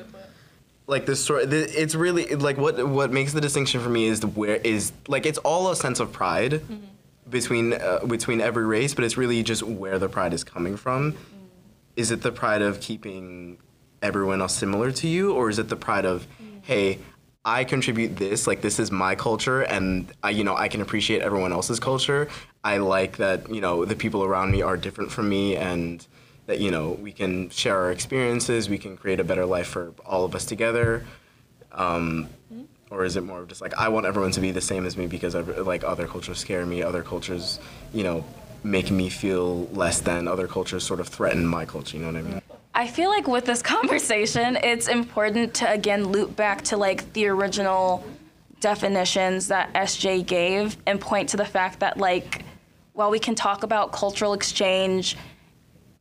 like 0.87 1.05
this 1.05 1.23
sort. 1.23 1.49
th- 1.49 1.69
It's 1.73 1.95
really 1.95 2.35
like 2.35 2.57
what 2.57 2.85
what 2.87 3.11
makes 3.11 3.31
the 3.33 3.41
distinction 3.41 3.79
for 3.81 3.89
me 3.89 4.05
is 4.05 4.19
the 4.19 4.27
where 4.27 4.55
is 4.57 4.91
like 5.07 5.25
it's 5.25 5.37
all 5.39 5.71
a 5.71 5.75
sense 5.75 5.99
of 6.01 6.11
pride 6.11 6.61
between 7.29 7.73
uh, 7.73 7.99
between 8.05 8.41
every 8.41 8.65
race, 8.65 8.93
but 8.93 9.05
it's 9.05 9.15
really 9.17 9.41
just 9.43 9.63
where 9.63 9.97
the 9.99 10.09
pride 10.09 10.33
is 10.33 10.43
coming 10.43 10.75
from. 10.75 11.15
Is 11.95 12.11
it 12.11 12.21
the 12.21 12.31
pride 12.31 12.61
of 12.61 12.81
keeping 12.81 13.57
everyone 14.01 14.41
else 14.41 14.55
similar 14.55 14.91
to 14.91 15.07
you, 15.07 15.31
or 15.33 15.49
is 15.49 15.59
it 15.59 15.69
the 15.69 15.75
pride 15.75 16.05
of, 16.05 16.25
hey, 16.63 16.99
I 17.43 17.63
contribute 17.63 18.17
this, 18.17 18.45
like 18.45 18.61
this 18.61 18.79
is 18.79 18.91
my 18.91 19.15
culture, 19.15 19.61
and 19.63 20.11
I, 20.21 20.29
you 20.29 20.43
know, 20.43 20.55
I 20.55 20.67
can 20.67 20.81
appreciate 20.81 21.21
everyone 21.23 21.51
else's 21.51 21.79
culture. 21.79 22.29
I 22.63 22.77
like 22.77 23.17
that, 23.17 23.49
you 23.49 23.61
know, 23.61 23.83
the 23.83 23.95
people 23.95 24.23
around 24.23 24.51
me 24.51 24.61
are 24.61 24.77
different 24.77 25.11
from 25.11 25.27
me, 25.27 25.55
and 25.55 26.05
that 26.45 26.59
you 26.59 26.69
know 26.69 26.91
we 26.91 27.11
can 27.11 27.49
share 27.49 27.77
our 27.77 27.91
experiences, 27.91 28.69
we 28.69 28.77
can 28.77 28.95
create 28.95 29.19
a 29.19 29.23
better 29.23 29.45
life 29.45 29.67
for 29.67 29.93
all 30.05 30.23
of 30.23 30.35
us 30.35 30.45
together. 30.45 31.03
Um, 31.71 32.29
or 32.91 33.05
is 33.05 33.15
it 33.15 33.21
more 33.21 33.39
of 33.39 33.47
just 33.47 33.61
like 33.61 33.73
I 33.75 33.87
want 33.87 34.05
everyone 34.05 34.31
to 34.31 34.41
be 34.41 34.51
the 34.51 34.61
same 34.61 34.85
as 34.85 34.97
me 34.97 35.07
because 35.07 35.33
like 35.33 35.83
other 35.83 36.05
cultures 36.07 36.39
scare 36.39 36.65
me, 36.65 36.83
other 36.83 37.01
cultures, 37.01 37.59
you 37.93 38.03
know, 38.03 38.23
make 38.63 38.91
me 38.91 39.09
feel 39.09 39.65
less 39.67 40.01
than 40.01 40.27
other 40.27 40.47
cultures 40.47 40.83
sort 40.83 40.99
of 40.99 41.07
threaten 41.07 41.47
my 41.47 41.65
culture. 41.65 41.97
You 41.97 42.03
know 42.03 42.11
what 42.11 42.17
I 42.17 42.21
mean? 42.21 42.41
I 42.73 42.87
feel 42.87 43.09
like 43.09 43.27
with 43.27 43.45
this 43.45 43.61
conversation, 43.75 44.57
it's 44.63 44.87
important 44.87 45.53
to 45.55 45.71
again 45.71 46.05
loop 46.05 46.35
back 46.35 46.63
to 46.65 46.77
like 46.77 47.11
the 47.13 47.27
original 47.27 48.05
definitions 48.59 49.47
that 49.47 49.73
SJ 49.73 50.25
gave 50.25 50.77
and 50.85 51.01
point 51.01 51.29
to 51.29 51.37
the 51.37 51.45
fact 51.45 51.79
that 51.79 51.97
like 51.97 52.45
while 52.93 53.09
we 53.09 53.19
can 53.19 53.35
talk 53.35 53.63
about 53.63 53.91
cultural 53.91 54.33
exchange 54.33 55.17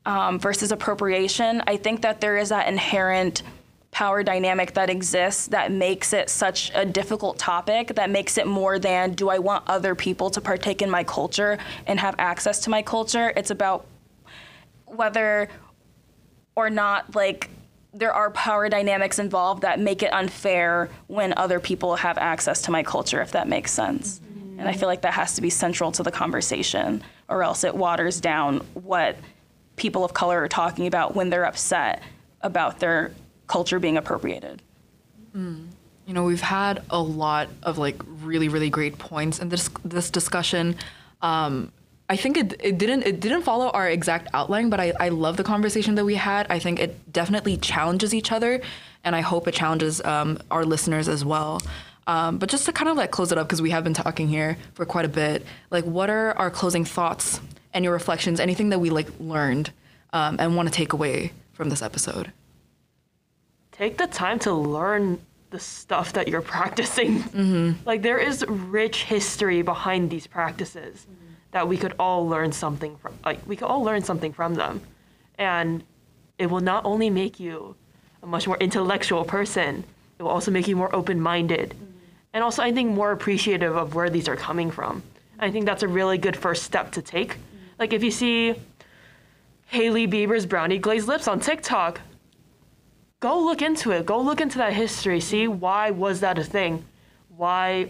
um, 0.05 0.39
versus 0.39 0.73
appropriation, 0.73 1.62
I 1.66 1.77
think 1.77 2.03
that 2.03 2.21
there 2.21 2.37
is 2.37 2.51
that 2.51 2.68
inherent 2.68 3.43
power 3.91 4.23
dynamic 4.23 4.75
that 4.75 4.89
exists 4.89 5.49
that 5.49 5.73
makes 5.73 6.12
it 6.12 6.31
such 6.31 6.71
a 6.75 6.85
difficult 6.85 7.39
topic 7.39 7.89
that 7.97 8.09
makes 8.09 8.39
it 8.39 8.47
more 8.47 8.79
than 8.79 9.12
do 9.14 9.29
I 9.29 9.39
want 9.39 9.64
other 9.66 9.95
people 9.95 10.31
to 10.31 10.41
partake 10.41 10.81
in 10.81 10.89
my 10.89 11.03
culture 11.03 11.59
and 11.87 11.99
have 11.99 12.14
access 12.18 12.61
to 12.61 12.71
my 12.71 12.83
culture. 12.83 13.33
It's 13.37 13.51
about 13.51 13.87
whether 14.87 15.49
or 16.61 16.71
not 16.71 17.15
like 17.15 17.51
there 17.93 18.13
are 18.13 18.31
power 18.31 18.69
dynamics 18.69 19.19
involved 19.19 19.63
that 19.63 19.81
make 19.81 20.03
it 20.03 20.13
unfair 20.13 20.89
when 21.09 21.35
other 21.37 21.59
people 21.59 21.97
have 21.97 22.17
access 22.19 22.63
to 22.63 22.71
my 22.71 22.83
culture 22.83 23.21
if 23.21 23.33
that 23.33 23.49
makes 23.49 23.73
sense. 23.73 24.21
And 24.59 24.69
i 24.69 24.75
feel 24.75 24.89
like 24.89 25.03
that 25.03 25.15
has 25.15 25.35
to 25.37 25.41
be 25.41 25.51
central 25.51 25.91
to 25.93 26.03
the 26.03 26.11
conversation 26.11 27.03
or 27.29 27.43
else 27.43 27.65
it 27.65 27.75
waters 27.75 28.21
down 28.21 28.59
what 28.75 29.17
people 29.77 30.05
of 30.05 30.13
color 30.13 30.43
are 30.43 30.49
talking 30.49 30.87
about 30.87 31.15
when 31.17 31.31
they're 31.31 31.47
upset 31.47 32.03
about 32.43 32.81
their 32.81 33.13
culture 33.47 33.79
being 33.79 33.97
appropriated. 33.97 34.63
You 36.07 36.15
know, 36.15 36.25
we've 36.25 36.41
had 36.41 36.83
a 36.91 37.01
lot 37.01 37.49
of 37.63 37.79
like 37.79 37.97
really, 38.05 38.49
really 38.49 38.69
great 38.69 38.99
points 38.99 39.39
in 39.39 39.49
this 39.49 39.71
this 39.85 40.11
discussion. 40.11 40.77
Um, 41.23 41.73
I 42.11 42.17
think 42.17 42.37
it, 42.37 42.61
it 42.61 42.77
didn't 42.77 43.05
it 43.05 43.21
didn't 43.21 43.43
follow 43.43 43.71
our 43.71 43.89
exact 43.89 44.29
outline, 44.35 44.69
but 44.69 44.81
I, 44.81 44.93
I 44.99 45.09
love 45.11 45.37
the 45.37 45.45
conversation 45.45 45.95
that 45.95 46.05
we 46.05 46.17
had. 46.17 46.47
I 46.51 46.59
think 46.59 46.81
it 46.81 47.13
definitely 47.13 47.57
challenges 47.57 48.13
each 48.13 48.33
other, 48.33 48.61
and 49.05 49.15
I 49.15 49.21
hope 49.21 49.49
it 49.49 49.55
challenges 49.55 50.03
um, 50.05 50.39
our 50.51 50.65
listeners 50.65 51.09
as 51.09 51.25
well. 51.25 51.63
Um, 52.09 52.39
but 52.39 52.49
just 52.49 52.67
to 52.67 52.73
kind 52.73 52.89
of 52.89 52.97
like 52.97 53.13
close 53.13 53.31
it 53.31 53.39
up 53.39 53.47
because 53.47 53.63
we 53.63 53.71
have 53.71 53.85
been 53.85 53.95
talking 53.95 54.27
here 54.27 54.59
for 54.75 54.85
quite 54.85 55.05
a 55.05 55.09
bit. 55.09 55.47
Like, 55.71 55.85
what 55.85 56.11
are 56.11 56.37
our 56.37 56.51
closing 56.51 56.85
thoughts 56.85 57.41
and 57.73 57.85
your 57.85 57.95
reflections? 57.95 58.41
Anything 58.41 58.71
that 58.71 58.81
we 58.81 58.91
like 58.91 59.09
learned 59.21 59.71
um, 60.13 60.37
and 60.41 60.57
want 60.57 60.69
to 60.69 60.75
take 60.75 60.93
away 60.93 61.33
from 61.53 61.71
this 61.71 61.81
episode? 61.81 62.33
take 63.81 63.97
the 63.97 64.07
time 64.07 64.39
to 64.39 64.53
learn 64.53 65.19
the 65.49 65.59
stuff 65.59 66.13
that 66.13 66.29
you're 66.29 66.43
practicing. 66.57 67.25
Like 67.87 68.03
there 68.03 68.19
is 68.19 68.45
rich 68.47 69.05
history 69.05 69.63
behind 69.63 70.11
these 70.11 70.27
practices 70.27 71.07
that 71.53 71.69
we 71.69 71.77
could 71.77 71.95
all 71.99 72.29
learn 72.29 72.53
something 72.53 72.97
from. 72.97 73.19
Like 73.25 73.47
we 73.47 73.57
could 73.57 73.67
all 73.67 73.83
learn 73.83 74.03
something 74.03 74.33
from 74.33 74.55
them, 74.55 74.81
and 75.39 75.83
it 76.39 76.47
will 76.47 76.61
not 76.61 76.85
only 76.85 77.11
make 77.11 77.41
you 77.41 77.77
a 78.23 78.27
much 78.27 78.47
more 78.47 78.57
intellectual 78.59 79.25
person, 79.25 79.85
it 80.19 80.23
will 80.23 80.31
also 80.31 80.51
make 80.51 80.69
you 80.69 80.77
more 80.77 80.95
open-minded, 80.95 81.71
mm-hmm. 81.71 81.85
and 82.35 82.45
also 82.45 82.63
I 82.63 82.73
think 82.73 82.91
more 82.91 83.13
appreciative 83.13 83.77
of 83.77 83.95
where 83.95 84.11
these 84.11 84.29
are 84.29 84.37
coming 84.37 84.71
from. 84.71 85.03
I 85.39 85.51
think 85.51 85.65
that's 85.67 85.83
a 85.83 85.89
really 85.89 86.19
good 86.19 86.37
first 86.37 86.65
step 86.65 86.93
to 86.93 87.03
take. 87.03 87.31
Mm-hmm. 87.31 87.57
Like 87.79 87.93
if 87.93 88.03
you 88.03 88.11
see 88.11 88.55
Hailey 89.67 90.07
Bieber's 90.07 90.47
brownie 90.47 90.79
glazed 90.79 91.09
lips 91.09 91.29
on 91.29 91.41
TikTok, 91.41 92.01
go 93.21 93.39
look 93.39 93.63
into 93.63 93.91
it. 93.93 94.05
Go 94.05 94.21
look 94.21 94.41
into 94.41 94.59
that 94.59 94.73
history. 94.73 95.21
See 95.21 95.47
why 95.47 95.91
was 95.91 96.21
that 96.21 96.39
a 96.39 96.45
thing? 96.45 96.85
Why, 97.37 97.89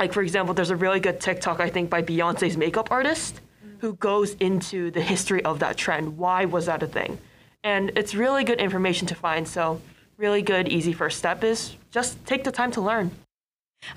like 0.00 0.14
for 0.14 0.22
example, 0.22 0.54
there's 0.54 0.70
a 0.70 0.76
really 0.76 0.98
good 0.98 1.20
TikTok 1.20 1.60
I 1.60 1.68
think 1.68 1.90
by 1.90 2.00
Beyonce's 2.02 2.56
makeup 2.56 2.90
artist 2.90 3.40
who 3.80 3.92
goes 3.94 4.32
into 4.34 4.90
the 4.90 5.02
history 5.02 5.44
of 5.44 5.58
that 5.58 5.76
trend. 5.76 6.16
Why 6.16 6.46
was 6.46 6.66
that 6.66 6.82
a 6.82 6.86
thing? 6.86 7.18
And 7.62 7.92
it's 7.96 8.14
really 8.14 8.42
good 8.42 8.60
information 8.60 9.06
to 9.08 9.14
find. 9.14 9.46
So 9.46 9.80
really 10.16 10.40
good, 10.40 10.68
easy 10.68 10.94
first 10.94 11.18
step 11.18 11.44
is 11.44 11.76
just 11.90 12.24
take 12.24 12.44
the 12.44 12.50
time 12.50 12.70
to 12.72 12.80
learn. 12.80 13.10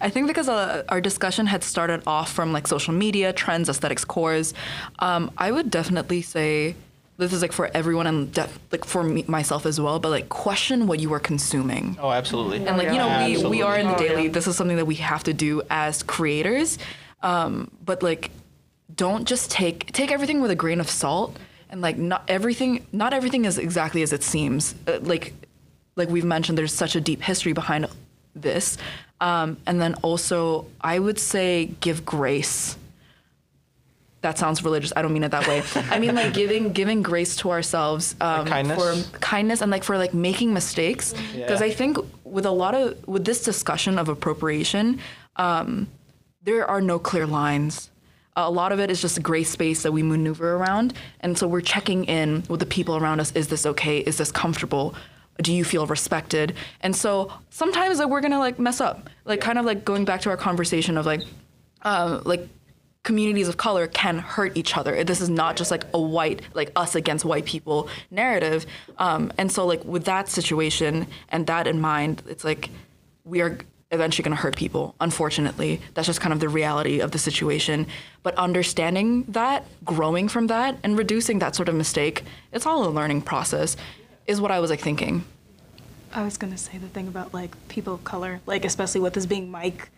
I 0.01 0.09
think 0.09 0.27
because 0.27 0.49
uh, 0.49 0.83
our 0.89 0.99
discussion 0.99 1.45
had 1.47 1.63
started 1.63 2.03
off 2.05 2.31
from 2.31 2.51
like 2.51 2.67
social 2.67 2.93
media, 2.93 3.31
trends, 3.31 3.69
aesthetics, 3.69 4.03
cores, 4.03 4.53
um, 4.99 5.31
I 5.37 5.51
would 5.51 5.71
definitely 5.71 6.21
say 6.21 6.75
this 7.17 7.33
is 7.33 7.41
like 7.41 7.51
for 7.51 7.69
everyone 7.73 8.07
and 8.07 8.31
def- 8.31 8.59
like 8.71 8.85
for 8.85 9.03
me, 9.03 9.23
myself 9.27 9.65
as 9.65 9.79
well, 9.79 9.99
but 9.99 10.09
like 10.09 10.29
question 10.29 10.87
what 10.87 10.99
you 10.99 11.13
are 11.13 11.19
consuming. 11.19 11.97
Oh, 11.99 12.11
absolutely. 12.11 12.65
And 12.65 12.77
like 12.77 12.87
you 12.87 12.95
know, 12.95 13.25
we, 13.25 13.57
we 13.57 13.61
are 13.61 13.77
in 13.77 13.85
the 13.85 13.93
Absolutely. 13.93 14.15
daily. 14.15 14.27
This 14.29 14.47
is 14.47 14.55
something 14.55 14.77
that 14.77 14.85
we 14.85 14.95
have 14.95 15.23
to 15.23 15.33
do 15.33 15.61
as 15.69 16.03
creators. 16.03 16.79
Um, 17.21 17.69
but 17.85 18.01
like, 18.01 18.31
don't 18.95 19.25
just 19.27 19.51
take 19.51 19.91
take 19.91 20.11
everything 20.11 20.41
with 20.41 20.51
a 20.51 20.55
grain 20.55 20.79
of 20.79 20.89
salt. 20.89 21.37
And 21.69 21.81
like, 21.81 21.97
not 21.97 22.23
everything 22.27 22.85
not 22.91 23.13
everything 23.13 23.45
is 23.45 23.57
exactly 23.57 24.01
as 24.01 24.11
it 24.11 24.23
seems. 24.23 24.73
Uh, 24.87 24.99
like, 25.01 25.33
like 25.95 26.09
we've 26.09 26.25
mentioned, 26.25 26.57
there's 26.57 26.73
such 26.73 26.95
a 26.95 27.01
deep 27.01 27.21
history 27.21 27.53
behind 27.53 27.87
this. 28.35 28.77
Um, 29.21 29.57
and 29.67 29.79
then 29.79 29.93
also, 29.95 30.65
I 30.81 30.99
would 30.99 31.19
say 31.19 31.71
give 31.79 32.05
grace. 32.05 32.75
That 34.23 34.37
sounds 34.37 34.63
religious. 34.63 34.93
I 34.95 35.01
don't 35.01 35.11
mean 35.11 35.25
it 35.25 35.31
that 35.31 35.45
way. 35.49 35.61
I 35.91 35.99
mean 35.99 36.15
like 36.15 36.33
giving 36.33 36.71
giving 36.71 37.01
grace 37.01 37.35
to 37.37 37.51
ourselves 37.51 38.15
um, 38.21 38.45
kindness? 38.47 38.79
for 38.79 39.19
kindness 39.19 39.61
and 39.61 39.69
like 39.69 39.83
for 39.83 39.97
like 39.97 40.13
making 40.13 40.53
mistakes. 40.53 41.13
Because 41.35 41.59
Yeah. 41.59 41.67
I 41.67 41.71
think 41.71 41.97
with 42.23 42.45
a 42.45 42.51
lot 42.51 42.73
of 42.73 43.05
with 43.05 43.25
this 43.25 43.43
discussion 43.43 43.99
of 43.99 44.07
appropriation, 44.07 44.99
um, 45.35 45.87
there 46.41 46.65
are 46.65 46.79
no 46.79 46.99
clear 46.99 47.27
lines. 47.27 47.89
A 48.37 48.49
lot 48.49 48.71
of 48.71 48.79
it 48.79 48.89
is 48.89 49.01
just 49.01 49.17
a 49.17 49.21
gray 49.21 49.43
space 49.43 49.83
that 49.83 49.91
we 49.91 50.01
maneuver 50.03 50.55
around, 50.55 50.93
and 51.19 51.37
so 51.37 51.45
we're 51.45 51.61
checking 51.61 52.05
in 52.05 52.43
with 52.47 52.61
the 52.61 52.65
people 52.65 52.95
around 52.95 53.19
us. 53.19 53.31
Is 53.33 53.49
this 53.49 53.65
okay? 53.65 53.99
Is 53.99 54.17
this 54.17 54.31
comfortable? 54.31 54.95
Do 55.41 55.51
you 55.53 55.65
feel 55.65 55.85
respected? 55.85 56.55
And 56.79 56.95
so 56.95 57.29
sometimes 57.49 57.99
like 57.99 58.07
we're 58.07 58.21
gonna 58.21 58.39
like 58.39 58.57
mess 58.57 58.79
up, 58.79 59.09
like 59.25 59.41
kind 59.41 59.59
of 59.59 59.65
like 59.65 59.83
going 59.83 60.05
back 60.05 60.21
to 60.21 60.29
our 60.29 60.37
conversation 60.37 60.97
of 60.97 61.05
like, 61.05 61.21
um, 61.81 62.21
like 62.25 62.47
communities 63.03 63.49
of 63.49 63.57
color 63.57 63.87
can 63.87 64.17
hurt 64.17 64.55
each 64.55 64.77
other. 64.77 65.03
This 65.03 65.21
is 65.21 65.29
not 65.29 65.55
just 65.57 65.71
like 65.71 65.83
a 65.93 65.99
white, 65.99 66.41
like 66.53 66.71
us 66.75 66.95
against 66.95 67.25
white 67.25 67.45
people 67.45 67.89
narrative. 68.09 68.65
Um, 68.97 69.31
and 69.37 69.51
so, 69.51 69.65
like, 69.65 69.83
with 69.83 70.05
that 70.05 70.29
situation 70.29 71.07
and 71.29 71.45
that 71.47 71.67
in 71.67 71.79
mind, 71.81 72.23
it's 72.27 72.43
like 72.43 72.69
we 73.25 73.41
are 73.41 73.57
eventually 73.91 74.23
going 74.23 74.35
to 74.35 74.41
hurt 74.41 74.55
people, 74.55 74.95
unfortunately. 74.99 75.79
That's 75.93 76.07
just 76.07 76.19
kind 76.19 76.33
of 76.33 76.39
the 76.39 76.49
reality 76.49 76.99
of 76.99 77.11
the 77.11 77.19
situation. 77.19 77.87
But 78.23 78.35
understanding 78.35 79.23
that, 79.25 79.65
growing 79.85 80.27
from 80.27 80.47
that, 80.47 80.77
and 80.83 80.97
reducing 80.97 81.39
that 81.39 81.55
sort 81.55 81.69
of 81.69 81.75
mistake, 81.75 82.23
it's 82.51 82.65
all 82.65 82.87
a 82.87 82.89
learning 82.89 83.21
process, 83.21 83.77
is 84.25 84.41
what 84.41 84.49
I 84.49 84.59
was 84.59 84.69
like 84.69 84.79
thinking. 84.79 85.25
I 86.13 86.23
was 86.23 86.37
gonna 86.37 86.57
say 86.57 86.77
the 86.77 86.87
thing 86.87 87.07
about 87.07 87.33
like 87.33 87.55
people 87.67 87.95
of 87.95 88.03
color, 88.03 88.39
like 88.45 88.65
especially 88.65 89.01
with 89.01 89.13
this 89.13 89.25
being 89.25 89.51
Mic, 89.51 89.89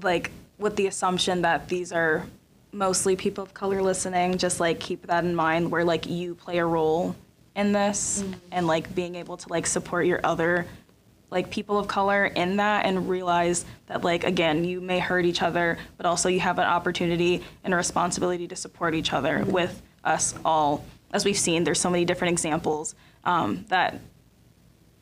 like 0.00 0.30
with 0.58 0.76
the 0.76 0.86
assumption 0.86 1.42
that 1.42 1.68
these 1.68 1.92
are 1.92 2.26
mostly 2.72 3.16
people 3.16 3.44
of 3.44 3.54
color 3.54 3.82
listening, 3.82 4.38
just 4.38 4.60
like 4.60 4.80
keep 4.80 5.06
that 5.06 5.24
in 5.24 5.34
mind 5.34 5.70
where 5.70 5.84
like 5.84 6.06
you 6.06 6.34
play 6.34 6.58
a 6.58 6.66
role 6.66 7.16
in 7.54 7.72
this 7.72 8.22
and 8.52 8.66
like 8.66 8.94
being 8.94 9.16
able 9.16 9.36
to 9.36 9.48
like 9.48 9.66
support 9.66 10.06
your 10.06 10.20
other 10.22 10.66
like 11.30 11.50
people 11.50 11.78
of 11.78 11.88
color 11.88 12.24
in 12.24 12.56
that 12.56 12.86
and 12.86 13.08
realize 13.08 13.64
that 13.86 14.02
like 14.02 14.24
again 14.24 14.64
you 14.64 14.80
may 14.80 14.98
hurt 14.98 15.24
each 15.24 15.42
other 15.42 15.76
but 15.96 16.06
also 16.06 16.28
you 16.28 16.40
have 16.40 16.58
an 16.58 16.64
opportunity 16.64 17.44
and 17.64 17.74
a 17.74 17.76
responsibility 17.76 18.46
to 18.48 18.56
support 18.56 18.94
each 18.94 19.12
other 19.12 19.44
with 19.44 19.82
us 20.04 20.34
all. 20.44 20.84
As 21.12 21.24
we've 21.24 21.36
seen 21.36 21.64
there's 21.64 21.80
so 21.80 21.90
many 21.90 22.04
different 22.04 22.32
examples 22.32 22.94
um, 23.24 23.64
that 23.68 24.00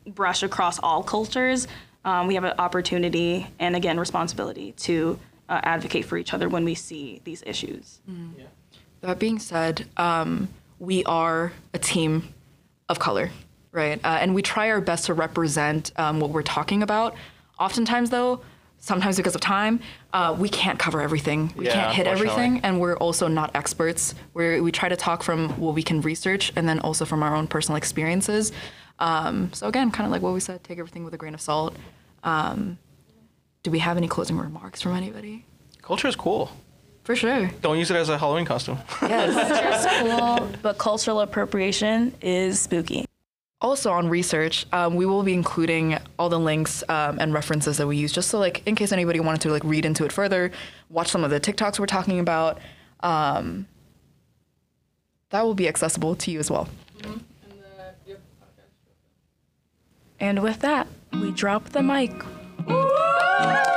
brush 0.05 0.41
across 0.41 0.79
all 0.79 1.03
cultures, 1.03 1.67
um, 2.03 2.27
we 2.27 2.35
have 2.35 2.43
an 2.43 2.53
opportunity 2.57 3.47
and 3.59 3.75
again 3.75 3.99
responsibility 3.99 4.71
to 4.73 5.19
uh, 5.49 5.59
advocate 5.63 6.05
for 6.05 6.17
each 6.17 6.33
other 6.33 6.49
when 6.49 6.63
we 6.65 6.75
see 6.75 7.21
these 7.23 7.43
issues. 7.45 7.99
That 9.01 9.19
being 9.19 9.39
said, 9.39 9.85
um, 9.97 10.49
we 10.79 11.03
are 11.05 11.53
a 11.73 11.79
team 11.79 12.33
of 12.89 12.99
color, 12.99 13.29
right? 13.71 13.99
Uh, 14.03 14.17
and 14.21 14.33
we 14.33 14.41
try 14.41 14.69
our 14.69 14.81
best 14.81 15.05
to 15.05 15.13
represent 15.13 15.91
um, 15.97 16.19
what 16.19 16.31
we're 16.31 16.41
talking 16.43 16.81
about. 16.83 17.15
Oftentimes, 17.59 18.09
though, 18.09 18.41
sometimes 18.79 19.17
because 19.17 19.35
of 19.35 19.41
time, 19.41 19.79
uh, 20.13 20.35
we 20.37 20.49
can't 20.49 20.79
cover 20.79 21.01
everything. 21.01 21.53
We 21.55 21.65
Yeah, 21.65 21.73
can't 21.73 21.95
hit 21.95 22.07
everything, 22.07 22.59
and 22.63 22.79
we're 22.79 22.97
also 22.97 23.27
not 23.27 23.51
experts. 23.55 24.15
we 24.33 24.61
we 24.61 24.71
try 24.71 24.89
to 24.89 24.95
talk 24.95 25.23
from 25.23 25.49
what 25.59 25.75
we 25.75 25.83
can 25.83 26.01
research 26.01 26.51
and 26.55 26.67
then 26.67 26.79
also 26.79 27.05
from 27.05 27.23
our 27.23 27.35
own 27.35 27.47
personal 27.47 27.77
experiences. 27.77 28.51
Um, 28.99 29.51
so, 29.53 29.67
again, 29.67 29.91
kind 29.91 30.05
of 30.07 30.11
like 30.11 30.21
what 30.23 30.33
we 30.33 30.39
said, 30.39 30.63
take 30.63 30.79
everything 30.79 31.03
with 31.03 31.13
a 31.13 31.17
grain 31.17 31.33
of 31.35 31.41
salt. 31.41 31.75
Um, 32.23 32.79
do 33.63 33.71
we 33.71 33.79
have 33.79 33.97
any 33.97 34.07
closing 34.07 34.37
remarks 34.37 34.81
from 34.81 34.93
anybody? 34.95 35.45
Culture 35.81 36.07
is 36.07 36.15
cool. 36.15 36.51
For 37.03 37.15
sure. 37.15 37.49
Don't 37.61 37.77
use 37.77 37.89
it 37.89 37.95
as 37.95 38.09
a 38.09 38.17
Halloween 38.17 38.45
costume. 38.45 38.77
Yes. 39.01 39.85
It's 39.85 40.01
cool, 40.01 40.49
but 40.61 40.77
cultural 40.77 41.21
appropriation 41.21 42.13
is 42.21 42.59
spooky. 42.59 43.05
also 43.61 43.91
on 43.91 44.07
research 44.09 44.65
um, 44.73 44.95
we 44.95 45.05
will 45.05 45.23
be 45.23 45.33
including 45.33 45.97
all 46.19 46.29
the 46.29 46.37
links 46.39 46.83
um, 46.89 47.17
and 47.19 47.33
references 47.33 47.77
that 47.77 47.87
we 47.87 47.97
use 47.97 48.11
just 48.11 48.29
so 48.29 48.37
like 48.37 48.61
in 48.67 48.75
case 48.75 48.91
anybody 48.91 49.19
wanted 49.19 49.41
to 49.41 49.49
like 49.49 49.63
read 49.63 49.83
into 49.85 50.05
it 50.05 50.11
further 50.11 50.51
watch 50.89 51.07
some 51.07 51.23
of 51.23 51.31
the 51.31 51.39
tiktoks 51.39 51.79
we're 51.79 51.87
talking 51.87 52.19
about 52.19 52.59
um, 52.99 53.65
that 55.31 55.41
will 55.43 55.55
be 55.55 55.67
accessible 55.67 56.15
to 56.15 56.29
you 56.31 56.39
as 56.39 56.51
well. 56.51 56.67
And 60.19 60.41
with 60.41 60.59
that, 60.59 60.87
we 61.21 61.31
drop 61.31 61.65
the 61.69 61.83
mic. 61.83 62.11
Uhul! 62.65 63.76